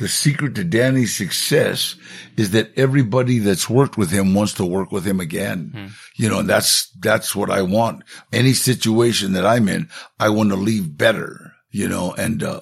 the 0.00 0.08
secret 0.08 0.54
to 0.54 0.64
Danny's 0.64 1.14
success 1.14 1.94
is 2.36 2.50
that 2.50 2.72
everybody 2.76 3.38
that's 3.38 3.68
worked 3.70 3.96
with 3.98 4.10
him 4.10 4.34
wants 4.34 4.54
to 4.54 4.64
work 4.64 4.90
with 4.90 5.04
him 5.04 5.20
again. 5.20 5.92
You 6.16 6.28
know, 6.30 6.40
and 6.40 6.48
that's, 6.48 6.90
that's 6.98 7.36
what 7.36 7.50
I 7.50 7.62
want. 7.62 8.02
Any 8.32 8.54
situation 8.54 9.34
that 9.34 9.44
I'm 9.46 9.68
in, 9.68 9.88
I 10.18 10.30
want 10.30 10.48
to 10.50 10.56
leave 10.56 10.96
better, 10.96 11.52
you 11.70 11.86
know, 11.86 12.14
and, 12.14 12.42
uh, 12.42 12.60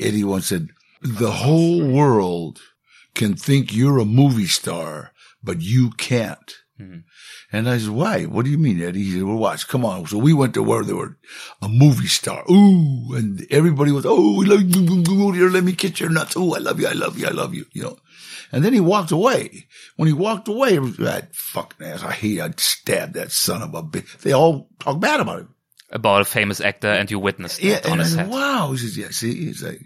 Eddie 0.00 0.24
once 0.24 0.46
said, 0.46 0.68
the 1.02 1.30
whole 1.32 1.84
world 1.86 2.60
can 3.14 3.34
think 3.34 3.74
you're 3.74 3.98
a 3.98 4.04
movie 4.04 4.46
star, 4.46 5.12
but 5.42 5.60
you 5.60 5.90
can't. 5.90 6.54
And 7.52 7.68
I 7.68 7.78
said, 7.78 7.90
why? 7.90 8.24
What 8.24 8.44
do 8.44 8.50
you 8.50 8.58
mean, 8.58 8.82
Eddie? 8.82 9.04
He 9.04 9.12
said, 9.12 9.22
well, 9.22 9.36
watch, 9.36 9.68
come 9.68 9.84
on. 9.84 10.06
So 10.06 10.18
we 10.18 10.32
went 10.32 10.54
to 10.54 10.62
where 10.62 10.82
there 10.82 10.96
were 10.96 11.16
a 11.62 11.68
movie 11.68 12.08
star. 12.08 12.42
Ooh. 12.50 13.14
And 13.14 13.46
everybody 13.50 13.92
was, 13.92 14.04
oh, 14.06 14.36
we 14.36 14.46
love 14.46 14.62
you. 14.62 15.32
Here. 15.32 15.48
Let 15.48 15.62
me 15.64 15.72
kiss 15.72 16.00
your 16.00 16.10
nuts. 16.10 16.34
Oh, 16.36 16.54
I 16.54 16.58
love 16.58 16.80
you. 16.80 16.88
I 16.88 16.92
love 16.92 17.18
you. 17.18 17.26
I 17.26 17.30
love 17.30 17.54
you. 17.54 17.66
You 17.72 17.82
know, 17.84 17.98
and 18.52 18.64
then 18.64 18.72
he 18.72 18.80
walked 18.80 19.12
away. 19.12 19.68
When 19.96 20.06
he 20.08 20.12
walked 20.12 20.48
away, 20.48 20.74
it 20.74 20.80
was 20.82 20.96
that 20.98 21.34
fucking 21.36 21.86
ass. 21.86 22.02
I 22.02 22.12
hate, 22.12 22.40
I'd 22.40 22.58
stab 22.60 23.12
that 23.14 23.30
son 23.32 23.62
of 23.62 23.74
a 23.74 23.82
bitch. 23.82 24.18
They 24.18 24.32
all 24.32 24.68
talk 24.80 24.98
bad 25.00 25.20
about 25.20 25.40
him. 25.40 25.54
about 25.90 26.22
a 26.22 26.24
famous 26.24 26.60
actor 26.60 26.88
and 26.88 27.08
you 27.10 27.18
witnessed 27.20 27.62
Yeah. 27.62 27.76
it 27.76 27.86
on 27.88 28.00
I 28.00 28.04
set. 28.04 28.16
said, 28.26 28.28
wow. 28.28 28.72
He 28.72 28.78
says, 28.78 28.98
yeah, 28.98 29.10
see, 29.10 29.48
it's 29.48 29.62
like, 29.62 29.80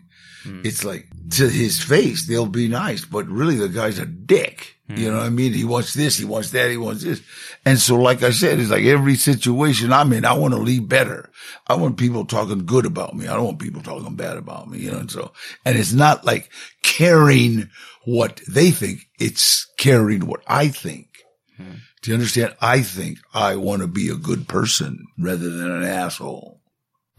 Mm. 0.45 0.65
it's 0.65 0.85
like 0.85 1.07
to 1.33 1.49
his 1.49 1.83
face, 1.83 2.27
they'll 2.27 2.47
be 2.47 2.69
nice, 2.69 3.05
but 3.05 3.27
really 3.27 3.57
the 3.57 3.69
guy's 3.69 3.99
a 3.99 4.07
dick. 4.07 4.77
You 4.89 5.09
mm. 5.09 5.13
know 5.13 5.19
what 5.19 5.27
I 5.27 5.31
mean? 5.31 5.53
He 5.53 5.65
wants 5.65 5.95
this, 5.95 6.17
he 6.17 6.25
wants 6.25 6.51
that, 6.51 6.71
he 6.71 6.77
wants 6.77 7.03
this. 7.03 7.23
And 7.65 7.79
so, 7.79 7.97
like 7.97 8.23
I 8.23 8.31
said, 8.31 8.59
it's 8.59 8.71
like 8.71 8.85
every 8.85 9.15
situation 9.15 9.93
I'm 9.93 10.13
in, 10.13 10.25
I 10.25 10.33
want 10.33 10.55
to 10.55 10.61
leave 10.61 10.89
better. 10.89 11.31
I 11.67 11.75
want 11.75 11.97
people 11.97 12.25
talking 12.25 12.67
good 12.67 12.87
about 12.87 13.15
me. 13.15 13.29
I 13.29 13.35
don't 13.35 13.45
want 13.45 13.59
people 13.61 13.83
talking 13.83 14.17
bad 14.17 14.37
about 14.37 14.69
me, 14.69 14.79
you 14.79 14.91
know? 14.91 14.99
And 14.99 15.11
so, 15.11 15.33
and 15.65 15.79
it's 15.79 15.93
not 15.93 16.25
like 16.25 16.51
caring 16.83 17.71
what 18.05 18.41
they 18.49 18.71
think. 18.71 19.01
It's 19.19 19.67
caring 19.77 20.27
what 20.27 20.43
I 20.47 20.69
think. 20.69 21.09
Hmm. 21.57 21.75
Do 22.03 22.11
you 22.11 22.15
understand? 22.15 22.57
I 22.61 22.81
think 22.81 23.19
I 23.35 23.57
want 23.57 23.83
to 23.83 23.89
be 23.89 24.09
a 24.09 24.17
good 24.17 24.49
person 24.49 25.07
rather 25.19 25.51
than 25.51 25.71
an 25.71 25.85
asshole. 25.85 26.61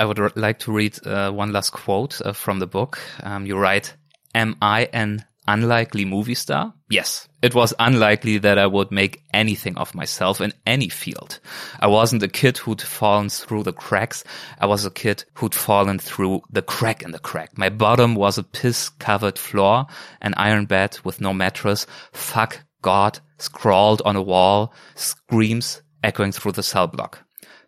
I 0.01 0.05
would 0.05 0.35
like 0.35 0.57
to 0.61 0.71
read 0.71 0.97
uh, 1.05 1.29
one 1.29 1.51
last 1.51 1.73
quote 1.73 2.19
uh, 2.25 2.33
from 2.33 2.57
the 2.57 2.65
book. 2.65 2.99
Um, 3.21 3.45
you 3.45 3.55
write, 3.55 3.95
Am 4.33 4.55
I 4.59 4.89
an 4.93 5.23
unlikely 5.47 6.05
movie 6.05 6.33
star? 6.33 6.73
Yes. 6.89 7.27
It 7.43 7.53
was 7.53 7.75
unlikely 7.77 8.39
that 8.39 8.57
I 8.57 8.65
would 8.65 8.89
make 8.89 9.21
anything 9.31 9.77
of 9.77 9.93
myself 9.93 10.41
in 10.41 10.53
any 10.65 10.89
field. 10.89 11.39
I 11.79 11.85
wasn't 11.85 12.23
a 12.23 12.27
kid 12.27 12.57
who'd 12.57 12.81
fallen 12.81 13.29
through 13.29 13.61
the 13.61 13.73
cracks. 13.73 14.23
I 14.57 14.65
was 14.65 14.85
a 14.85 14.89
kid 14.89 15.23
who'd 15.35 15.53
fallen 15.53 15.99
through 15.99 16.41
the 16.49 16.63
crack 16.63 17.03
in 17.03 17.11
the 17.11 17.19
crack. 17.19 17.55
My 17.55 17.69
bottom 17.69 18.15
was 18.15 18.39
a 18.39 18.43
piss 18.43 18.89
covered 18.89 19.37
floor, 19.37 19.85
an 20.19 20.33
iron 20.35 20.65
bed 20.65 20.97
with 21.03 21.21
no 21.21 21.31
mattress. 21.31 21.85
Fuck 22.11 22.63
God 22.81 23.19
scrawled 23.37 24.01
on 24.03 24.15
a 24.15 24.21
wall, 24.23 24.73
screams 24.95 25.83
echoing 26.03 26.31
through 26.31 26.53
the 26.53 26.63
cell 26.63 26.87
block. 26.87 27.23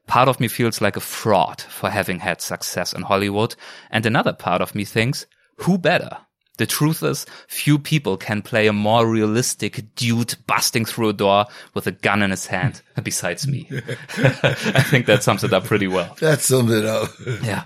Part 0.07 0.27
of 0.27 0.39
me 0.39 0.47
feels 0.47 0.81
like 0.81 0.97
a 0.97 1.01
fraud 1.01 1.61
for 1.61 1.89
having 1.89 2.19
had 2.19 2.41
success 2.41 2.93
in 2.93 3.03
Hollywood, 3.03 3.55
and 3.89 4.05
another 4.05 4.33
part 4.33 4.61
of 4.61 4.75
me 4.75 4.85
thinks, 4.85 5.25
who 5.57 5.77
better? 5.77 6.17
The 6.57 6.67
truth 6.67 7.01
is, 7.01 7.25
few 7.47 7.79
people 7.79 8.15
can 8.15 8.43
play 8.43 8.67
a 8.67 8.73
more 8.73 9.07
realistic 9.07 9.95
dude 9.95 10.35
busting 10.45 10.85
through 10.85 11.09
a 11.09 11.13
door 11.13 11.47
with 11.73 11.87
a 11.87 11.91
gun 11.91 12.21
in 12.21 12.29
his 12.29 12.45
hand 12.45 12.81
besides 13.03 13.47
me. 13.47 13.67
I 13.71 14.83
think 14.83 15.07
that 15.07 15.23
sums 15.23 15.43
it 15.43 15.51
up 15.51 15.63
pretty 15.63 15.87
well. 15.87 16.15
That 16.19 16.41
sums 16.41 16.71
it 16.71 16.85
up. 16.85 17.09
Yeah. 17.43 17.63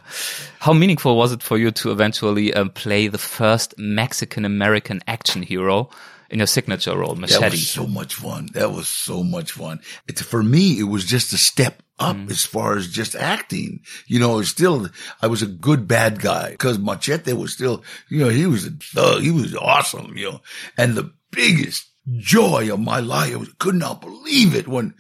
How 0.60 0.74
meaningful 0.74 1.18
was 1.18 1.34
it 1.34 1.44
for 1.44 1.58
you 1.58 1.72
to 1.72 1.92
eventually 1.92 2.54
um, 2.54 2.70
play 2.70 3.08
the 3.10 3.18
first 3.18 3.78
Mexican 3.78 4.46
American 4.46 5.02
action 5.06 5.44
hero 5.44 5.90
in 6.30 6.40
your 6.40 6.48
signature 6.48 6.98
role, 6.98 7.16
Machete. 7.16 7.42
That 7.42 7.52
was 7.52 7.70
so 7.70 7.88
much 7.88 8.16
fun. 8.16 8.48
That 8.54 8.72
was 8.72 8.88
so 8.88 9.24
much 9.24 9.52
fun. 9.52 9.82
It's 10.08 10.22
for 10.22 10.42
me, 10.42 10.80
it 10.80 10.84
was 10.84 11.06
just 11.06 11.34
a 11.34 11.38
step 11.38 11.84
up 12.00 12.16
mm-hmm. 12.16 12.32
as 12.32 12.46
far 12.46 12.78
as 12.78 12.88
just 12.88 13.16
acting. 13.16 13.82
You 14.06 14.20
know, 14.20 14.42
still, 14.44 14.88
I 15.22 15.28
was 15.28 15.42
a 15.42 15.48
good 15.48 15.88
bad 15.88 16.20
guy 16.22 16.52
because 16.52 16.80
Machete 16.80 17.34
was 17.34 17.54
still, 17.54 17.84
you 18.10 18.20
know, 18.20 18.30
he 18.30 18.46
was 18.46 18.66
a 18.66 18.72
thug. 18.72 19.22
He 19.22 19.32
was 19.32 19.56
awesome, 19.56 20.18
you 20.18 20.32
know, 20.32 20.42
and 20.78 20.96
the 20.96 21.12
biggest 21.32 21.88
joy 22.18 22.72
of 22.72 22.80
my 22.80 23.00
life, 23.00 23.34
I 23.34 23.38
was- 23.38 23.54
could 23.60 23.76
not 23.76 24.02
believe 24.02 24.56
it 24.56 24.68
when 24.68 24.94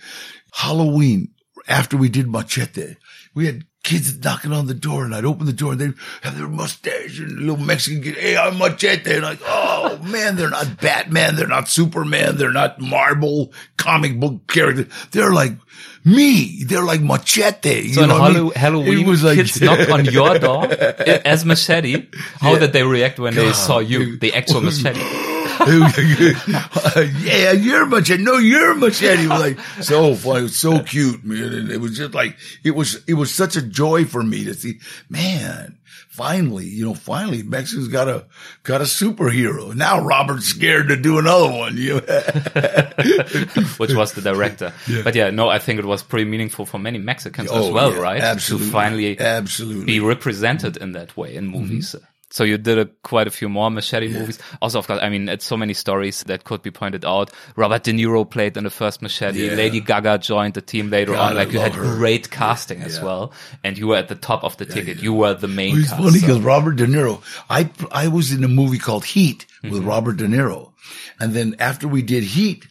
Halloween, 0.53 1.29
after 1.67 1.97
we 1.97 2.09
did 2.09 2.27
Machete, 2.27 2.95
we 3.33 3.45
had 3.45 3.65
kids 3.83 4.21
knocking 4.21 4.51
on 4.51 4.67
the 4.67 4.73
door 4.73 5.05
and 5.05 5.15
I'd 5.15 5.23
open 5.23 5.45
the 5.45 5.53
door 5.53 5.71
and 5.71 5.79
they'd 5.79 5.93
have 6.21 6.37
their 6.37 6.49
mustache 6.49 7.19
and 7.19 7.39
little 7.39 7.55
Mexican 7.55 8.03
kid, 8.03 8.15
hey, 8.15 8.35
I'm 8.35 8.57
Machete. 8.57 9.13
And 9.15 9.23
like, 9.23 9.39
oh 9.45 9.97
man, 10.03 10.35
they're 10.35 10.49
not 10.49 10.81
Batman. 10.81 11.35
They're 11.35 11.47
not 11.47 11.69
Superman. 11.69 12.35
They're 12.35 12.51
not 12.51 12.81
Marvel 12.81 13.53
comic 13.77 14.19
book 14.19 14.47
characters. 14.47 14.91
They're 15.11 15.31
like 15.31 15.53
me. 16.07 16.63
They're 16.63 16.83
like 16.83 17.01
Machete. 17.01 17.89
So 17.93 18.01
you 18.01 18.03
on 18.03 18.09
know 18.09 18.19
what 18.19 18.31
I 18.31 18.33
Hallow- 18.33 18.43
mean? 18.45 18.53
Halloween, 18.55 18.99
It 18.99 19.07
was 19.07 19.23
like, 19.23 19.35
kids 19.37 19.61
knock 19.67 19.89
on 19.89 20.05
your 20.05 20.39
door 20.39 20.65
as 20.71 21.45
Machete. 21.45 22.07
How 22.39 22.57
did 22.57 22.73
they 22.73 22.83
react 22.83 23.19
when 23.19 23.35
they 23.35 23.51
saw 23.53 23.79
you, 23.79 24.17
the 24.17 24.33
actual 24.33 24.61
Machete? 24.67 25.01
yeah, 27.23 27.51
you're 27.51 27.85
machete. 27.85 28.23
No, 28.23 28.37
you're 28.37 28.75
machete. 28.75 29.23
It 29.23 29.29
was 29.29 29.39
like 29.41 29.59
so 29.83 30.15
funny. 30.15 30.47
So 30.49 30.79
cute, 30.83 31.23
man. 31.23 31.53
And 31.53 31.71
it 31.71 31.79
was 31.81 31.97
just 31.97 32.13
like, 32.13 32.37
it 32.63 32.71
was, 32.71 33.03
it 33.07 33.13
was 33.15 33.33
such 33.33 33.55
a 33.55 33.61
joy 33.61 34.05
for 34.05 34.23
me 34.23 34.45
to 34.45 34.53
see, 34.53 34.79
man, 35.09 35.76
finally, 36.17 36.65
you 36.65 36.83
know, 36.83 36.95
finally 36.95 37.43
Mexicans 37.43 37.87
got 37.89 38.07
a, 38.07 38.25
got 38.63 38.81
a 38.81 38.85
superhero. 38.85 39.75
Now 39.75 40.01
Robert's 40.03 40.47
scared 40.47 40.87
to 40.87 40.97
do 40.97 41.19
another 41.19 41.51
one. 41.55 41.77
You 41.77 41.99
which 43.77 43.93
was 43.93 44.13
the 44.13 44.21
director. 44.23 44.73
But 45.03 45.13
yeah, 45.13 45.29
no, 45.29 45.47
I 45.47 45.59
think 45.59 45.79
it 45.79 45.85
was 45.85 46.01
pretty 46.01 46.25
meaningful 46.25 46.65
for 46.65 46.79
many 46.79 46.97
Mexicans 46.97 47.51
as 47.51 47.67
Oh, 47.67 47.71
well, 47.71 47.93
yeah, 47.93 47.99
right? 47.99 48.21
Absolutely. 48.21 48.67
To 48.67 48.73
finally 48.73 49.19
absolutely. 49.19 49.85
be 49.85 49.99
represented 49.99 50.77
in 50.77 50.93
that 50.93 51.15
way 51.15 51.35
in 51.35 51.47
movies. 51.47 51.93
Mm-hmm. 51.95 52.05
So 52.29 52.43
you 52.43 52.57
did 52.57 52.77
a, 52.77 52.85
quite 53.03 53.27
a 53.27 53.31
few 53.31 53.47
more 53.47 53.71
Machete 53.71 54.09
movies. 54.09 54.37
Also, 54.61 54.79
of 54.79 54.87
course, 54.87 54.99
I 55.01 55.07
mean, 55.07 55.29
it's 55.29 55.45
so 55.45 55.55
many 55.55 55.73
stories 55.73 56.23
that 56.23 56.43
could 56.43 56.61
be 56.61 56.71
pointed 56.71 57.05
out. 57.05 57.31
Robert 57.55 57.83
De 57.83 57.93
Niro 57.93 58.29
played 58.29 58.57
in 58.57 58.65
the 58.65 58.69
first 58.69 59.01
Machete. 59.01 59.47
Yeah. 59.47 59.53
Lady 59.53 59.79
Gaga 59.79 60.17
joined 60.17 60.53
the 60.55 60.61
team 60.61 60.89
later 60.89 61.13
God, 61.13 61.31
on. 61.31 61.35
Like 61.37 61.47
I 61.47 61.51
you 61.51 61.59
had 61.59 61.73
her. 61.75 61.83
great 61.95 62.29
casting 62.29 62.81
as 62.81 62.99
well, 62.99 63.31
and 63.63 63.77
you 63.77 63.87
were 63.87 63.95
at 63.95 64.09
the 64.09 64.15
top 64.15 64.43
of 64.43 64.57
the 64.57 64.65
ticket. 64.65 65.01
You 65.01 65.13
were 65.13 65.35
the 65.35 65.47
main. 65.47 65.71
Well, 65.73 65.79
it's 65.81 65.89
cast, 65.89 66.01
funny 66.03 66.19
so- 66.19 66.27
because 66.27 66.41
Robert 66.41 66.75
De 66.75 66.85
Niro, 66.85 67.21
I, 67.49 67.69
I 67.91 68.09
was 68.09 68.33
in 68.33 68.43
a 68.43 68.49
movie 68.49 68.77
called 68.79 69.05
Heat 69.05 69.45
with 69.63 69.71
Mm-hmm. 69.73 69.87
Robert 69.87 70.17
De 70.17 70.27
Niro. 70.27 70.73
And 71.19 71.33
then 71.33 71.55
after 71.59 71.87
we 71.87 72.01
did 72.01 72.23
Heat, 72.23 72.67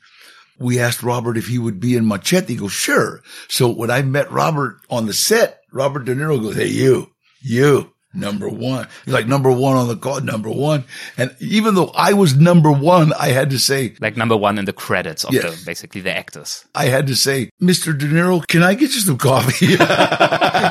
we 0.59 0.81
asked 0.81 1.03
Robert 1.03 1.37
if 1.39 1.47
he 1.49 1.59
would 1.59 1.81
be 1.81 1.97
in 1.97 2.07
Machete. 2.07 2.53
He 2.55 2.59
goes, 2.59 2.73
sure. 2.73 3.23
So 3.49 3.71
when 3.71 3.91
I 3.91 4.03
met 4.03 4.31
Robert 4.31 4.79
on 4.91 5.07
the 5.07 5.13
set, 5.13 5.61
Robert 5.73 6.05
De 6.05 6.15
Niro 6.15 6.41
goes, 6.41 6.57
Hey, 6.57 6.69
you, 6.69 7.11
you. 7.43 7.93
Number 8.17 8.49
one. 8.49 8.89
He's 9.05 9.15
like 9.15 9.27
number 9.27 9.51
one 9.53 9.77
on 9.77 9.89
the 9.89 9.97
call, 9.97 10.21
number 10.21 10.51
one. 10.51 10.85
And 11.19 11.35
even 11.39 11.75
though 11.75 11.93
I 11.95 12.15
was 12.15 12.35
number 12.37 12.73
one, 12.73 13.13
I 13.13 13.29
had 13.29 13.51
to 13.51 13.59
say, 13.59 13.95
like 14.01 14.17
number 14.17 14.37
one 14.37 14.59
in 14.59 14.65
the 14.65 14.73
credits 14.73 15.23
of 15.25 15.35
Yes. 15.35 15.61
the 15.61 15.67
basically 15.67 16.01
the 16.01 16.17
actors. 16.17 16.65
I 16.75 16.87
had 16.87 17.07
to 17.09 17.15
say, 17.17 17.51
Mr. 17.63 17.97
De 17.97 18.07
Niro, 18.07 18.47
can 18.47 18.63
I 18.63 18.75
get 18.75 18.95
you 18.95 19.01
some 19.01 19.19
coffee? 19.19 19.67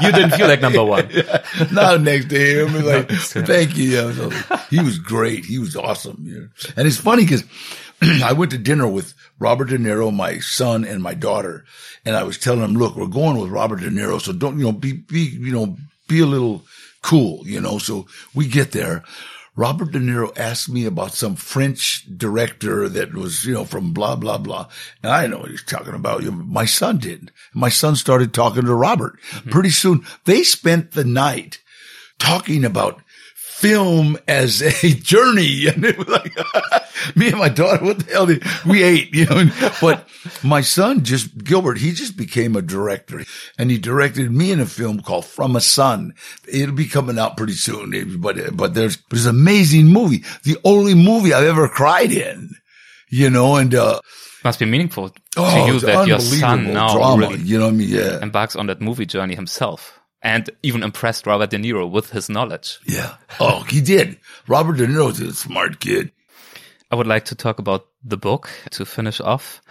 You 0.01 0.11
didn't 0.11 0.31
feel 0.31 0.47
like 0.47 0.61
number 0.61 0.83
one. 0.83 1.07
Not 1.71 2.01
next 2.01 2.29
to 2.29 2.37
him. 2.65 2.85
Like, 2.85 3.09
thank 3.45 3.77
you. 3.77 3.89
Yeah, 3.89 4.11
so 4.13 4.29
he 4.69 4.79
was 4.81 4.99
great. 4.99 5.45
He 5.45 5.57
was 5.59 5.75
awesome. 5.75 6.17
Yeah. 6.23 6.71
And 6.75 6.87
it's 6.87 6.97
funny 6.97 7.23
because 7.23 7.43
I 8.01 8.33
went 8.33 8.51
to 8.51 8.57
dinner 8.57 8.87
with 8.87 9.13
Robert 9.39 9.65
De 9.69 9.77
Niro, 9.77 10.13
my 10.13 10.39
son 10.39 10.83
and 10.83 11.01
my 11.01 11.13
daughter. 11.13 11.63
And 12.05 12.15
I 12.15 12.23
was 12.23 12.37
telling 12.37 12.61
him, 12.61 12.73
look, 12.73 12.95
we're 12.95 13.07
going 13.07 13.37
with 13.39 13.49
Robert 13.51 13.79
De 13.79 13.89
Niro. 13.89 14.19
So 14.19 14.33
don't, 14.33 14.57
you 14.57 14.65
know, 14.65 14.71
be, 14.73 14.93
be, 14.93 15.19
you 15.21 15.51
know, 15.53 15.77
be 16.07 16.19
a 16.19 16.25
little 16.25 16.63
cool, 17.05 17.47
you 17.47 17.61
know? 17.61 17.77
So 17.77 18.07
we 18.33 18.47
get 18.47 18.71
there. 18.71 19.03
Robert 19.55 19.91
De 19.91 19.99
Niro 19.99 20.37
asked 20.37 20.67
me 20.67 20.85
about 20.85 21.13
some 21.13 21.35
French 21.35 22.05
director 22.17 22.89
that 22.89 23.13
was, 23.13 23.45
you 23.45 23.53
know, 23.53 23.63
from 23.63 23.93
blah, 23.93 24.15
blah, 24.15 24.39
blah. 24.39 24.67
And 25.03 25.11
I 25.11 25.27
know 25.27 25.37
what 25.37 25.51
he's 25.51 25.63
talking 25.63 25.93
about. 25.93 26.23
My 26.23 26.65
son 26.65 26.97
did. 26.97 27.31
My 27.53 27.69
son 27.69 27.95
started 27.95 28.33
talking 28.33 28.65
to 28.65 28.73
Robert. 28.73 29.19
Mm-hmm. 29.29 29.51
Pretty 29.51 29.69
soon 29.69 30.03
they 30.25 30.43
spent 30.43 30.91
the 30.91 31.05
night 31.05 31.61
talking 32.17 32.65
about 32.65 33.01
film 33.35 34.17
as 34.27 34.61
a 34.61 34.89
journey. 34.95 35.67
And 35.67 35.85
it 35.85 35.97
was 35.97 36.07
like, 36.07 36.33
me 37.15 37.29
and 37.29 37.37
my 37.37 37.49
daughter, 37.49 37.83
what 37.83 37.99
the 37.99 38.11
hell 38.11 38.25
did 38.25 38.43
we 38.65 38.83
ate, 38.83 39.13
you 39.13 39.25
know? 39.25 39.49
But 39.81 40.07
my 40.43 40.61
son 40.61 41.03
just, 41.03 41.37
Gilbert, 41.43 41.77
he 41.77 41.91
just 41.91 42.17
became 42.17 42.55
a 42.55 42.61
director 42.61 43.23
and 43.57 43.71
he 43.71 43.77
directed 43.77 44.31
me 44.31 44.51
in 44.51 44.59
a 44.59 44.65
film 44.65 45.01
called 45.01 45.25
From 45.25 45.55
a 45.55 45.61
Son. 45.61 46.13
It'll 46.47 46.75
be 46.75 46.87
coming 46.87 47.19
out 47.19 47.37
pretty 47.37 47.53
soon, 47.53 48.19
but, 48.19 48.55
but 48.55 48.73
there's, 48.73 48.97
there's 49.09 49.25
an 49.25 49.35
amazing 49.35 49.87
movie. 49.87 50.23
The 50.43 50.57
only 50.63 50.93
movie 50.93 51.33
I've 51.33 51.45
ever 51.45 51.67
cried 51.67 52.11
in, 52.11 52.51
you 53.09 53.29
know, 53.29 53.55
and, 53.55 53.73
uh, 53.73 53.99
must 54.43 54.59
be 54.59 54.65
meaningful 54.65 55.09
to 55.09 55.21
oh, 55.37 55.65
you 55.65 55.79
that 55.79 56.07
your 56.07 56.19
son 56.19 56.71
now 56.71 56.93
drama, 56.93 57.29
really 57.29 57.39
you 57.39 57.57
know 57.57 57.69
I 57.69 57.71
mean? 57.71 57.89
Yeah. 57.89 58.21
embarks 58.21 58.55
on 58.55 58.67
that 58.67 58.79
movie 58.79 59.07
journey 59.07 59.33
himself 59.33 59.99
and 60.21 60.49
even 60.63 60.83
impressed 60.83 61.27
Robert 61.27 61.51
De 61.51 61.57
Niro 61.57 61.89
with 61.89 62.09
his 62.09 62.29
knowledge. 62.29 62.79
Yeah. 62.87 63.15
Oh, 63.39 63.63
he 63.69 63.79
did. 63.79 64.19
Robert 64.47 64.77
De 64.77 64.87
Niro's 64.87 65.19
a 65.19 65.33
smart 65.33 65.79
kid. 65.79 66.11
I 66.95 66.97
would 66.97 67.07
like 67.07 67.25
to 67.25 67.35
talk 67.35 67.59
about 67.59 67.87
the 68.05 68.15
book 68.15 68.49
to 68.71 68.85
finish 68.85 69.19
off. 69.19 69.61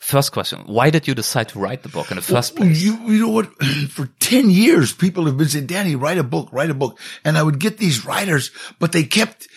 First 0.00 0.32
question. 0.32 0.64
Why 0.66 0.90
did 0.90 1.08
you 1.08 1.14
decide 1.14 1.48
to 1.48 1.58
write 1.58 1.82
the 1.82 1.88
book 1.88 2.10
in 2.10 2.16
the 2.16 2.22
first 2.22 2.52
Well, 2.52 2.68
place? 2.68 2.82
You, 2.82 2.98
you 3.06 3.20
know 3.20 3.30
what? 3.30 3.46
For 3.88 4.10
10 4.20 4.50
years, 4.50 4.92
people 4.92 5.24
have 5.24 5.38
been 5.38 5.48
saying, 5.48 5.64
Danny, 5.64 5.96
write 5.96 6.18
a 6.18 6.22
book, 6.22 6.50
write 6.52 6.68
a 6.68 6.74
book. 6.74 7.00
And 7.24 7.38
I 7.38 7.42
would 7.42 7.58
get 7.58 7.78
these 7.78 8.04
writers, 8.04 8.50
but 8.78 8.92
they 8.92 9.04
kept, 9.04 9.48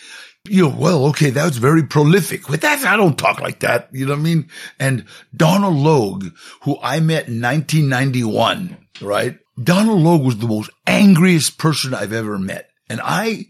you 0.46 0.62
know, 0.62 0.74
well, 0.74 1.04
okay, 1.08 1.28
that 1.28 1.44
was 1.44 1.58
very 1.58 1.82
prolific. 1.82 2.48
With 2.48 2.62
that, 2.62 2.82
I 2.86 2.96
don't 2.96 3.18
talk 3.18 3.42
like 3.42 3.60
that. 3.60 3.90
You 3.92 4.06
know 4.06 4.12
what 4.12 4.20
I 4.20 4.22
mean? 4.22 4.48
And 4.80 5.04
Donal 5.36 5.72
Logue, 5.72 6.28
who 6.62 6.78
I 6.82 7.00
met 7.00 7.28
in 7.28 7.42
1991, 7.42 8.74
right? 9.02 9.38
Donal 9.62 9.98
Logue 9.98 10.24
was 10.24 10.38
the 10.38 10.46
most 10.46 10.70
angriest 10.86 11.58
person 11.58 11.92
I've 11.92 12.14
ever 12.14 12.38
met. 12.38 12.70
And 12.88 13.02
I, 13.04 13.48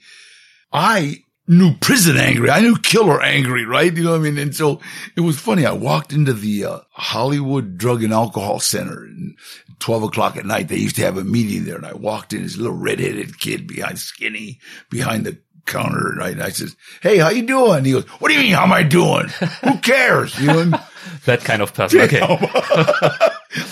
I 0.72 1.22
knew 1.48 1.74
prison 1.74 2.16
angry. 2.16 2.50
I 2.50 2.60
knew 2.60 2.76
killer 2.76 3.22
angry, 3.22 3.64
right? 3.64 3.94
You 3.94 4.04
know 4.04 4.10
what 4.12 4.20
I 4.20 4.22
mean? 4.22 4.38
And 4.38 4.54
so 4.54 4.80
it 5.16 5.22
was 5.22 5.38
funny. 5.38 5.64
I 5.66 5.72
walked 5.72 6.12
into 6.12 6.32
the 6.32 6.64
uh, 6.64 6.78
Hollywood 6.90 7.78
Drug 7.78 8.04
and 8.04 8.12
Alcohol 8.12 8.60
Center 8.60 9.04
and 9.04 9.36
12 9.78 10.04
o'clock 10.04 10.36
at 10.36 10.44
night. 10.44 10.68
They 10.68 10.76
used 10.76 10.96
to 10.96 11.02
have 11.02 11.16
a 11.16 11.24
meeting 11.24 11.64
there 11.64 11.76
and 11.76 11.86
I 11.86 11.94
walked 11.94 12.32
in, 12.32 12.42
this 12.42 12.56
little 12.56 12.76
redheaded 12.76 13.40
kid 13.40 13.66
behind 13.66 13.98
skinny, 13.98 14.60
behind 14.90 15.24
the 15.24 15.38
counter, 15.68 16.14
right? 16.16 16.32
And 16.32 16.42
I 16.42 16.50
says, 16.50 16.76
Hey, 17.00 17.18
how 17.18 17.30
you 17.30 17.46
doing? 17.46 17.84
He 17.84 17.92
goes, 17.92 18.04
what 18.04 18.28
do 18.28 18.34
you 18.34 18.40
mean? 18.40 18.54
How 18.54 18.64
am 18.64 18.72
I 18.72 18.82
doing? 18.82 19.28
Who 19.64 19.78
cares? 19.78 20.38
You 20.38 20.46
know? 20.46 20.80
that 21.24 21.40
kind 21.40 21.62
of 21.62 21.72
person. 21.72 22.00
Okay. 22.00 22.20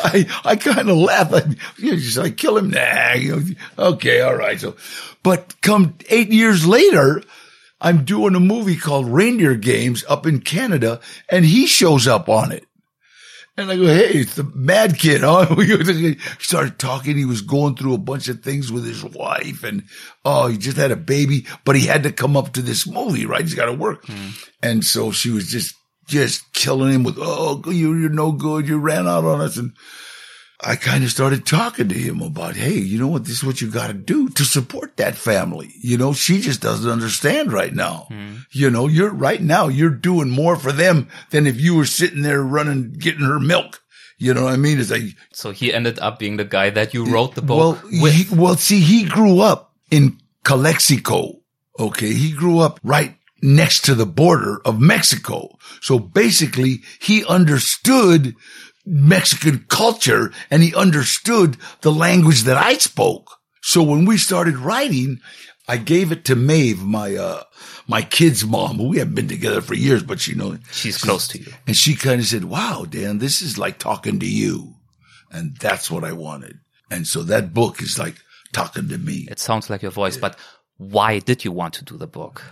I, 0.05 0.27
I 0.45 0.57
kind 0.57 0.89
of 0.89 0.97
laugh. 0.97 1.33
I, 1.33 1.43
you 1.79 1.93
know, 1.93 1.97
just 1.97 2.16
like 2.16 2.37
kill 2.37 2.57
him. 2.57 2.70
Nah, 2.70 3.14
you 3.14 3.37
know, 3.37 3.43
okay. 3.91 4.20
All 4.20 4.35
right. 4.35 4.61
So, 4.61 4.77
but 5.22 5.61
come 5.61 5.97
eight 6.09 6.31
years 6.31 6.66
later, 6.66 7.22
I'm 7.81 8.05
doing 8.05 8.35
a 8.35 8.41
movie 8.41 8.77
called 8.77 9.09
Reindeer 9.09 9.55
Games 9.55 10.05
up 10.09 10.27
in 10.27 10.41
Canada 10.41 11.01
and 11.29 11.45
he 11.45 11.66
shows 11.66 12.07
up 12.07 12.29
on 12.29 12.53
it. 12.53 12.64
And 13.59 13.70
I 13.70 13.77
go, 13.77 13.87
Hey, 13.87 14.11
it's 14.11 14.35
the 14.35 14.45
mad 14.55 14.99
kid. 14.99 15.22
Huh? 15.22 15.55
We 15.57 16.18
started 16.39 16.79
talking. 16.79 17.16
He 17.16 17.24
was 17.24 17.43
going 17.43 17.77
through 17.77 17.95
a 17.95 17.99
bunch 17.99 18.29
of 18.29 18.43
things 18.43 18.70
with 18.70 18.85
his 18.85 19.03
wife 19.05 19.64
and, 19.64 19.85
oh, 20.24 20.49
he 20.49 20.59
just 20.59 20.77
had 20.77 20.91
a 20.91 20.97
baby, 20.97 21.47
but 21.64 21.77
he 21.77 21.87
had 21.87 22.03
to 22.03 22.12
come 22.12 22.37
up 22.37 22.53
to 22.55 22.62
this 22.62 22.87
movie, 22.87 23.27
right? 23.27 23.43
He's 23.43 23.55
got 23.55 23.66
to 23.66 23.72
work. 23.72 24.05
Hmm. 24.07 24.29
And 24.62 24.85
so 24.85 25.11
she 25.11 25.31
was 25.31 25.49
just, 25.49 25.74
just 26.07 26.53
killing 26.53 26.93
him 26.93 27.03
with, 27.03 27.16
oh, 27.18 27.62
you, 27.66 27.95
you're 27.95 28.11
no 28.11 28.33
good. 28.33 28.68
You 28.68 28.79
ran 28.79 29.09
out 29.09 29.24
on 29.24 29.41
us. 29.41 29.57
And 29.57 29.72
I 30.61 30.77
kind 30.77 31.05
of 31.05 31.11
started 31.11 31.45
talking 31.45 31.89
to 31.89 31.95
him 31.95 32.23
about, 32.23 32.57
hey, 32.57 32.75
you 32.75 32.99
know 32.99 33.09
what? 33.09 33.25
This 33.25 33.39
is 33.39 33.45
what 33.45 33.61
you 33.61 33.71
got 33.71 33.89
to 33.89 33.93
do 33.93 34.31
to 34.31 34.45
support 34.45 34.97
that 34.97 35.15
family. 35.15 35.71
You 35.83 35.99
know, 35.99 36.15
she 36.15 36.41
just 36.41 36.63
doesn't 36.63 36.91
understand 36.91 37.53
right 37.53 37.75
now. 37.75 38.07
Hmm. 38.09 38.37
You 38.53 38.71
know, 38.71 38.87
you're 38.89 39.13
right 39.13 39.41
now, 39.41 39.69
you're 39.69 39.91
doing 39.91 40.31
more 40.31 40.57
for 40.57 40.73
them 40.73 41.09
than 41.31 41.47
if 41.47 41.61
you 41.61 41.77
were 41.77 41.85
sitting 41.85 42.23
there 42.23 42.43
running, 42.43 42.93
getting 42.93 43.27
her 43.27 43.39
milk. 43.39 43.83
You 44.19 44.33
know 44.33 44.45
what 44.45 44.55
I 44.55 44.57
mean? 44.57 44.81
It's 44.81 44.91
like, 44.91 45.03
So 45.33 45.51
he 45.51 45.75
ended 45.75 45.99
up 45.99 46.19
being 46.19 46.39
the 46.39 46.45
guy 46.47 46.71
that 46.71 46.95
you 46.95 47.05
wrote 47.05 47.35
the 47.35 47.43
book 47.43 47.83
well, 47.83 48.03
with. 48.03 48.15
he, 48.15 48.35
well, 48.35 48.57
see, 48.57 48.81
he 48.81 49.05
grew 49.05 49.41
up 49.41 49.75
in 49.91 50.19
Calexico. 50.43 51.41
Okay. 51.79 52.15
He 52.15 52.33
grew 52.33 52.61
up 52.61 52.81
right 52.83 53.17
next 53.43 53.85
to 53.85 53.95
the 53.95 54.07
border 54.07 54.63
of 54.65 54.81
Mexico. 54.81 55.59
So 55.83 55.99
basically 55.99 56.83
he 56.99 57.27
understood 57.27 58.35
Mexican 58.87 59.66
culture 59.68 60.32
and 60.51 60.62
he 60.62 60.74
understood 60.74 61.57
the 61.80 61.93
language 61.93 62.45
that 62.45 62.57
I 62.57 62.74
spoke. 62.74 63.30
So 63.62 63.82
when 63.82 64.05
we 64.05 64.16
started 64.16 64.57
writing, 64.57 65.20
I 65.68 65.76
gave 65.76 66.12
it 66.12 66.24
to 66.26 66.37
Maeve, 66.37 66.82
my, 66.82 67.16
uh, 67.16 67.43
my 67.89 68.03
kid's 68.03 68.45
mom. 68.45 68.78
We 68.78 68.99
haven't 68.99 69.16
been 69.16 69.28
together 69.28 69.61
for 69.61 69.74
years, 69.74 70.05
but 70.05 70.20
she 70.20 70.34
knows. 70.34 70.59
She's 70.70 70.99
close 70.99 71.26
to 71.28 71.41
you. 71.41 71.53
And 71.66 71.76
she 71.76 71.97
kind 71.97 72.20
of 72.20 72.26
said, 72.26 72.45
wow, 72.45 72.87
Dan, 72.89 73.18
this 73.18 73.43
is 73.43 73.59
like 73.59 73.78
talking 73.78 74.20
to 74.20 74.26
you. 74.26 74.74
And 75.32 75.57
that's 75.57 75.91
what 75.91 76.05
I 76.05 76.12
wanted. 76.12 76.61
And 76.91 77.07
so 77.07 77.24
that 77.24 77.53
book 77.53 77.82
is 77.82 77.99
like 77.99 78.14
talking 78.53 78.89
to 78.89 78.99
me. 78.99 79.26
It 79.28 79.41
sounds 79.41 79.68
like 79.68 79.82
your 79.82 79.91
voice, 79.91 80.16
but 80.16 80.39
why 80.78 81.18
did 81.18 81.45
you 81.45 81.51
want 81.51 81.74
to 81.74 81.84
do 81.84 81.97
the 81.97 82.07
book? 82.07 82.45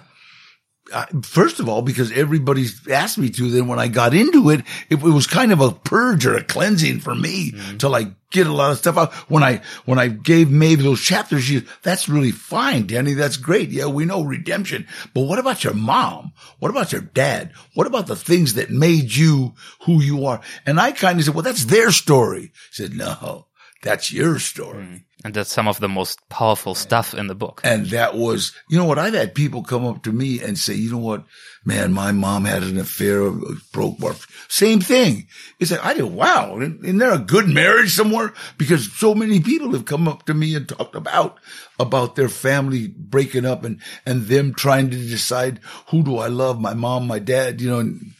First 1.23 1.61
of 1.61 1.69
all, 1.69 1.81
because 1.81 2.13
everybody 2.13 2.67
asked 2.91 3.17
me 3.17 3.31
to, 3.31 3.51
then 3.51 3.69
when 3.69 3.79
I 3.79 3.89
got 3.89 4.13
into 4.13 4.51
it, 4.51 4.61
it, 4.91 4.97
it 4.97 5.03
was 5.03 5.27
kind 5.27 5.51
of 5.51 5.61
a 5.61 5.73
purge 5.73 6.27
or 6.27 6.37
a 6.37 6.45
cleansing 6.45 7.01
for 7.01 7.15
me 7.15 7.53
mm-hmm. 7.53 7.79
to 7.79 7.89
like 7.89 8.09
get 8.31 8.47
a 8.47 8.53
lot 8.53 8.71
of 8.71 8.79
stuff 8.79 8.99
out. 8.99 9.15
When 9.31 9.43
I, 9.43 9.63
when 9.87 9.99
I 9.99 10.09
gave 10.09 10.51
Maeve 10.51 10.83
those 10.83 11.01
chapters, 11.01 11.45
she, 11.45 11.65
that's 11.83 12.09
really 12.09 12.33
fine, 12.33 12.87
Danny. 12.87 13.15
That's 13.15 13.39
great. 13.39 13.71
Yeah, 13.71 13.87
we 13.87 14.05
know 14.05 14.23
redemption. 14.23 14.87
But 15.15 15.23
what 15.23 15.39
about 15.39 15.65
your 15.65 15.75
mom? 15.75 16.33
What 16.59 16.71
about 16.71 16.93
your 16.93 17.01
dad? 17.01 17.53
What 17.73 17.87
about 17.87 18.07
the 18.07 18.17
things 18.17 18.55
that 18.55 18.71
made 18.71 19.15
you 19.15 19.55
who 19.87 20.03
you 20.03 20.27
are? 20.27 20.43
And 20.67 20.79
I 20.79 20.93
kind 20.93 21.19
of 21.19 21.25
said, 21.25 21.35
well, 21.35 21.43
that's 21.43 21.65
their 21.65 21.93
story. 21.93 22.53
She 22.73 22.83
said, 22.83 22.95
no, 22.95 23.47
that's 23.83 24.13
your 24.13 24.39
story. 24.39 25.04
And 25.25 25.33
that's 25.33 25.51
some 25.51 25.67
of 25.67 25.81
the 25.81 25.89
most 25.89 26.21
powerful 26.29 26.75
stuff 26.75 27.15
in 27.15 27.29
the 27.29 27.35
book. 27.35 27.63
And 27.65 27.87
that 27.87 28.15
was, 28.15 28.53
you 28.69 28.77
know 28.77 28.85
what? 28.85 28.99
I've 28.99 29.15
had 29.15 29.35
people 29.35 29.63
come 29.63 29.87
up 29.87 30.03
to 30.03 30.13
me 30.13 30.43
and 30.43 30.59
say, 30.59 30.75
you 30.75 30.91
know 30.91 30.99
what? 30.99 31.25
Man, 31.65 31.95
my 31.95 32.13
mom 32.13 32.45
had 32.45 32.63
an 32.63 32.79
affair, 32.79 33.27
uh, 33.27 33.33
broke 33.73 33.99
my, 34.01 34.13
same 34.49 34.81
thing. 34.81 35.27
It's 35.59 35.71
like, 35.71 35.83
I 35.83 35.95
did, 35.95 36.05
wow. 36.05 36.61
Isn't 36.61 36.99
there 36.99 37.15
a 37.15 37.19
good 37.19 37.49
marriage 37.49 37.95
somewhere? 37.95 38.35
Because 38.59 38.93
so 38.93 39.15
many 39.15 39.41
people 39.41 39.73
have 39.73 39.87
come 39.87 40.07
up 40.07 40.27
to 40.27 40.35
me 40.35 40.55
and 40.55 40.69
talked 40.69 40.95
about, 40.95 41.41
about 41.81 42.17
their 42.17 42.29
family 42.29 42.89
breaking 42.89 43.47
up 43.47 43.65
and, 43.65 43.81
and 44.05 44.25
them 44.27 44.53
trying 44.53 44.91
to 44.91 44.97
decide 44.97 45.59
who 45.89 46.03
do 46.03 46.19
I 46.19 46.27
love? 46.27 46.61
My 46.61 46.75
mom, 46.75 47.07
my 47.07 47.19
dad, 47.19 47.63
you 47.63 47.71
know, 47.71 47.79
and 47.79 48.13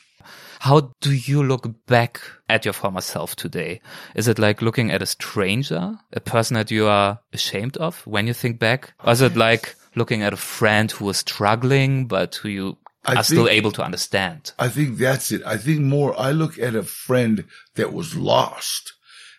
How 0.65 0.95
do 1.03 1.13
you 1.13 1.43
look 1.43 1.69
back 1.85 2.23
at 2.49 2.65
your 2.65 2.73
former 2.73 3.03
self 3.03 3.37
today? 3.37 3.83
Is 4.15 4.29
it 4.29 4.39
like 4.39 4.63
looking 4.63 4.91
at 4.91 5.03
a 5.03 5.07
stranger, 5.07 5.99
a 6.11 6.21
person 6.21 6.55
that 6.55 6.71
you 6.71 6.87
are 6.87 7.19
ashamed 7.35 7.77
of 7.77 8.01
when 8.07 8.27
you 8.27 8.33
think 8.33 8.61
back? 8.61 8.95
Or 9.05 9.13
is 9.13 9.21
it 9.21 9.37
like 9.37 9.77
looking 9.95 10.23
at 10.23 10.33
a 10.33 10.39
friend 10.39 10.91
who 10.91 11.07
is 11.11 11.19
struggling, 11.19 12.07
but 12.07 12.37
who 12.37 12.49
you 12.49 12.79
I 13.05 13.17
are 13.17 13.23
still 13.23 13.47
able 13.47 13.73
to 13.73 13.83
understand? 13.83 14.53
I 14.59 14.71
think 14.71 14.97
that's 14.97 15.33
it. 15.33 15.43
I 15.45 15.59
think 15.59 15.81
more, 15.81 16.19
I 16.19 16.31
look 16.31 16.59
at 16.59 16.75
a 16.75 16.83
friend 16.83 17.45
that 17.75 17.93
was 17.93 18.17
lost 18.17 18.95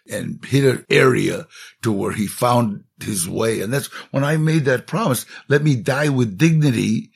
and 0.07 0.45
hit 0.45 0.63
an 0.63 0.86
area 0.91 1.47
to 1.82 1.91
where 1.91 2.11
he 2.11 2.28
found 2.28 2.84
his 3.03 3.28
way. 3.28 3.61
And 3.61 3.73
that's 3.73 3.88
when 4.11 4.23
I 4.23 4.38
made 4.38 4.65
that 4.65 4.86
promise. 4.86 5.26
Let 5.47 5.63
me 5.63 5.76
die 5.76 6.09
with 6.09 6.38
dignity. 6.38 7.09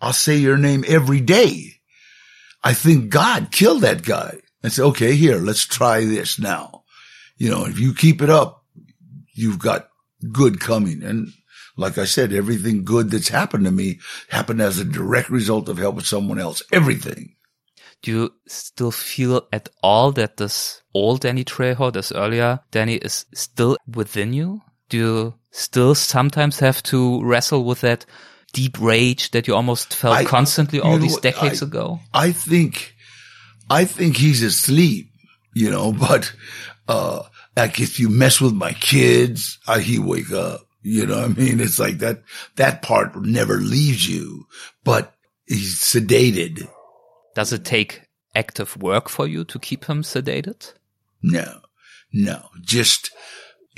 I'll 0.00 0.14
say 0.14 0.38
your 0.38 0.56
name 0.56 0.82
every 0.88 1.20
day. 1.20 1.79
I 2.62 2.74
think 2.74 3.10
God 3.10 3.50
killed 3.50 3.82
that 3.82 4.02
guy 4.02 4.36
and 4.62 4.72
said, 4.72 4.84
okay, 4.86 5.14
here, 5.14 5.38
let's 5.38 5.64
try 5.64 6.04
this 6.04 6.38
now. 6.38 6.84
You 7.36 7.50
know, 7.50 7.64
if 7.64 7.78
you 7.78 7.94
keep 7.94 8.20
it 8.20 8.30
up, 8.30 8.64
you've 9.32 9.58
got 9.58 9.88
good 10.30 10.60
coming. 10.60 11.02
And 11.02 11.32
like 11.76 11.96
I 11.96 12.04
said, 12.04 12.32
everything 12.32 12.84
good 12.84 13.10
that's 13.10 13.28
happened 13.28 13.64
to 13.64 13.70
me 13.70 14.00
happened 14.28 14.60
as 14.60 14.78
a 14.78 14.84
direct 14.84 15.30
result 15.30 15.68
of 15.68 15.78
helping 15.78 16.04
someone 16.04 16.38
else. 16.38 16.62
Everything. 16.72 17.36
Do 18.02 18.10
you 18.10 18.34
still 18.46 18.90
feel 18.90 19.46
at 19.52 19.68
all 19.82 20.12
that 20.12 20.36
this 20.38 20.82
old 20.94 21.20
Danny 21.20 21.44
Trejo, 21.44 21.92
this 21.92 22.12
earlier 22.12 22.60
Danny 22.70 22.96
is 22.96 23.26
still 23.34 23.76
within 23.86 24.32
you? 24.32 24.62
Do 24.88 24.96
you 24.96 25.34
still 25.50 25.94
sometimes 25.94 26.60
have 26.60 26.82
to 26.84 27.22
wrestle 27.22 27.64
with 27.64 27.82
that 27.82 28.06
deep 28.52 28.80
rage 28.80 29.30
that 29.30 29.46
you 29.48 29.54
almost 29.54 29.94
felt 29.94 30.16
I- 30.16 30.24
constantly 30.24 30.80
all 30.80 30.92
you 30.92 30.96
know 30.98 31.02
these 31.02 31.16
decades 31.18 31.62
I- 31.62 31.66
ago? 31.66 32.00
I 32.12 32.32
think, 32.32 32.94
I 33.68 33.84
think 33.84 34.16
he's 34.16 34.42
asleep, 34.42 35.10
you 35.54 35.70
know, 35.70 35.92
but, 36.08 36.32
uh, 36.88 37.22
like 37.56 37.80
if 37.80 38.00
you 38.00 38.08
mess 38.08 38.40
with 38.40 38.54
my 38.54 38.72
kids, 38.72 39.58
I, 39.66 39.80
he 39.80 39.98
wake 39.98 40.32
up, 40.32 40.60
you 40.82 41.06
know 41.06 41.20
what 41.20 41.30
I 41.30 41.40
mean? 41.40 41.60
It's 41.60 41.78
like 41.78 41.98
that, 41.98 42.22
that 42.56 42.82
part 42.82 43.14
never 43.22 43.56
leaves 43.56 44.08
you, 44.08 44.46
but 44.84 45.14
he's 45.46 45.76
sedated. 45.76 46.66
Does 47.34 47.52
it 47.52 47.64
take 47.64 48.02
active 48.34 48.76
work 48.76 49.08
for 49.08 49.26
you 49.26 49.44
to 49.44 49.58
keep 49.58 49.84
him 49.84 50.02
sedated? 50.02 50.72
No, 51.22 51.60
no, 52.12 52.48
just 52.62 53.10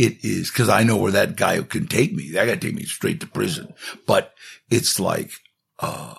it 0.02 0.24
is 0.24 0.50
because 0.50 0.68
I 0.68 0.82
know 0.82 0.96
where 0.96 1.12
that 1.12 1.36
guy 1.36 1.62
can 1.62 1.86
take 1.86 2.12
me. 2.12 2.32
That 2.32 2.46
guy 2.46 2.56
take 2.56 2.74
me 2.74 2.82
straight 2.82 3.20
to 3.20 3.28
prison. 3.28 3.72
But 4.04 4.34
it's 4.68 4.98
like, 4.98 5.30
uh, 5.78 6.14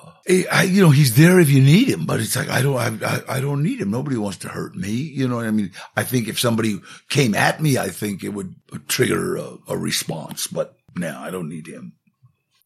I, 0.49 0.63
you 0.63 0.81
know, 0.81 0.89
he's 0.89 1.17
there 1.17 1.37
if 1.41 1.49
you 1.49 1.61
need 1.61 1.89
him, 1.89 2.05
but 2.05 2.21
it's 2.21 2.35
like, 2.37 2.47
I 2.47 2.61
don't, 2.61 3.03
I, 3.03 3.19
I 3.27 3.41
don't 3.41 3.61
need 3.61 3.81
him. 3.81 3.91
Nobody 3.91 4.15
wants 4.15 4.37
to 4.39 4.47
hurt 4.47 4.73
me. 4.73 4.91
You 4.91 5.27
know 5.27 5.41
I 5.41 5.51
mean? 5.51 5.71
I 5.97 6.03
think 6.03 6.29
if 6.29 6.39
somebody 6.39 6.79
came 7.09 7.35
at 7.35 7.61
me, 7.61 7.77
I 7.77 7.89
think 7.89 8.23
it 8.23 8.29
would 8.29 8.55
trigger 8.87 9.35
a, 9.35 9.57
a 9.67 9.77
response, 9.77 10.47
but 10.47 10.77
no, 10.95 11.17
I 11.19 11.29
don't 11.29 11.49
need 11.49 11.67
him. 11.67 11.93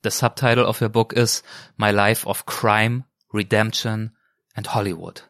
The 0.03 0.11
subtitle 0.11 0.67
of 0.67 0.79
your 0.79 0.89
book 0.89 1.13
is 1.17 1.41
My 1.77 1.89
Life 1.89 2.27
of 2.27 2.45
Crime, 2.45 3.05
Redemption, 3.33 4.11
and 4.55 4.67
Hollywood. 4.67 5.21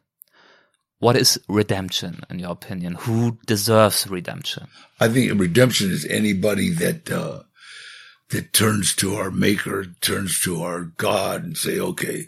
What 0.99 1.15
is 1.15 1.39
redemption 1.47 2.21
in 2.29 2.39
your 2.39 2.51
opinion? 2.51 2.95
Who 2.95 3.37
deserves 3.45 4.07
redemption? 4.07 4.67
I 4.99 5.07
think 5.09 5.39
redemption 5.39 5.91
is 5.91 6.05
anybody 6.05 6.71
that, 6.71 7.11
uh, 7.11 7.43
that 8.29 8.51
turns 8.51 8.95
to 8.95 9.15
our 9.15 9.29
maker, 9.29 9.85
turns 10.01 10.39
to 10.41 10.63
our 10.63 10.85
God 10.97 11.43
and 11.43 11.57
say, 11.57 11.79
okay, 11.79 12.25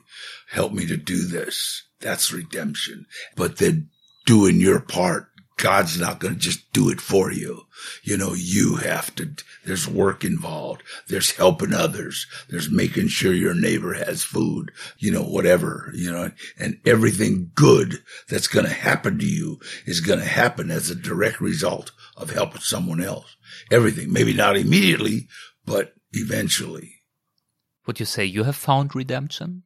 help 0.51 0.71
me 0.71 0.85
to 0.85 0.97
do 0.97 1.25
this. 1.25 1.83
That's 1.99 2.31
redemption. 2.31 3.07
But 3.35 3.57
then 3.57 3.89
doing 4.25 4.59
your 4.59 4.79
part 4.79 5.28
God's 5.59 5.99
not 5.99 6.19
going 6.19 6.35
to 6.35 6.39
just 6.39 6.71
do 6.71 6.89
it 6.89 7.01
for 7.01 7.33
you. 7.33 7.65
You 8.01 8.17
know, 8.17 8.33
you 8.33 8.77
have 8.77 9.13
to, 9.15 9.35
there's 9.65 9.89
work 9.89 10.23
involved. 10.23 10.83
There's 11.09 11.31
helping 11.31 11.73
others. 11.73 12.25
There's 12.49 12.71
making 12.71 13.09
sure 13.09 13.33
your 13.33 13.53
neighbor 13.53 13.93
has 13.93 14.23
food, 14.23 14.71
you 14.97 15.11
know, 15.11 15.23
whatever, 15.23 15.91
you 15.93 16.09
know, 16.11 16.31
and 16.57 16.79
everything 16.85 17.51
good 17.55 18.01
that's 18.29 18.47
going 18.47 18.65
to 18.65 18.71
happen 18.71 19.19
to 19.19 19.25
you 19.25 19.59
is 19.85 19.99
going 19.99 20.19
to 20.19 20.25
happen 20.25 20.71
as 20.71 20.89
a 20.89 20.95
direct 20.95 21.41
result 21.41 21.91
of 22.15 22.31
helping 22.31 22.61
someone 22.61 23.03
else. 23.03 23.35
Everything, 23.69 24.13
maybe 24.13 24.33
not 24.33 24.55
immediately, 24.55 25.27
but 25.65 25.93
eventually. 26.13 27.01
Would 27.85 27.99
you 27.99 28.05
say 28.05 28.23
you 28.23 28.45
have 28.45 28.55
found 28.55 28.95
redemption? 28.95 29.63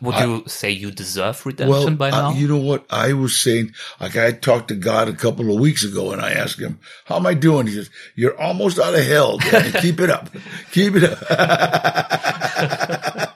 Would 0.00 0.14
I, 0.14 0.24
you 0.24 0.44
say 0.46 0.70
you 0.70 0.90
deserve 0.90 1.44
redemption 1.46 1.70
well, 1.70 1.90
by 1.96 2.10
now? 2.10 2.32
you 2.32 2.48
know 2.48 2.58
what? 2.58 2.84
I 2.90 3.12
was 3.12 3.40
saying, 3.40 3.72
like 4.00 4.16
I 4.16 4.32
talked 4.32 4.68
to 4.68 4.74
God 4.74 5.08
a 5.08 5.12
couple 5.12 5.52
of 5.52 5.60
weeks 5.60 5.84
ago 5.84 6.12
and 6.12 6.20
I 6.20 6.32
asked 6.32 6.60
him, 6.60 6.78
how 7.04 7.16
am 7.16 7.26
I 7.26 7.34
doing? 7.34 7.66
He 7.66 7.74
says, 7.74 7.90
you're 8.14 8.38
almost 8.40 8.78
out 8.78 8.94
of 8.94 9.04
hell. 9.04 9.38
Keep 9.80 10.00
it 10.00 10.10
up. 10.10 10.30
Keep 10.72 10.94
it 10.96 11.04
up. 11.04 11.20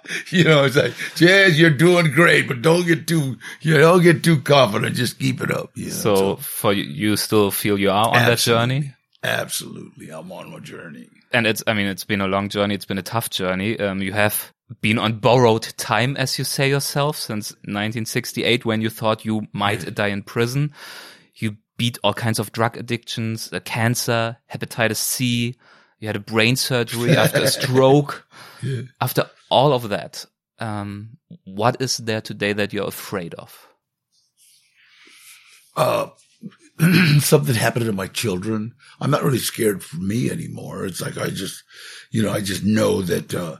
you 0.31 0.45
know, 0.45 0.65
it's 0.65 0.77
like, 0.77 0.95
Jazz, 1.15 1.59
you're 1.59 1.71
doing 1.71 2.11
great, 2.11 2.49
but 2.49 2.63
don't 2.63 2.87
get 2.87 3.07
too, 3.07 3.37
you 3.61 3.75
know, 3.75 3.81
don't 3.81 4.03
get 4.03 4.25
too 4.25 4.41
confident. 4.41 4.97
Just 4.97 5.19
keep 5.19 5.41
it 5.41 5.51
up. 5.51 5.71
You 5.75 5.87
know? 5.87 5.93
so, 5.93 6.15
so, 6.17 6.37
for 6.37 6.73
you, 6.73 6.85
you 6.85 7.17
still 7.17 7.51
feel 7.51 7.79
you 7.79 7.91
are 7.91 8.09
on 8.09 8.15
that 8.15 8.39
journey? 8.39 8.95
Absolutely. 9.23 10.11
I'm 10.11 10.31
on 10.33 10.51
my 10.51 10.61
journey. 10.61 11.09
And 11.33 11.47
it's, 11.47 11.63
I 11.67 11.75
mean, 11.75 11.87
it's 11.87 12.05
been 12.05 12.21
a 12.21 12.29
long 12.29 12.49
journey. 12.49 12.75
It's 12.75 12.87
been 12.87 12.99
a 12.99 13.03
tough 13.03 13.31
journey. 13.31 13.79
Um, 13.79 14.01
you 14.01 14.13
have 14.13 14.53
been 14.81 14.99
on 14.99 15.19
borrowed 15.19 15.63
time, 15.77 16.17
as 16.17 16.39
you 16.39 16.45
say 16.45 16.69
yourself, 16.69 17.17
since 17.17 17.53
1968 17.63 18.65
when 18.65 18.81
you 18.81 18.91
thought 18.91 19.25
you 19.25 19.47
might 19.53 19.95
die 19.95 20.09
in 20.09 20.23
prison. 20.23 20.73
You 21.37 21.57
beat 21.77 21.99
all 22.03 22.15
kinds 22.15 22.39
of 22.39 22.53
drug 22.53 22.77
addictions, 22.77 23.53
uh, 23.53 23.61
cancer, 23.61 24.37
hepatitis 24.53 24.97
C. 24.97 25.57
You 26.01 26.09
had 26.09 26.17
a 26.17 26.21
brain 26.21 26.57
surgery 26.57 27.11
after 27.17 27.43
a 27.43 27.49
stroke. 27.49 28.27
Yeah. 28.63 28.83
After 29.01 29.31
all 29.51 29.73
of 29.73 29.89
that, 29.89 30.27
um, 30.59 31.17
what 31.45 31.81
is 31.81 31.97
there 31.99 32.21
today 32.21 32.53
that 32.53 32.73
you're 32.73 32.89
afraid 32.89 33.35
of? 33.35 33.69
Uh, 35.77 36.09
something 37.21 37.55
happened 37.55 37.87
to 37.87 37.93
my 37.93 38.09
children. 38.09 38.75
I'm 39.01 39.11
not 39.11 39.23
really 39.23 39.39
scared 39.39 39.83
for 39.83 39.97
me 39.97 40.31
anymore. 40.31 40.85
It's 40.85 41.01
like 41.01 41.17
I 41.17 41.31
just, 41.31 41.63
you 42.11 42.23
know, 42.23 42.33
I 42.33 42.41
just 42.41 42.65
know 42.65 43.03
that, 43.03 43.35
uh, 43.35 43.57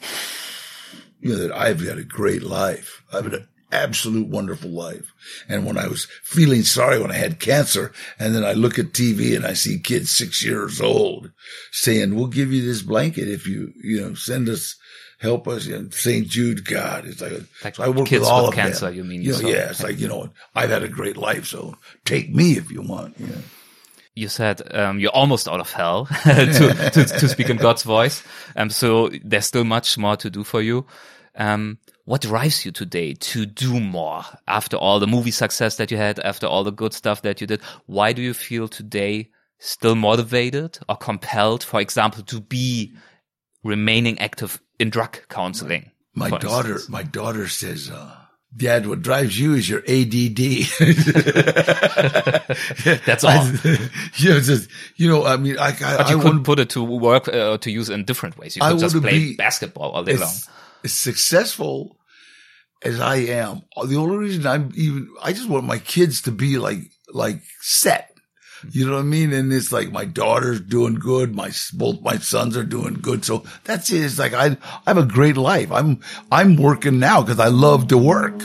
you 1.20 1.30
know, 1.30 1.38
that 1.38 1.52
I've 1.52 1.84
got 1.84 1.98
a 1.98 2.04
great 2.04 2.42
life. 2.42 3.02
I've 3.12 3.24
had 3.24 3.34
an 3.34 3.48
absolute 3.72 4.28
wonderful 4.28 4.70
life. 4.70 5.12
And 5.48 5.66
when 5.66 5.78
I 5.78 5.88
was 5.88 6.06
feeling 6.22 6.62
sorry 6.62 7.00
when 7.00 7.10
I 7.10 7.16
had 7.16 7.40
cancer 7.40 7.92
and 8.18 8.34
then 8.34 8.44
I 8.44 8.52
look 8.52 8.78
at 8.78 8.92
TV 8.92 9.36
and 9.36 9.46
I 9.46 9.52
see 9.52 9.78
kids 9.78 10.10
six 10.10 10.44
years 10.44 10.80
old 10.80 11.30
saying, 11.72 12.14
we'll 12.14 12.28
give 12.28 12.52
you 12.52 12.62
this 12.64 12.82
blanket 12.82 13.28
if 13.28 13.46
you, 13.46 13.72
you 13.82 14.00
know, 14.00 14.14
send 14.14 14.48
us, 14.48 14.76
help 15.20 15.48
us 15.48 15.66
in 15.66 15.90
St. 15.90 16.26
Jude 16.26 16.64
God. 16.64 17.04
It's 17.04 17.20
like, 17.20 17.32
like 17.64 17.76
so 17.76 17.82
I 17.82 17.88
work 17.88 18.10
with 18.10 18.22
all 18.24 18.46
with 18.46 18.50
of 18.50 18.54
cancer, 18.54 18.86
them. 18.86 18.94
you 18.94 19.04
mean? 19.04 19.22
You 19.22 19.32
know, 19.32 19.48
yeah, 19.48 19.70
it's 19.70 19.82
like, 19.82 19.98
you 19.98 20.08
know, 20.08 20.30
I've 20.54 20.70
had 20.70 20.82
a 20.82 20.88
great 20.88 21.16
life. 21.16 21.46
So 21.46 21.76
take 22.04 22.34
me 22.34 22.52
if 22.52 22.70
you 22.70 22.82
want. 22.82 23.14
Yeah 23.18 23.36
you 24.18 24.28
said 24.28 24.62
um, 24.74 24.98
you're 24.98 25.12
almost 25.12 25.48
out 25.48 25.60
of 25.60 25.72
hell 25.72 26.06
to, 26.24 26.90
to, 26.92 27.04
to, 27.04 27.28
speak 27.28 27.48
in 27.48 27.56
God's 27.56 27.82
voice. 27.82 28.22
Um, 28.56 28.70
so 28.70 29.10
there's 29.24 29.46
still 29.46 29.64
much 29.64 29.96
more 29.96 30.16
to 30.16 30.28
do 30.28 30.44
for 30.44 30.60
you. 30.60 30.86
Um, 31.36 31.78
what 32.04 32.22
drives 32.22 32.64
you 32.64 32.72
today 32.72 33.14
to 33.14 33.46
do 33.46 33.78
more 33.78 34.24
after 34.46 34.76
all 34.76 34.98
the 34.98 35.06
movie 35.06 35.30
success 35.30 35.76
that 35.76 35.90
you 35.90 35.96
had, 35.96 36.18
after 36.20 36.46
all 36.46 36.64
the 36.64 36.72
good 36.72 36.92
stuff 36.92 37.22
that 37.22 37.40
you 37.40 37.46
did? 37.46 37.60
Why 37.86 38.12
do 38.12 38.22
you 38.22 38.34
feel 38.34 38.66
today 38.66 39.28
still 39.58 39.94
motivated 39.94 40.78
or 40.88 40.96
compelled, 40.96 41.62
for 41.62 41.80
example, 41.80 42.22
to 42.24 42.40
be 42.40 42.94
remaining 43.62 44.18
active 44.18 44.60
in 44.78 44.90
drug 44.90 45.18
counseling? 45.28 45.90
My, 46.14 46.30
daughter, 46.30 46.72
instance? 46.72 46.88
my 46.88 47.04
daughter 47.04 47.46
says, 47.46 47.90
uh, 47.90 48.16
Dad, 48.56 48.86
what 48.86 49.02
drives 49.02 49.38
you 49.38 49.54
is 49.54 49.68
your 49.68 49.80
ADD. 49.80 50.38
That's 53.04 53.22
all. 53.22 53.46
you 54.14 54.30
know, 54.30 54.40
just, 54.40 54.70
you 54.96 55.08
know, 55.08 55.26
I 55.26 55.36
mean, 55.36 55.58
I, 55.58 55.68
I, 55.68 55.96
but 55.98 56.10
you 56.10 56.18
I 56.18 56.22
couldn't 56.22 56.44
put 56.44 56.58
it 56.58 56.70
to 56.70 56.82
work 56.82 57.28
uh, 57.28 57.58
to 57.58 57.70
use 57.70 57.90
in 57.90 58.04
different 58.04 58.38
ways. 58.38 58.56
You 58.56 58.62
could 58.62 58.78
just 58.78 59.00
play 59.00 59.34
basketball 59.34 59.90
all 59.90 60.02
day 60.02 60.14
as, 60.14 60.20
long. 60.20 60.34
As 60.82 60.92
successful 60.92 61.98
as 62.82 63.00
I 63.00 63.16
am, 63.16 63.62
the 63.86 63.96
only 63.96 64.16
reason 64.16 64.46
I'm 64.46 64.72
even, 64.74 65.10
I 65.22 65.34
just 65.34 65.48
want 65.48 65.64
my 65.64 65.78
kids 65.78 66.22
to 66.22 66.32
be 66.32 66.58
like, 66.58 66.80
like 67.12 67.42
set. 67.60 68.07
You 68.70 68.86
know 68.86 68.94
what 68.94 69.00
I 69.00 69.04
mean? 69.04 69.32
And 69.32 69.52
it's 69.52 69.72
like 69.72 69.92
my 69.92 70.04
daughter's 70.04 70.60
doing 70.60 70.94
good. 70.94 71.34
My, 71.34 71.50
both 71.72 72.00
my 72.02 72.18
sons 72.18 72.56
are 72.56 72.64
doing 72.64 72.94
good. 72.94 73.24
So 73.24 73.44
that's 73.64 73.90
it. 73.90 74.04
It's 74.04 74.18
like 74.18 74.34
I, 74.34 74.56
I 74.86 74.90
have 74.90 74.98
a 74.98 75.04
great 75.04 75.36
life. 75.36 75.70
I'm, 75.70 76.00
I'm 76.30 76.56
working 76.56 76.98
now 76.98 77.22
because 77.22 77.40
I 77.40 77.48
love 77.48 77.88
to 77.88 77.98
work, 77.98 78.42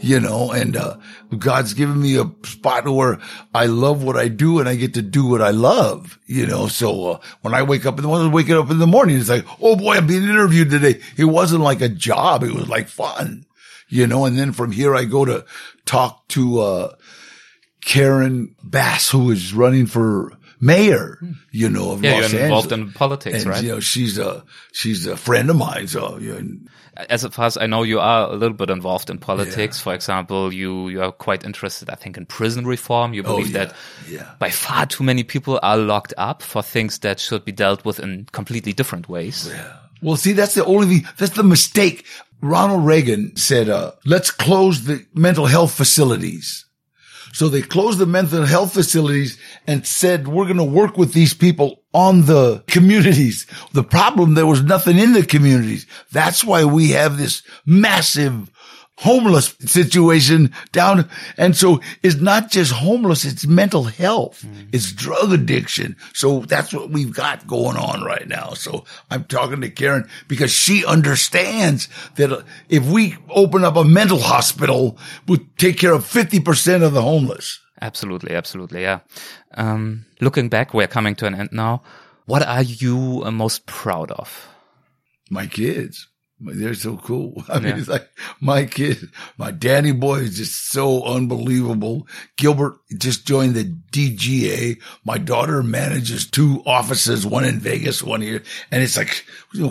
you 0.00 0.20
know, 0.20 0.50
and, 0.50 0.76
uh, 0.76 0.96
God's 1.38 1.74
given 1.74 2.00
me 2.00 2.16
a 2.16 2.30
spot 2.44 2.88
where 2.88 3.18
I 3.54 3.66
love 3.66 4.04
what 4.04 4.16
I 4.16 4.28
do 4.28 4.60
and 4.60 4.68
I 4.68 4.76
get 4.76 4.94
to 4.94 5.02
do 5.02 5.26
what 5.26 5.42
I 5.42 5.50
love, 5.50 6.18
you 6.26 6.46
know. 6.46 6.68
So, 6.68 7.12
uh, 7.12 7.20
when 7.42 7.54
I 7.54 7.62
wake 7.62 7.86
up 7.86 7.96
in 7.96 8.02
the 8.02 8.08
morning, 8.08 8.30
waking 8.30 8.56
up 8.56 8.70
in 8.70 8.78
the 8.78 8.86
morning, 8.86 9.16
it's 9.16 9.28
like, 9.28 9.44
oh 9.60 9.76
boy, 9.76 9.96
I'm 9.96 10.06
being 10.06 10.22
interviewed 10.22 10.70
today. 10.70 11.00
It 11.16 11.24
wasn't 11.24 11.62
like 11.62 11.80
a 11.80 11.88
job. 11.88 12.44
It 12.44 12.52
was 12.52 12.68
like 12.68 12.88
fun, 12.88 13.46
you 13.88 14.06
know, 14.06 14.26
and 14.26 14.38
then 14.38 14.52
from 14.52 14.70
here 14.70 14.94
I 14.94 15.04
go 15.04 15.24
to 15.24 15.44
talk 15.86 16.28
to, 16.28 16.60
uh, 16.60 16.94
Karen 17.84 18.54
Bass, 18.62 19.10
who 19.10 19.30
is 19.30 19.52
running 19.52 19.86
for 19.86 20.32
mayor, 20.60 21.18
you 21.50 21.68
know, 21.68 21.92
of 21.92 22.02
Los 22.02 22.12
Angeles 22.12 22.12
yeah, 22.12 22.20
Los 22.20 22.32
you're 22.32 22.42
involved 22.42 22.72
in 22.72 22.92
politics, 22.92 23.42
and, 23.42 23.46
right? 23.46 23.62
You 23.62 23.68
know, 23.70 23.80
she's 23.80 24.18
a 24.18 24.44
she's 24.72 25.06
a 25.06 25.16
friend 25.16 25.50
of 25.50 25.56
mine. 25.56 25.86
So, 25.88 26.18
you 26.18 26.32
know, 26.32 26.58
as 27.10 27.26
far 27.26 27.46
as 27.46 27.56
I 27.56 27.66
know, 27.66 27.82
you 27.82 28.00
are 28.00 28.30
a 28.30 28.34
little 28.34 28.56
bit 28.56 28.70
involved 28.70 29.10
in 29.10 29.18
politics. 29.18 29.78
Yeah. 29.78 29.82
For 29.82 29.94
example, 29.94 30.52
you 30.52 30.88
you 30.88 31.02
are 31.02 31.12
quite 31.12 31.44
interested, 31.44 31.90
I 31.90 31.94
think, 31.94 32.16
in 32.16 32.26
prison 32.26 32.66
reform. 32.66 33.12
You 33.12 33.22
oh, 33.22 33.36
believe 33.36 33.54
oh, 33.54 33.58
yeah. 33.58 33.64
that 33.66 33.76
yeah. 34.08 34.34
by 34.38 34.50
far 34.50 34.86
too 34.86 35.04
many 35.04 35.22
people 35.22 35.60
are 35.62 35.76
locked 35.76 36.14
up 36.16 36.42
for 36.42 36.62
things 36.62 36.98
that 37.00 37.20
should 37.20 37.44
be 37.44 37.52
dealt 37.52 37.84
with 37.84 38.00
in 38.00 38.26
completely 38.32 38.72
different 38.72 39.08
ways. 39.08 39.48
Yeah. 39.48 39.76
Well, 40.02 40.16
see, 40.16 40.32
that's 40.32 40.54
the 40.54 40.64
only 40.64 40.86
thing. 41.00 41.08
That's 41.18 41.34
the 41.34 41.44
mistake. 41.44 42.06
Ronald 42.40 42.84
Reagan 42.84 43.36
said, 43.36 43.68
uh, 43.68 43.92
"Let's 44.04 44.30
close 44.30 44.84
the 44.84 45.04
mental 45.14 45.46
health 45.46 45.74
facilities." 45.74 46.63
So 47.34 47.48
they 47.48 47.62
closed 47.62 47.98
the 47.98 48.06
mental 48.06 48.44
health 48.44 48.74
facilities 48.74 49.38
and 49.66 49.84
said, 49.84 50.28
we're 50.28 50.44
going 50.44 50.56
to 50.58 50.62
work 50.62 50.96
with 50.96 51.14
these 51.14 51.34
people 51.34 51.82
on 51.92 52.26
the 52.26 52.62
communities. 52.68 53.44
The 53.72 53.82
problem, 53.82 54.34
there 54.34 54.46
was 54.46 54.62
nothing 54.62 54.98
in 55.00 55.14
the 55.14 55.26
communities. 55.26 55.84
That's 56.12 56.44
why 56.44 56.64
we 56.64 56.90
have 56.90 57.18
this 57.18 57.42
massive 57.66 58.52
homeless 58.96 59.56
situation 59.60 60.52
down. 60.72 61.08
And 61.36 61.56
so 61.56 61.80
it's 62.02 62.16
not 62.16 62.50
just 62.50 62.72
homeless, 62.72 63.24
it's 63.24 63.46
mental 63.46 63.84
health. 63.84 64.44
Mm. 64.46 64.68
It's 64.72 64.92
drug 64.92 65.32
addiction. 65.32 65.96
So 66.12 66.40
that's 66.40 66.72
what 66.72 66.90
we've 66.90 67.12
got 67.12 67.46
going 67.46 67.76
on 67.76 68.02
right 68.02 68.26
now. 68.26 68.50
So 68.50 68.84
I'm 69.10 69.24
talking 69.24 69.60
to 69.62 69.70
Karen 69.70 70.08
because 70.28 70.52
she 70.52 70.84
understands 70.84 71.88
that 72.16 72.44
if 72.68 72.86
we 72.86 73.16
open 73.30 73.64
up 73.64 73.76
a 73.76 73.84
mental 73.84 74.20
hospital, 74.20 74.96
we 75.26 75.38
take 75.58 75.78
care 75.78 75.92
of 75.92 76.04
50% 76.04 76.82
of 76.82 76.92
the 76.92 77.02
homeless. 77.02 77.60
Absolutely. 77.80 78.34
Absolutely. 78.34 78.82
Yeah. 78.82 79.00
Um, 79.54 80.06
looking 80.20 80.48
back, 80.48 80.72
we're 80.72 80.86
coming 80.86 81.14
to 81.16 81.26
an 81.26 81.34
end 81.34 81.50
now. 81.52 81.82
What 82.26 82.42
are 82.42 82.62
you 82.62 83.22
most 83.30 83.66
proud 83.66 84.10
of? 84.12 84.48
My 85.30 85.46
kids 85.46 86.08
They're 86.44 86.74
so 86.74 86.96
cool. 86.98 87.42
I 87.48 87.58
mean, 87.58 87.68
Yeah. 87.68 87.78
it's 87.78 87.88
like 87.88 88.08
my 88.40 88.64
kid, 88.66 88.98
my 89.38 89.50
Danny 89.50 89.92
boy 89.92 90.16
is 90.20 90.36
just 90.36 90.68
so 90.70 91.02
unbelievable. 91.04 92.06
Gilbert 92.36 92.76
just 92.98 93.26
joined 93.26 93.54
the 93.54 93.64
DGA. 93.92 94.80
My 95.04 95.18
daughter 95.18 95.62
manages 95.62 96.30
two 96.30 96.62
offices, 96.66 97.26
one 97.26 97.44
in 97.44 97.58
Vegas, 97.60 98.02
one 98.02 98.20
here. 98.20 98.42
And 98.70 98.82
it's 98.82 98.96
like, 98.96 99.24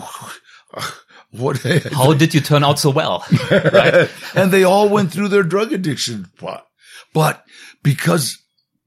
what? 1.31 1.57
How 1.93 2.13
did 2.13 2.33
you 2.33 2.41
turn 2.41 2.63
out 2.63 2.79
so 2.79 2.89
well? 2.89 3.25
right? 3.51 4.09
and 4.35 4.51
they 4.51 4.63
all 4.63 4.89
went 4.89 5.11
through 5.11 5.29
their 5.29 5.43
drug 5.43 5.73
addiction 5.73 6.27
but 6.39 6.67
but 7.13 7.43
because 7.83 8.39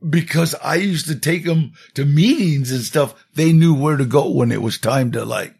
because 0.09 0.55
I 0.63 0.77
used 0.77 1.07
to 1.09 1.19
take 1.19 1.45
them 1.45 1.73
to 1.95 2.05
meetings 2.05 2.71
and 2.71 2.83
stuff, 2.83 3.15
they 3.35 3.53
knew 3.53 3.75
where 3.75 3.97
to 3.97 4.05
go 4.05 4.31
when 4.31 4.53
it 4.53 4.61
was 4.61 4.79
time 4.79 5.13
to 5.13 5.25
like, 5.25 5.55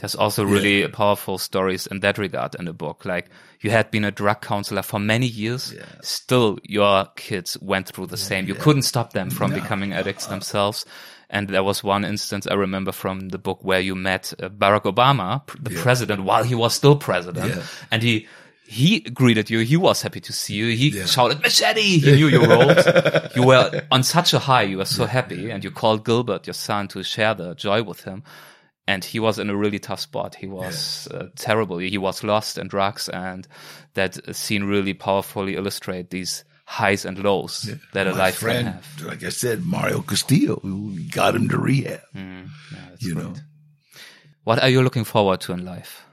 There's 0.00 0.14
also 0.14 0.44
really 0.44 0.88
powerful 0.88 1.36
stories 1.36 1.86
in 1.86 2.00
that 2.00 2.16
regard 2.16 2.54
in 2.54 2.64
the 2.64 2.72
book. 2.72 3.04
Like 3.04 3.28
you 3.60 3.70
had 3.70 3.90
been 3.90 4.04
a 4.04 4.10
drug 4.10 4.40
counselor 4.40 4.82
for 4.82 4.98
many 4.98 5.26
years. 5.26 5.74
Still, 6.00 6.58
your 6.64 7.06
kids 7.16 7.58
went 7.60 7.88
through 7.88 8.06
the 8.06 8.16
same. 8.16 8.46
You 8.46 8.54
couldn't 8.54 8.82
stop 8.82 9.12
them 9.12 9.28
from 9.28 9.52
becoming 9.52 9.92
addicts 9.92 10.26
themselves. 10.26 10.86
And 11.28 11.48
there 11.48 11.62
was 11.62 11.84
one 11.84 12.04
instance 12.04 12.46
I 12.46 12.54
remember 12.54 12.92
from 12.92 13.28
the 13.28 13.38
book 13.38 13.62
where 13.62 13.78
you 13.78 13.94
met 13.94 14.32
uh, 14.42 14.48
Barack 14.48 14.82
Obama, 14.82 15.42
the 15.62 15.70
president, 15.76 16.24
while 16.24 16.42
he 16.42 16.56
was 16.56 16.74
still 16.74 16.96
president. 16.96 17.54
Yeah. 17.54 17.62
And 17.92 18.02
he, 18.02 18.26
he 18.66 19.00
greeted 19.00 19.48
you. 19.48 19.60
He 19.60 19.76
was 19.76 20.02
happy 20.02 20.20
to 20.22 20.32
see 20.32 20.54
you. 20.54 20.74
He 20.74 20.90
shouted, 21.06 21.40
machete. 21.40 22.00
He 22.00 22.16
knew 22.16 22.26
your 22.26 22.48
roles. 22.48 22.84
you 23.36 23.44
were 23.44 23.82
on 23.92 24.02
such 24.02 24.34
a 24.34 24.40
high. 24.40 24.62
You 24.62 24.78
were 24.78 24.84
so 24.84 25.06
happy. 25.06 25.50
And 25.50 25.62
you 25.62 25.70
called 25.70 26.04
Gilbert, 26.04 26.48
your 26.48 26.54
son, 26.54 26.88
to 26.88 27.04
share 27.04 27.34
the 27.34 27.54
joy 27.54 27.84
with 27.84 28.02
him 28.02 28.24
and 28.86 29.04
he 29.04 29.20
was 29.20 29.38
in 29.38 29.50
a 29.50 29.56
really 29.56 29.78
tough 29.78 30.00
spot. 30.00 30.34
He 30.34 30.46
was 30.46 31.06
uh, 31.08 31.26
terrible. 31.36 31.78
He 31.78 31.98
was 31.98 32.24
lost 32.24 32.58
in 32.58 32.68
drugs, 32.68 33.08
and 33.08 33.46
that 33.94 34.34
scene 34.36 34.64
really 34.64 34.94
powerfully 34.94 35.54
illustrate 35.56 36.10
these 36.10 36.44
highs 36.64 37.04
and 37.04 37.18
lows 37.18 37.68
that 37.92 38.06
a 38.06 38.12
my 38.12 38.16
life 38.18 38.36
friend, 38.36 38.66
can 38.66 38.72
have. 38.74 39.02
like 39.06 39.24
I 39.24 39.30
said, 39.30 39.64
Mario 39.64 40.02
Castillo, 40.02 40.60
got 41.10 41.34
him 41.34 41.48
to 41.48 41.58
rehab. 41.58 42.00
Mm, 42.14 42.48
yeah, 42.72 42.78
you 43.00 43.14
great. 43.14 43.24
know, 43.26 43.34
What 44.44 44.62
are 44.62 44.68
you 44.68 44.82
looking 44.82 45.04
forward 45.04 45.40
to 45.42 45.52
in 45.52 45.64
life? 45.64 46.04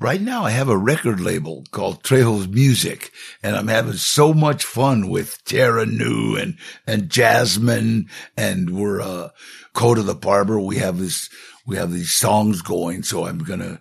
Right 0.00 0.20
now 0.20 0.44
I 0.44 0.50
have 0.50 0.68
a 0.68 0.76
record 0.76 1.20
label 1.20 1.64
called 1.70 2.02
Trejo's 2.02 2.48
Music 2.48 3.12
and 3.42 3.56
I'm 3.56 3.68
having 3.68 3.94
so 3.94 4.34
much 4.34 4.64
fun 4.64 5.08
with 5.08 5.42
Tara 5.44 5.86
New 5.86 6.36
and, 6.36 6.56
and 6.86 7.08
Jasmine 7.10 8.08
and 8.36 8.70
we're, 8.70 9.00
uh, 9.00 9.30
Coda 9.72 10.02
the 10.02 10.14
Barber. 10.14 10.58
We 10.60 10.76
have 10.76 10.98
this, 10.98 11.28
we 11.66 11.76
have 11.76 11.92
these 11.92 12.12
songs 12.12 12.62
going. 12.62 13.02
So 13.02 13.26
I'm 13.26 13.38
going 13.38 13.60
to 13.60 13.78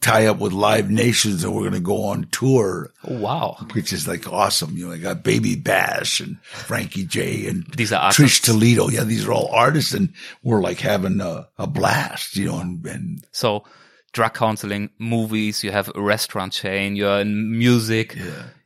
tie 0.00 0.24
up 0.26 0.38
with 0.38 0.52
Live 0.52 0.90
Nations 0.90 1.44
and 1.44 1.52
we're 1.54 1.60
going 1.62 1.74
to 1.74 1.80
go 1.80 2.04
on 2.04 2.26
tour, 2.30 2.90
Oh, 3.04 3.18
wow. 3.18 3.58
which 3.72 3.92
is 3.92 4.08
like 4.08 4.26
awesome. 4.32 4.76
You 4.78 4.86
know, 4.88 4.92
I 4.94 4.98
got 4.98 5.22
Baby 5.22 5.56
Bash 5.56 6.20
and 6.20 6.40
Frankie 6.42 7.04
J 7.04 7.46
and 7.48 7.66
These 7.76 7.92
are 7.92 8.10
Trish. 8.10 8.40
Toledo. 8.42 8.88
Yeah. 8.88 9.04
These 9.04 9.26
are 9.26 9.32
all 9.32 9.48
artists 9.52 9.92
and 9.92 10.14
we're 10.42 10.62
like 10.62 10.80
having 10.80 11.20
a, 11.20 11.48
a 11.58 11.66
blast, 11.66 12.36
you 12.36 12.46
know, 12.46 12.60
and, 12.60 12.86
and 12.86 13.26
So, 13.32 13.64
drug 14.12 14.34
counseling, 14.34 14.90
movies, 14.98 15.62
you 15.64 15.70
have 15.72 15.90
a 15.94 16.00
restaurant 16.00 16.52
chain, 16.52 16.96
you're 16.96 17.20
in 17.20 17.58
music. 17.58 18.16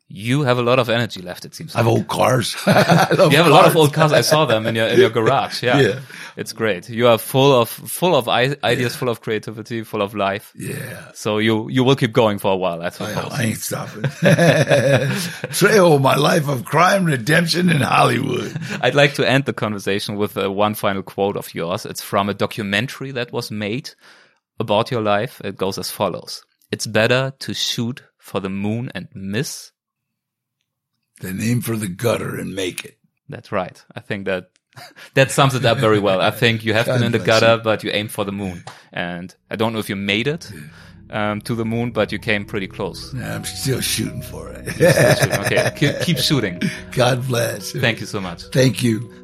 You 0.09 0.43
have 0.43 0.59
a 0.59 0.63
lot 0.63 0.79
of 0.79 0.89
energy 0.91 1.23
left, 1.23 1.45
it 1.45 1.55
seems 1.57 1.75
I 1.75 1.79
have 1.79 1.87
like. 1.87 1.97
old 1.97 2.09
cars. 2.09 2.55
I 2.67 3.09
You 3.31 3.37
have 3.37 3.47
a 3.47 3.51
lot 3.51 3.67
of 3.67 3.75
old 3.75 3.93
cars. 3.93 4.13
I 4.13 4.21
saw 4.21 4.45
them 4.45 4.67
in 4.67 4.77
your 4.77 4.87
in 4.87 5.01
your 5.01 5.11
garage. 5.19 5.63
Yeah. 5.63 5.81
Yeah. 5.81 6.01
it's 6.37 6.53
great. 6.53 6.89
You 6.89 7.09
are 7.09 7.19
full 7.19 7.53
of 7.61 7.69
full 7.69 8.15
of 8.15 8.29
i- 8.29 8.57
ideas, 8.63 8.95
full 8.95 9.09
of 9.09 9.23
creativity, 9.23 9.83
full 9.83 10.03
of 10.03 10.15
life. 10.15 10.53
Yeah. 10.55 11.11
So 11.15 11.39
you 11.39 11.69
you 11.69 11.83
will 11.83 11.97
keep 11.97 12.13
going 12.13 12.39
for 12.39 12.53
a 12.53 12.57
while, 12.57 12.81
I 12.83 12.87
I, 12.87 12.91
suppose. 12.91 13.33
I 13.33 13.43
ain't 13.45 13.59
stopping. 13.59 14.03
Trejo, 15.51 16.01
my 16.01 16.17
life 16.17 16.49
of 16.49 16.65
crime, 16.65 17.05
redemption 17.07 17.71
in 17.71 17.81
Hollywood. 17.81 18.57
I'd 18.83 18.95
like 18.95 19.15
to 19.15 19.29
end 19.29 19.47
the 19.47 19.53
conversation 19.53 20.17
with 20.17 20.37
uh, 20.37 20.51
one 20.51 20.75
final 20.75 21.03
quote 21.03 21.37
of 21.37 21.55
yours. 21.55 21.87
It's 21.87 22.03
from 22.03 22.29
a 22.29 22.35
documentary 22.35 23.11
that 23.13 23.33
was 23.33 23.51
made 23.51 23.91
about 24.59 24.91
your 24.91 25.03
life. 25.03 25.41
It 25.45 25.57
goes 25.57 25.79
as 25.79 25.91
follows: 25.91 26.45
It's 26.71 26.87
better 26.87 27.33
to 27.41 27.55
shoot 27.55 28.03
for 28.19 28.41
the 28.41 28.51
moon 28.51 28.91
and 28.95 29.09
miss. 29.15 29.73
Then 31.21 31.41
aim 31.41 31.61
for 31.61 31.77
the 31.77 31.89
gutter 31.89 32.37
and 32.37 32.55
make 32.55 32.85
it. 32.85 32.99
That's 33.29 33.53
right. 33.53 33.83
I 33.95 34.01
think 34.01 34.27
that 34.27 34.51
that 35.15 35.31
sums 35.31 35.55
it 35.55 35.65
up 35.65 35.79
very 35.79 35.99
well. 35.99 36.21
I 36.21 36.31
think 36.31 36.65
you 36.65 36.75
have 36.75 36.87
been 36.87 37.03
in 37.03 37.13
the 37.13 37.19
gutter, 37.19 37.61
but 37.63 37.85
you 37.85 37.91
aim 37.93 38.09
for 38.09 38.25
the 38.25 38.33
moon. 38.33 38.65
And 38.93 39.35
I 39.51 39.57
don't 39.57 39.73
know 39.73 39.79
if 39.79 39.89
you 39.89 39.97
made 39.97 40.27
it 40.27 40.51
um, 41.11 41.41
to 41.43 41.55
the 41.55 41.65
moon, 41.65 41.93
but 41.93 42.13
you 42.13 42.19
came 42.19 42.45
pretty 42.45 42.67
close. 42.67 43.15
I'm 43.15 43.45
still 43.45 43.81
shooting 43.81 44.23
for 44.23 44.51
it. 44.51 44.69
okay, 44.79 45.73
keep, 45.77 46.01
keep 46.01 46.19
shooting. 46.29 46.61
God 46.93 47.27
bless. 47.29 47.73
Thank 47.73 48.01
you 48.01 48.07
so 48.07 48.21
much. 48.21 48.43
Thank 48.53 48.83
you. 48.83 49.24